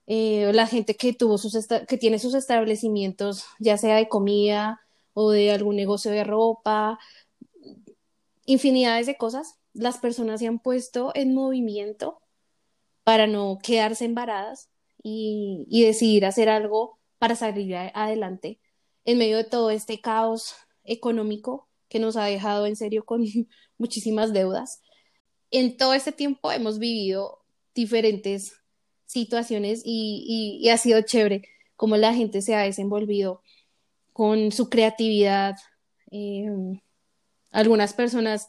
eh, 0.07 0.51
la 0.55 0.67
gente 0.67 0.97
que 0.97 1.13
tuvo 1.13 1.37
sus 1.37 1.67
que 1.87 1.99
tiene 1.99 2.19
sus 2.19 2.35
establecimientos, 2.35 3.45
ya 3.59 3.77
sea 3.77 3.97
de 3.97 4.09
comida 4.09 4.81
o 5.13 5.31
de 5.31 5.53
algún 5.53 5.77
negocio 5.77 6.11
de 6.11 6.25
ropa, 6.25 6.99
infinidades 8.47 9.07
de 9.07 9.17
cosas, 9.17 9.59
las 9.73 9.99
personas 9.99 10.41
se 10.41 10.47
han 10.47 10.59
puesto 10.59 11.13
en 11.15 11.35
movimiento 11.35 12.21
para 13.05 13.27
no 13.27 13.59
quedarse 13.63 14.05
embaradas 14.05 14.69
y, 15.03 15.67
y 15.69 15.85
decidir 15.85 16.27
hacer 16.27 16.49
algo 16.49 16.99
para 17.19 17.37
salir 17.37 17.75
adelante 17.77 18.61
en 19.05 19.19
medio 19.19 19.37
de 19.37 19.45
todo 19.45 19.71
este 19.71 20.01
caos 20.01 20.55
económico 20.85 21.69
que 21.89 21.99
nos 21.99 22.17
ha 22.17 22.25
dejado 22.25 22.67
en 22.67 22.77
serio 22.77 23.05
con 23.05 23.25
muchísimas 23.79 24.33
deudas 24.33 24.81
en 25.51 25.77
todo 25.77 25.95
este 25.95 26.13
tiempo 26.13 26.53
hemos 26.53 26.79
vivido 26.79 27.39
diferentes 27.75 28.61
situaciones 29.07 29.83
y, 29.85 30.69
ha 30.69 30.77
sido 30.77 31.01
chévere 31.03 31.43
cómo 31.77 31.97
la 31.97 32.13
gente 32.13 32.43
se 32.43 32.55
ha 32.55 32.63
desenvolvido 32.63 33.43
con 34.13 34.53
su 34.53 34.69
creatividad. 34.69 35.57
Em, 36.11 36.81
algunas 37.51 37.95
personas 37.95 38.49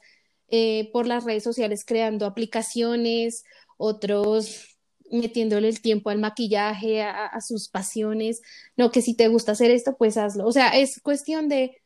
eh, 0.52 0.90
por 0.92 1.08
las 1.08 1.24
redes 1.26 1.44
sociales 1.44 1.84
creando 1.86 2.26
aplicaciones, 2.26 3.44
otros 3.78 4.78
metiéndole 5.12 5.68
el 5.70 5.82
tiempo 5.82 6.10
al 6.10 6.20
maquillaje, 6.20 7.02
a, 7.02 7.26
a, 7.26 7.42
sus 7.42 7.70
pasiones. 7.70 8.42
No, 8.78 8.92
que 8.92 9.02
si 9.02 9.16
te 9.16 9.28
gusta 9.28 9.54
hacer 9.54 9.72
esto, 9.72 9.96
pues 9.98 10.18
hazlo. 10.18 10.46
O 10.46 10.52
sea, 10.52 10.70
es 10.70 11.02
cuestión 11.02 11.50
de... 11.50 11.82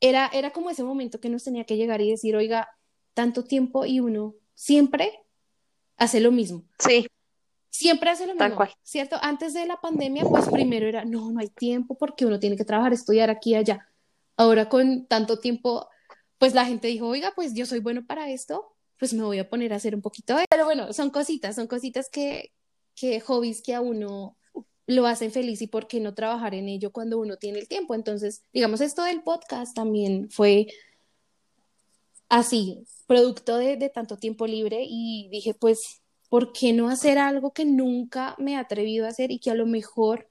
Era, 0.00 0.30
era 0.32 0.50
como 0.50 0.70
ese 0.70 0.84
momento 0.84 1.20
que 1.20 1.28
nos 1.28 1.42
tenía 1.42 1.64
que 1.64 1.76
llegar 1.76 2.00
y 2.00 2.10
decir, 2.10 2.36
oiga, 2.36 2.68
tanto 3.14 3.42
tiempo 3.42 3.84
y 3.84 3.98
uno 3.98 4.36
siempre 4.54 5.24
hace 5.96 6.20
lo 6.20 6.30
mismo. 6.30 6.62
Sí. 6.78 7.08
Siempre 7.70 8.10
hace 8.10 8.26
lo 8.26 8.34
mismo, 8.34 8.64
¿cierto? 8.82 9.16
Antes 9.20 9.54
de 9.54 9.66
la 9.66 9.80
pandemia, 9.80 10.24
pues 10.24 10.48
primero 10.48 10.86
era, 10.86 11.04
no, 11.04 11.30
no 11.30 11.40
hay 11.40 11.48
tiempo 11.48 11.96
porque 11.96 12.26
uno 12.26 12.38
tiene 12.38 12.56
que 12.56 12.64
trabajar, 12.64 12.92
estudiar 12.92 13.30
aquí 13.30 13.50
y 13.50 13.56
allá. 13.56 13.88
Ahora 14.36 14.68
con 14.68 15.06
tanto 15.06 15.38
tiempo, 15.38 15.88
pues 16.38 16.54
la 16.54 16.64
gente 16.64 16.88
dijo, 16.88 17.06
oiga, 17.06 17.32
pues 17.34 17.54
yo 17.54 17.66
soy 17.66 17.80
bueno 17.80 18.06
para 18.06 18.30
esto, 18.30 18.74
pues 18.98 19.12
me 19.12 19.22
voy 19.22 19.38
a 19.38 19.48
poner 19.48 19.72
a 19.72 19.76
hacer 19.76 19.94
un 19.94 20.02
poquito 20.02 20.36
de... 20.36 20.44
Pero 20.48 20.64
bueno, 20.64 20.92
son 20.92 21.10
cositas, 21.10 21.56
son 21.56 21.66
cositas 21.66 22.08
que, 22.10 22.52
que 22.94 23.20
hobbies 23.20 23.62
que 23.62 23.74
a 23.74 23.80
uno 23.80 24.36
lo 24.86 25.06
hacen 25.06 25.30
feliz 25.30 25.60
y 25.60 25.66
por 25.66 25.86
qué 25.86 26.00
no 26.00 26.14
trabajar 26.14 26.54
en 26.54 26.68
ello 26.68 26.90
cuando 26.92 27.18
uno 27.18 27.36
tiene 27.36 27.58
el 27.58 27.68
tiempo. 27.68 27.94
Entonces, 27.94 28.42
digamos, 28.52 28.80
esto 28.80 29.02
del 29.04 29.22
podcast 29.22 29.74
también 29.74 30.30
fue 30.30 30.68
así, 32.28 32.84
producto 33.06 33.56
de, 33.56 33.76
tanto 33.90 34.16
tiempo 34.16 34.46
libre 34.46 34.84
y 34.88 35.28
dije, 35.30 35.54
pues, 35.54 36.00
¿por 36.28 36.52
qué 36.52 36.72
no 36.72 36.88
hacer 36.88 37.18
algo 37.18 37.52
que 37.52 37.64
nunca 37.64 38.34
me 38.38 38.52
he 38.52 38.56
atrevido 38.56 39.06
a 39.06 39.10
hacer 39.10 39.30
y 39.30 39.38
que 39.38 39.50
a 39.50 39.54
lo 39.54 39.66
mejor 39.66 40.28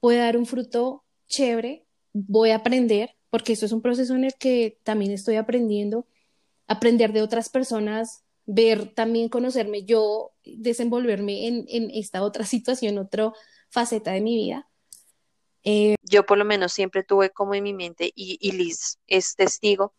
puede 0.00 0.18
dar 0.18 0.36
un 0.36 0.46
fruto 0.46 1.04
chévere? 1.28 1.86
Voy 2.12 2.50
a 2.50 2.56
aprender, 2.56 3.16
porque 3.30 3.52
eso 3.52 3.66
es 3.66 3.72
un 3.72 3.82
proceso 3.82 4.14
en 4.14 4.24
el 4.24 4.34
que 4.34 4.78
también 4.82 5.12
estoy 5.12 5.36
aprendiendo, 5.36 6.06
aprender 6.66 7.12
de 7.12 7.22
otras 7.22 7.48
personas, 7.48 8.24
ver 8.46 8.92
también, 8.94 9.28
conocerme 9.28 9.84
yo, 9.84 10.32
desenvolverme 10.44 11.46
en, 11.46 11.90
esta 11.92 12.22
otra 12.22 12.44
situación, 12.44 12.98
otra 12.98 13.32
faceta 13.70 14.12
de 14.12 14.20
mi 14.20 14.36
vida. 14.36 14.68
Eh, 15.62 15.96
yo 16.02 16.24
por 16.24 16.38
lo 16.38 16.44
menos 16.44 16.72
siempre 16.72 17.02
tuve 17.02 17.30
como 17.30 17.54
en 17.54 17.62
mi 17.62 17.72
mente, 17.72 18.12
y, 18.14 18.38
y 18.40 18.52
Liz 18.52 18.98
es 19.06 19.36
testigo, 19.36 19.94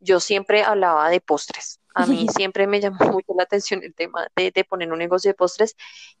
yo 0.00 0.20
siempre 0.20 0.62
hablaba 0.62 1.08
de 1.08 1.20
postres. 1.20 1.80
A 1.94 2.06
mí 2.06 2.26
siempre 2.36 2.66
me 2.66 2.80
llamó 2.80 2.98
mucho 3.12 3.32
la 3.36 3.44
atención 3.44 3.82
el 3.82 3.94
tema 3.94 4.28
de, 4.36 4.64
poner 4.64 4.92
un 4.92 4.98
negocio 4.98 5.30
de 5.30 5.34
postres 5.34 5.76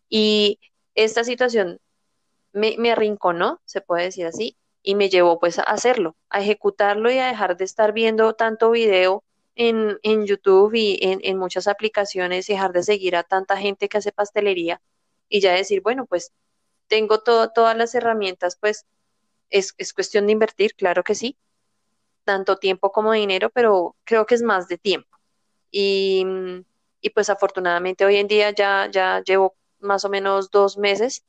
y 0.08 0.58
esta 0.94 1.24
situación 1.24 1.80
me, 2.52 2.76
me, 2.78 2.92
arrinconó, 2.92 3.60
se 3.64 3.80
puede 3.80 4.04
decir 4.04 4.26
así, 4.26 4.56
y 4.82 4.94
me 4.94 5.08
llevó 5.08 5.38
pues 5.38 5.58
a 5.58 5.62
hacerlo, 5.62 6.16
a 6.30 6.40
ejecutarlo 6.40 7.10
y 7.10 7.18
a 7.18 7.26
dejar 7.28 7.56
de 7.56 7.64
estar 7.64 7.92
viendo 7.92 8.34
tanto 8.34 8.70
video 8.70 9.24
en, 9.54 9.98
en 10.02 10.26
YouTube 10.26 10.74
y 10.74 10.98
en, 11.02 11.20
en, 11.22 11.38
muchas 11.38 11.68
aplicaciones 11.68 12.48
y 12.48 12.54
dejar 12.54 12.72
de 12.72 12.82
seguir 12.82 13.16
a 13.16 13.22
tanta 13.22 13.56
gente 13.56 13.88
que 13.88 13.98
hace 13.98 14.12
pastelería 14.12 14.80
y 15.28 15.40
ya 15.40 15.52
decir, 15.52 15.82
bueno, 15.82 16.06
pues 16.06 16.32
tengo 16.88 17.20
todas 17.20 17.76
las 17.76 17.94
herramientas, 17.94 18.56
pues 18.60 18.86
es, 19.50 19.74
es 19.78 19.92
cuestión 19.92 20.26
de 20.26 20.32
invertir, 20.32 20.74
claro 20.74 21.04
que 21.04 21.14
sí, 21.14 21.36
tanto 22.24 22.56
tiempo 22.56 22.92
como 22.92 23.12
dinero, 23.12 23.50
pero 23.50 23.96
creo 24.04 24.26
que 24.26 24.34
es 24.34 24.42
más 24.42 24.68
de 24.68 24.78
tiempo. 24.78 25.18
Y, 25.70 26.24
pues 27.14 27.30
afortunadamente 27.30 28.04
hoy 28.04 28.16
en 28.16 28.28
día 28.28 28.50
ya, 28.50 28.88
ya 28.90 29.22
llevo 29.24 29.54
más 29.80 30.04
o 30.04 30.08
menos 30.08 30.50
dos 30.50 30.78
meses 30.78 31.24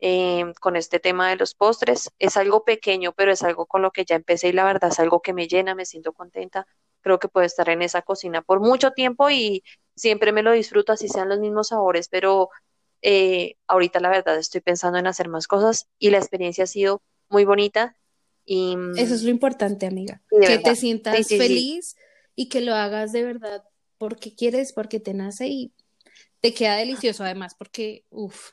eh, 0.00 0.44
con 0.60 0.76
este 0.76 1.00
tema 1.00 1.28
de 1.30 1.36
los 1.36 1.54
postres. 1.54 2.10
Es 2.18 2.36
algo 2.36 2.64
pequeño, 2.64 3.12
pero 3.12 3.32
es 3.32 3.42
algo 3.42 3.66
con 3.66 3.82
lo 3.82 3.90
que 3.90 4.04
ya 4.04 4.16
empecé 4.16 4.48
y 4.48 4.52
la 4.52 4.64
verdad 4.64 4.90
es 4.90 4.98
algo 4.98 5.20
que 5.20 5.32
me 5.32 5.48
llena, 5.48 5.74
me 5.74 5.86
siento 5.86 6.12
contenta. 6.12 6.66
Creo 7.00 7.18
que 7.18 7.28
puedo 7.28 7.46
estar 7.46 7.68
en 7.68 7.82
esa 7.82 8.02
cocina 8.02 8.42
por 8.42 8.60
mucho 8.60 8.92
tiempo 8.92 9.30
y 9.30 9.62
siempre 9.94 10.32
me 10.32 10.42
lo 10.42 10.52
disfruto, 10.52 10.92
así 10.92 11.08
sean 11.08 11.28
los 11.28 11.40
mismos 11.40 11.68
sabores, 11.68 12.08
pero 12.08 12.50
eh, 13.02 13.56
ahorita 13.66 14.00
la 14.00 14.10
verdad 14.10 14.38
estoy 14.38 14.60
pensando 14.60 14.98
en 14.98 15.06
hacer 15.06 15.28
más 15.28 15.46
cosas 15.46 15.88
y 15.98 16.10
la 16.10 16.18
experiencia 16.18 16.64
ha 16.64 16.66
sido 16.66 17.02
muy 17.28 17.44
bonita 17.44 17.96
eso 18.46 19.14
es 19.14 19.22
lo 19.22 19.30
importante, 19.30 19.86
amiga. 19.86 20.22
Que 20.28 20.58
te 20.58 20.74
sientas 20.74 21.28
feliz 21.28 21.96
y 22.34 22.48
que 22.48 22.60
lo 22.60 22.74
hagas 22.74 23.12
de 23.12 23.22
verdad 23.22 23.64
porque 23.98 24.34
quieres, 24.34 24.72
porque 24.72 24.98
te 24.98 25.14
nace 25.14 25.46
y 25.46 25.72
te 26.40 26.54
queda 26.54 26.76
delicioso 26.76 27.22
además, 27.22 27.54
porque, 27.54 28.06
uff, 28.10 28.52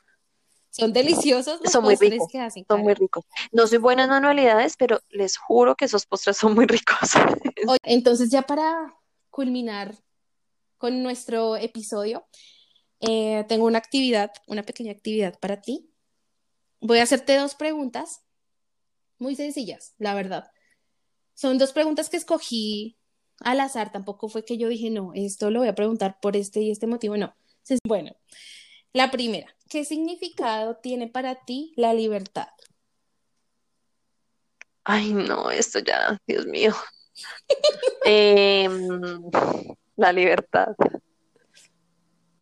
son 0.70 0.92
deliciosos 0.92 1.60
los 1.62 1.72
son 1.72 1.84
muy 1.84 1.96
ricos, 1.96 2.28
que 2.30 2.40
hacen. 2.40 2.64
Son 2.68 2.82
muy 2.82 2.94
ricos. 2.94 3.24
No 3.52 3.66
soy 3.66 3.78
buena 3.78 4.04
en 4.04 4.10
manualidades, 4.10 4.74
pero 4.76 5.00
les 5.08 5.36
juro 5.36 5.74
que 5.74 5.86
esos 5.86 6.06
postres 6.06 6.36
son 6.36 6.54
muy 6.54 6.66
ricos. 6.66 7.10
entonces 7.82 8.30
ya 8.30 8.42
para 8.42 8.94
culminar 9.30 9.94
con 10.76 11.02
nuestro 11.02 11.56
episodio, 11.56 12.26
eh, 13.00 13.44
tengo 13.48 13.66
una 13.66 13.78
actividad, 13.78 14.30
una 14.46 14.62
pequeña 14.62 14.92
actividad 14.92 15.38
para 15.38 15.60
ti. 15.60 15.90
Voy 16.80 16.98
a 16.98 17.02
hacerte 17.02 17.36
dos 17.36 17.54
preguntas 17.54 18.22
muy 19.18 19.34
sencillas, 19.34 19.94
la 19.98 20.14
verdad. 20.14 20.50
Son 21.34 21.58
dos 21.58 21.72
preguntas 21.72 22.08
que 22.08 22.16
escogí 22.16 22.98
al 23.40 23.60
azar, 23.60 23.92
tampoco 23.92 24.28
fue 24.28 24.44
que 24.44 24.58
yo 24.58 24.68
dije, 24.68 24.90
no, 24.90 25.12
esto 25.14 25.50
lo 25.50 25.60
voy 25.60 25.68
a 25.68 25.74
preguntar 25.74 26.18
por 26.20 26.36
este 26.36 26.60
y 26.60 26.70
este 26.70 26.86
motivo, 26.86 27.16
no. 27.16 27.34
Bueno, 27.84 28.16
la 28.92 29.10
primera, 29.10 29.54
¿qué 29.68 29.84
significado 29.84 30.76
tiene 30.76 31.08
para 31.08 31.44
ti 31.44 31.72
la 31.76 31.94
libertad? 31.94 32.48
Ay, 34.84 35.12
no, 35.12 35.50
esto 35.50 35.80
ya, 35.80 36.18
Dios 36.26 36.46
mío. 36.46 36.74
Em, 38.04 39.22
la 39.96 40.12
libertad. 40.12 40.68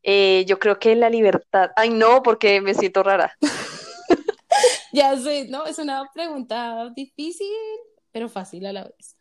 Eh, 0.02 0.44
yo 0.46 0.58
creo 0.58 0.78
que 0.78 0.94
la 0.94 1.10
libertad. 1.10 1.70
Ay, 1.74 1.90
no, 1.90 2.22
porque 2.22 2.60
me 2.60 2.74
siento 2.74 3.02
rara. 3.02 3.36
Ya 4.92 5.14
sé, 5.18 5.46
¿no? 5.50 5.66
Es 5.66 5.78
una 5.78 6.10
pregunta 6.14 6.90
difícil, 6.96 7.46
pero 8.12 8.30
fácil 8.30 8.64
a 8.64 8.72
la 8.72 8.84
vez. 8.84 9.14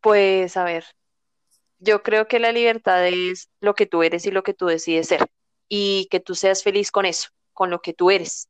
Pues, 0.00 0.56
a 0.56 0.64
ver, 0.64 0.86
yo 1.84 2.02
creo 2.02 2.26
que 2.28 2.38
la 2.40 2.52
libertad 2.52 3.06
es 3.06 3.50
lo 3.60 3.74
que 3.74 3.86
tú 3.86 4.02
eres 4.02 4.26
y 4.26 4.30
lo 4.30 4.42
que 4.42 4.54
tú 4.54 4.66
decides 4.66 5.08
ser. 5.08 5.26
Y 5.68 6.08
que 6.10 6.20
tú 6.20 6.34
seas 6.34 6.62
feliz 6.62 6.90
con 6.90 7.06
eso, 7.06 7.28
con 7.52 7.70
lo 7.70 7.80
que 7.80 7.94
tú 7.94 8.10
eres. 8.10 8.48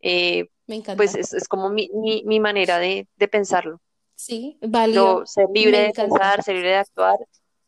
Eh, 0.00 0.48
Me 0.66 0.76
pues 0.94 1.14
encanta. 1.14 1.20
es, 1.20 1.32
es 1.32 1.48
como 1.48 1.70
mi, 1.70 1.88
mi, 1.94 2.22
mi 2.24 2.40
manera 2.40 2.78
de, 2.78 3.08
de 3.16 3.28
pensarlo. 3.28 3.80
Sí, 4.16 4.58
válido. 4.62 5.16
Lo, 5.16 5.26
ser 5.26 5.46
libre 5.54 5.78
de 5.78 5.92
pensar, 5.92 6.42
ser 6.42 6.54
libre 6.56 6.70
de 6.70 6.76
actuar 6.76 7.16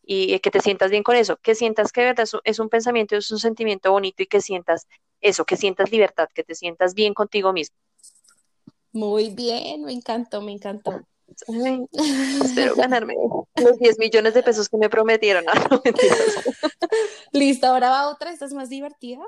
y 0.03 0.39
que 0.39 0.51
te 0.51 0.61
sientas 0.61 0.91
bien 0.91 1.03
con 1.03 1.15
eso. 1.15 1.37
Que 1.37 1.55
sientas 1.55 1.91
que 1.91 2.01
de 2.01 2.07
verdad 2.07 2.23
es 2.23 2.33
un, 2.33 2.41
es 2.43 2.59
un 2.59 2.69
pensamiento, 2.69 3.15
es 3.17 3.31
un 3.31 3.39
sentimiento 3.39 3.91
bonito 3.91 4.23
y 4.23 4.27
que 4.27 4.41
sientas 4.41 4.87
eso, 5.21 5.45
que 5.45 5.57
sientas 5.57 5.91
libertad, 5.91 6.29
que 6.33 6.43
te 6.43 6.55
sientas 6.55 6.93
bien 6.93 7.13
contigo 7.13 7.51
mismo. 7.53 7.75
Muy 8.91 9.29
bien, 9.29 9.83
me 9.85 9.93
encantó, 9.93 10.41
me 10.41 10.51
encantó. 10.51 11.05
Ay, 11.47 11.85
espero 12.43 12.75
ganarme 12.75 13.15
los 13.55 13.77
10 13.79 13.99
millones 13.99 14.33
de 14.33 14.43
pesos 14.43 14.69
que 14.69 14.77
me 14.77 14.89
prometieron. 14.89 15.45
Ah, 15.53 15.67
no. 15.71 15.81
Listo, 17.31 17.67
ahora 17.67 17.89
va 17.89 18.09
otra, 18.09 18.31
esta 18.31 18.45
es 18.45 18.53
más 18.53 18.69
divertida. 18.69 19.21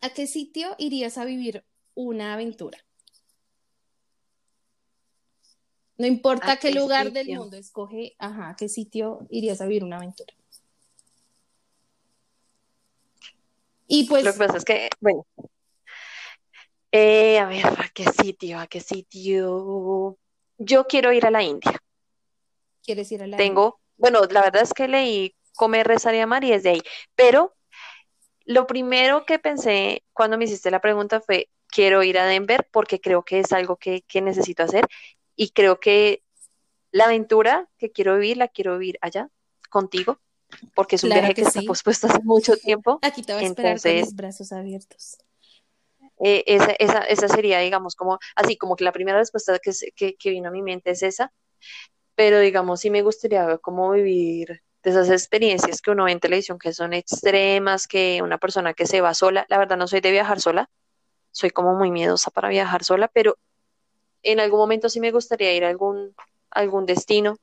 ¿A 0.00 0.10
qué 0.10 0.26
sitio 0.26 0.74
irías 0.78 1.18
a 1.18 1.24
vivir 1.24 1.64
una 1.94 2.34
aventura? 2.34 2.78
No 5.98 6.06
importa 6.06 6.52
¿A 6.52 6.56
qué 6.58 6.72
qué 6.72 6.78
lugar 6.78 7.12
del 7.12 7.28
mundo, 7.28 7.56
escoge, 7.56 8.14
ajá, 8.18 8.50
¿a 8.50 8.56
qué 8.56 8.68
sitio 8.68 9.26
irías 9.30 9.60
a 9.60 9.66
vivir 9.66 9.84
una 9.84 9.96
aventura? 9.96 10.34
Y 13.88 14.02
Lo 14.02 14.16
que 14.16 14.22
pues, 14.22 14.36
pasa 14.36 14.58
es 14.58 14.64
que, 14.64 14.90
bueno, 15.00 15.26
eh, 16.92 17.38
a 17.38 17.46
ver, 17.46 17.66
¿a 17.66 17.88
qué 17.94 18.04
sitio? 18.04 18.58
¿A 18.58 18.66
qué 18.66 18.80
sitio? 18.80 20.18
Yo 20.58 20.86
quiero 20.86 21.12
ir 21.12 21.26
a 21.26 21.30
la 21.30 21.42
India. 21.42 21.80
¿quieres 22.86 23.10
ir 23.12 23.22
a 23.22 23.26
la 23.26 23.36
India? 23.36 23.46
Tengo, 23.46 23.80
bueno, 23.96 24.20
la 24.30 24.42
verdad 24.42 24.62
es 24.62 24.72
que 24.72 24.88
leí 24.88 25.34
Comer, 25.54 25.86
Rezar 25.86 26.14
y 26.14 26.20
Amar 26.20 26.44
y 26.44 26.52
es 26.52 26.62
de 26.62 26.70
ahí. 26.70 26.82
Pero 27.14 27.54
lo 28.44 28.66
primero 28.66 29.26
que 29.26 29.38
pensé 29.38 30.04
cuando 30.12 30.38
me 30.38 30.44
hiciste 30.44 30.70
la 30.70 30.80
pregunta 30.80 31.20
fue, 31.20 31.48
quiero 31.66 32.02
ir 32.02 32.18
a 32.18 32.26
Denver 32.26 32.68
porque 32.70 33.00
creo 33.00 33.24
que 33.24 33.40
es 33.40 33.52
algo 33.52 33.76
que, 33.76 34.02
que 34.02 34.22
necesito 34.22 34.62
hacer 34.62 34.86
y 35.34 35.50
creo 35.50 35.80
que 35.80 36.22
la 36.92 37.04
aventura 37.04 37.68
que 37.76 37.90
quiero 37.90 38.14
vivir, 38.14 38.36
la 38.36 38.48
quiero 38.48 38.78
vivir 38.78 38.98
allá 39.02 39.28
contigo, 39.68 40.20
porque 40.74 40.96
es 40.96 41.02
un 41.02 41.08
Claro 41.08 41.22
viaje 41.22 41.34
que 41.34 41.42
que 41.42 41.48
está 41.48 41.62
pospuesto 41.62 42.06
hace 42.06 42.22
mucho 42.22 42.56
tiempo. 42.56 43.00
Aquí 43.02 43.22
te 43.22 43.34
voy 43.34 43.42
a 43.42 43.46
esperar 43.46 43.80
con 43.80 43.90
Entonces, 43.90 44.06
mis 44.06 44.16
brazos 44.16 44.52
abiertos. 44.52 45.18
Eh, 46.24 46.44
esa, 46.46 47.28
sería, 47.28 47.58
digamos, 47.60 47.94
como 47.96 48.18
así, 48.34 48.56
como 48.56 48.76
que 48.76 48.84
la 48.84 48.92
primera 48.92 49.18
respuesta 49.18 49.58
que, 49.58 50.16
que 50.16 50.30
vino 50.30 50.48
a 50.48 50.52
mi 50.52 50.62
mente 50.62 50.90
es 50.90 51.02
esa, 51.02 51.32
pero 52.14 52.40
digamos, 52.40 52.80
sí 52.80 52.90
me 52.90 53.02
gustaría 53.02 53.58
como 53.58 53.90
vivir 53.92 54.62
de 54.82 54.90
esas 54.90 55.10
experiencias 55.10 55.82
que 55.82 55.90
uno 55.90 56.04
ve 56.04 56.12
en 56.12 56.20
televisión 56.20 56.58
que 56.58 56.72
son 56.72 56.92
extremas, 56.94 57.86
que 57.86 58.20
una 58.22 58.38
persona 58.38 58.74
que 58.74 58.86
se 58.86 59.00
va 59.00 59.14
sola, 59.14 59.46
la 59.48 59.58
verdad 59.58 59.76
no 59.76 59.86
soy 59.86 60.00
de 60.00 60.12
viajar 60.12 60.40
sola, 60.40 60.70
soy 61.30 61.50
como 61.50 61.74
muy 61.74 61.90
miedosa 61.90 62.30
para 62.30 62.48
viajar 62.48 62.84
sola, 62.84 63.08
pero 63.08 63.36
en 64.22 64.40
algún 64.40 64.60
momento 64.60 64.88
sí 64.88 65.00
me 65.00 65.12
gustaría 65.12 65.54
ir 65.54 65.64
a 65.64 65.68
algún, 65.68 66.14
algún 66.50 66.86
destino, 66.86 67.36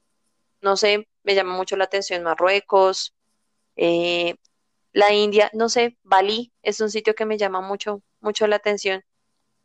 no 0.62 0.78
sé, 0.78 1.08
me 1.24 1.36
llama 1.36 1.56
mucho 1.56 1.76
la 1.78 1.86
atención 1.86 2.24
Marruecos, 2.24 3.14
eh, 3.76 4.36
la 4.94 5.14
India, 5.14 5.50
no 5.54 5.70
sé, 5.70 5.98
Bali 6.04 6.54
es 6.64 6.82
un 6.82 6.90
sitio 6.92 7.16
que 7.16 7.26
me 7.26 7.38
llama 7.38 7.62
mucho, 7.62 8.04
mucho 8.22 8.48
la 8.48 8.58
atención. 8.58 9.04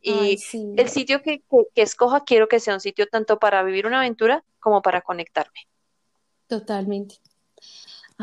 Ay, 0.07 0.37
Y 0.37 0.39
sí, 0.39 0.61
el 0.77 0.89
sitio 0.91 1.23
que, 1.23 1.41
que, 1.41 1.59
que 1.75 1.83
escoja, 1.83 2.25
quiero 2.25 2.49
que 2.49 2.61
sea 2.61 2.75
un 2.75 2.81
sitio 2.81 3.09
tanto 3.09 3.39
para 3.39 3.63
vivir 3.65 3.87
una 3.87 4.01
aventura 4.01 4.45
como 4.61 4.83
para 4.83 5.03
conectarme. 5.03 5.61
totalmente. 6.47 7.21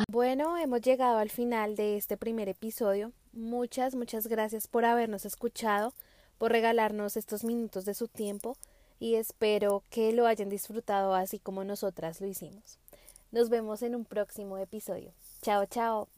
Bueno, 0.07 0.57
hemos 0.57 0.81
llegado 0.81 1.17
al 1.19 1.29
final 1.29 1.75
de 1.75 1.97
este 1.97 2.17
primer 2.17 2.49
episodio. 2.49 3.11
Muchas, 3.33 3.95
muchas 3.95 4.27
gracias 4.27 4.67
por 4.67 4.85
habernos 4.85 5.25
escuchado, 5.25 5.93
por 6.37 6.51
regalarnos 6.51 7.17
estos 7.17 7.43
minutos 7.43 7.85
de 7.85 7.93
su 7.93 8.07
tiempo 8.07 8.57
y 8.99 9.15
espero 9.15 9.83
que 9.89 10.11
lo 10.13 10.27
hayan 10.27 10.49
disfrutado 10.49 11.13
así 11.13 11.39
como 11.39 11.63
nosotras 11.63 12.21
lo 12.21 12.27
hicimos. 12.27 12.79
Nos 13.31 13.49
vemos 13.49 13.81
en 13.83 13.95
un 13.95 14.05
próximo 14.05 14.57
episodio. 14.57 15.13
Chao, 15.41 15.65
chao. 15.65 16.09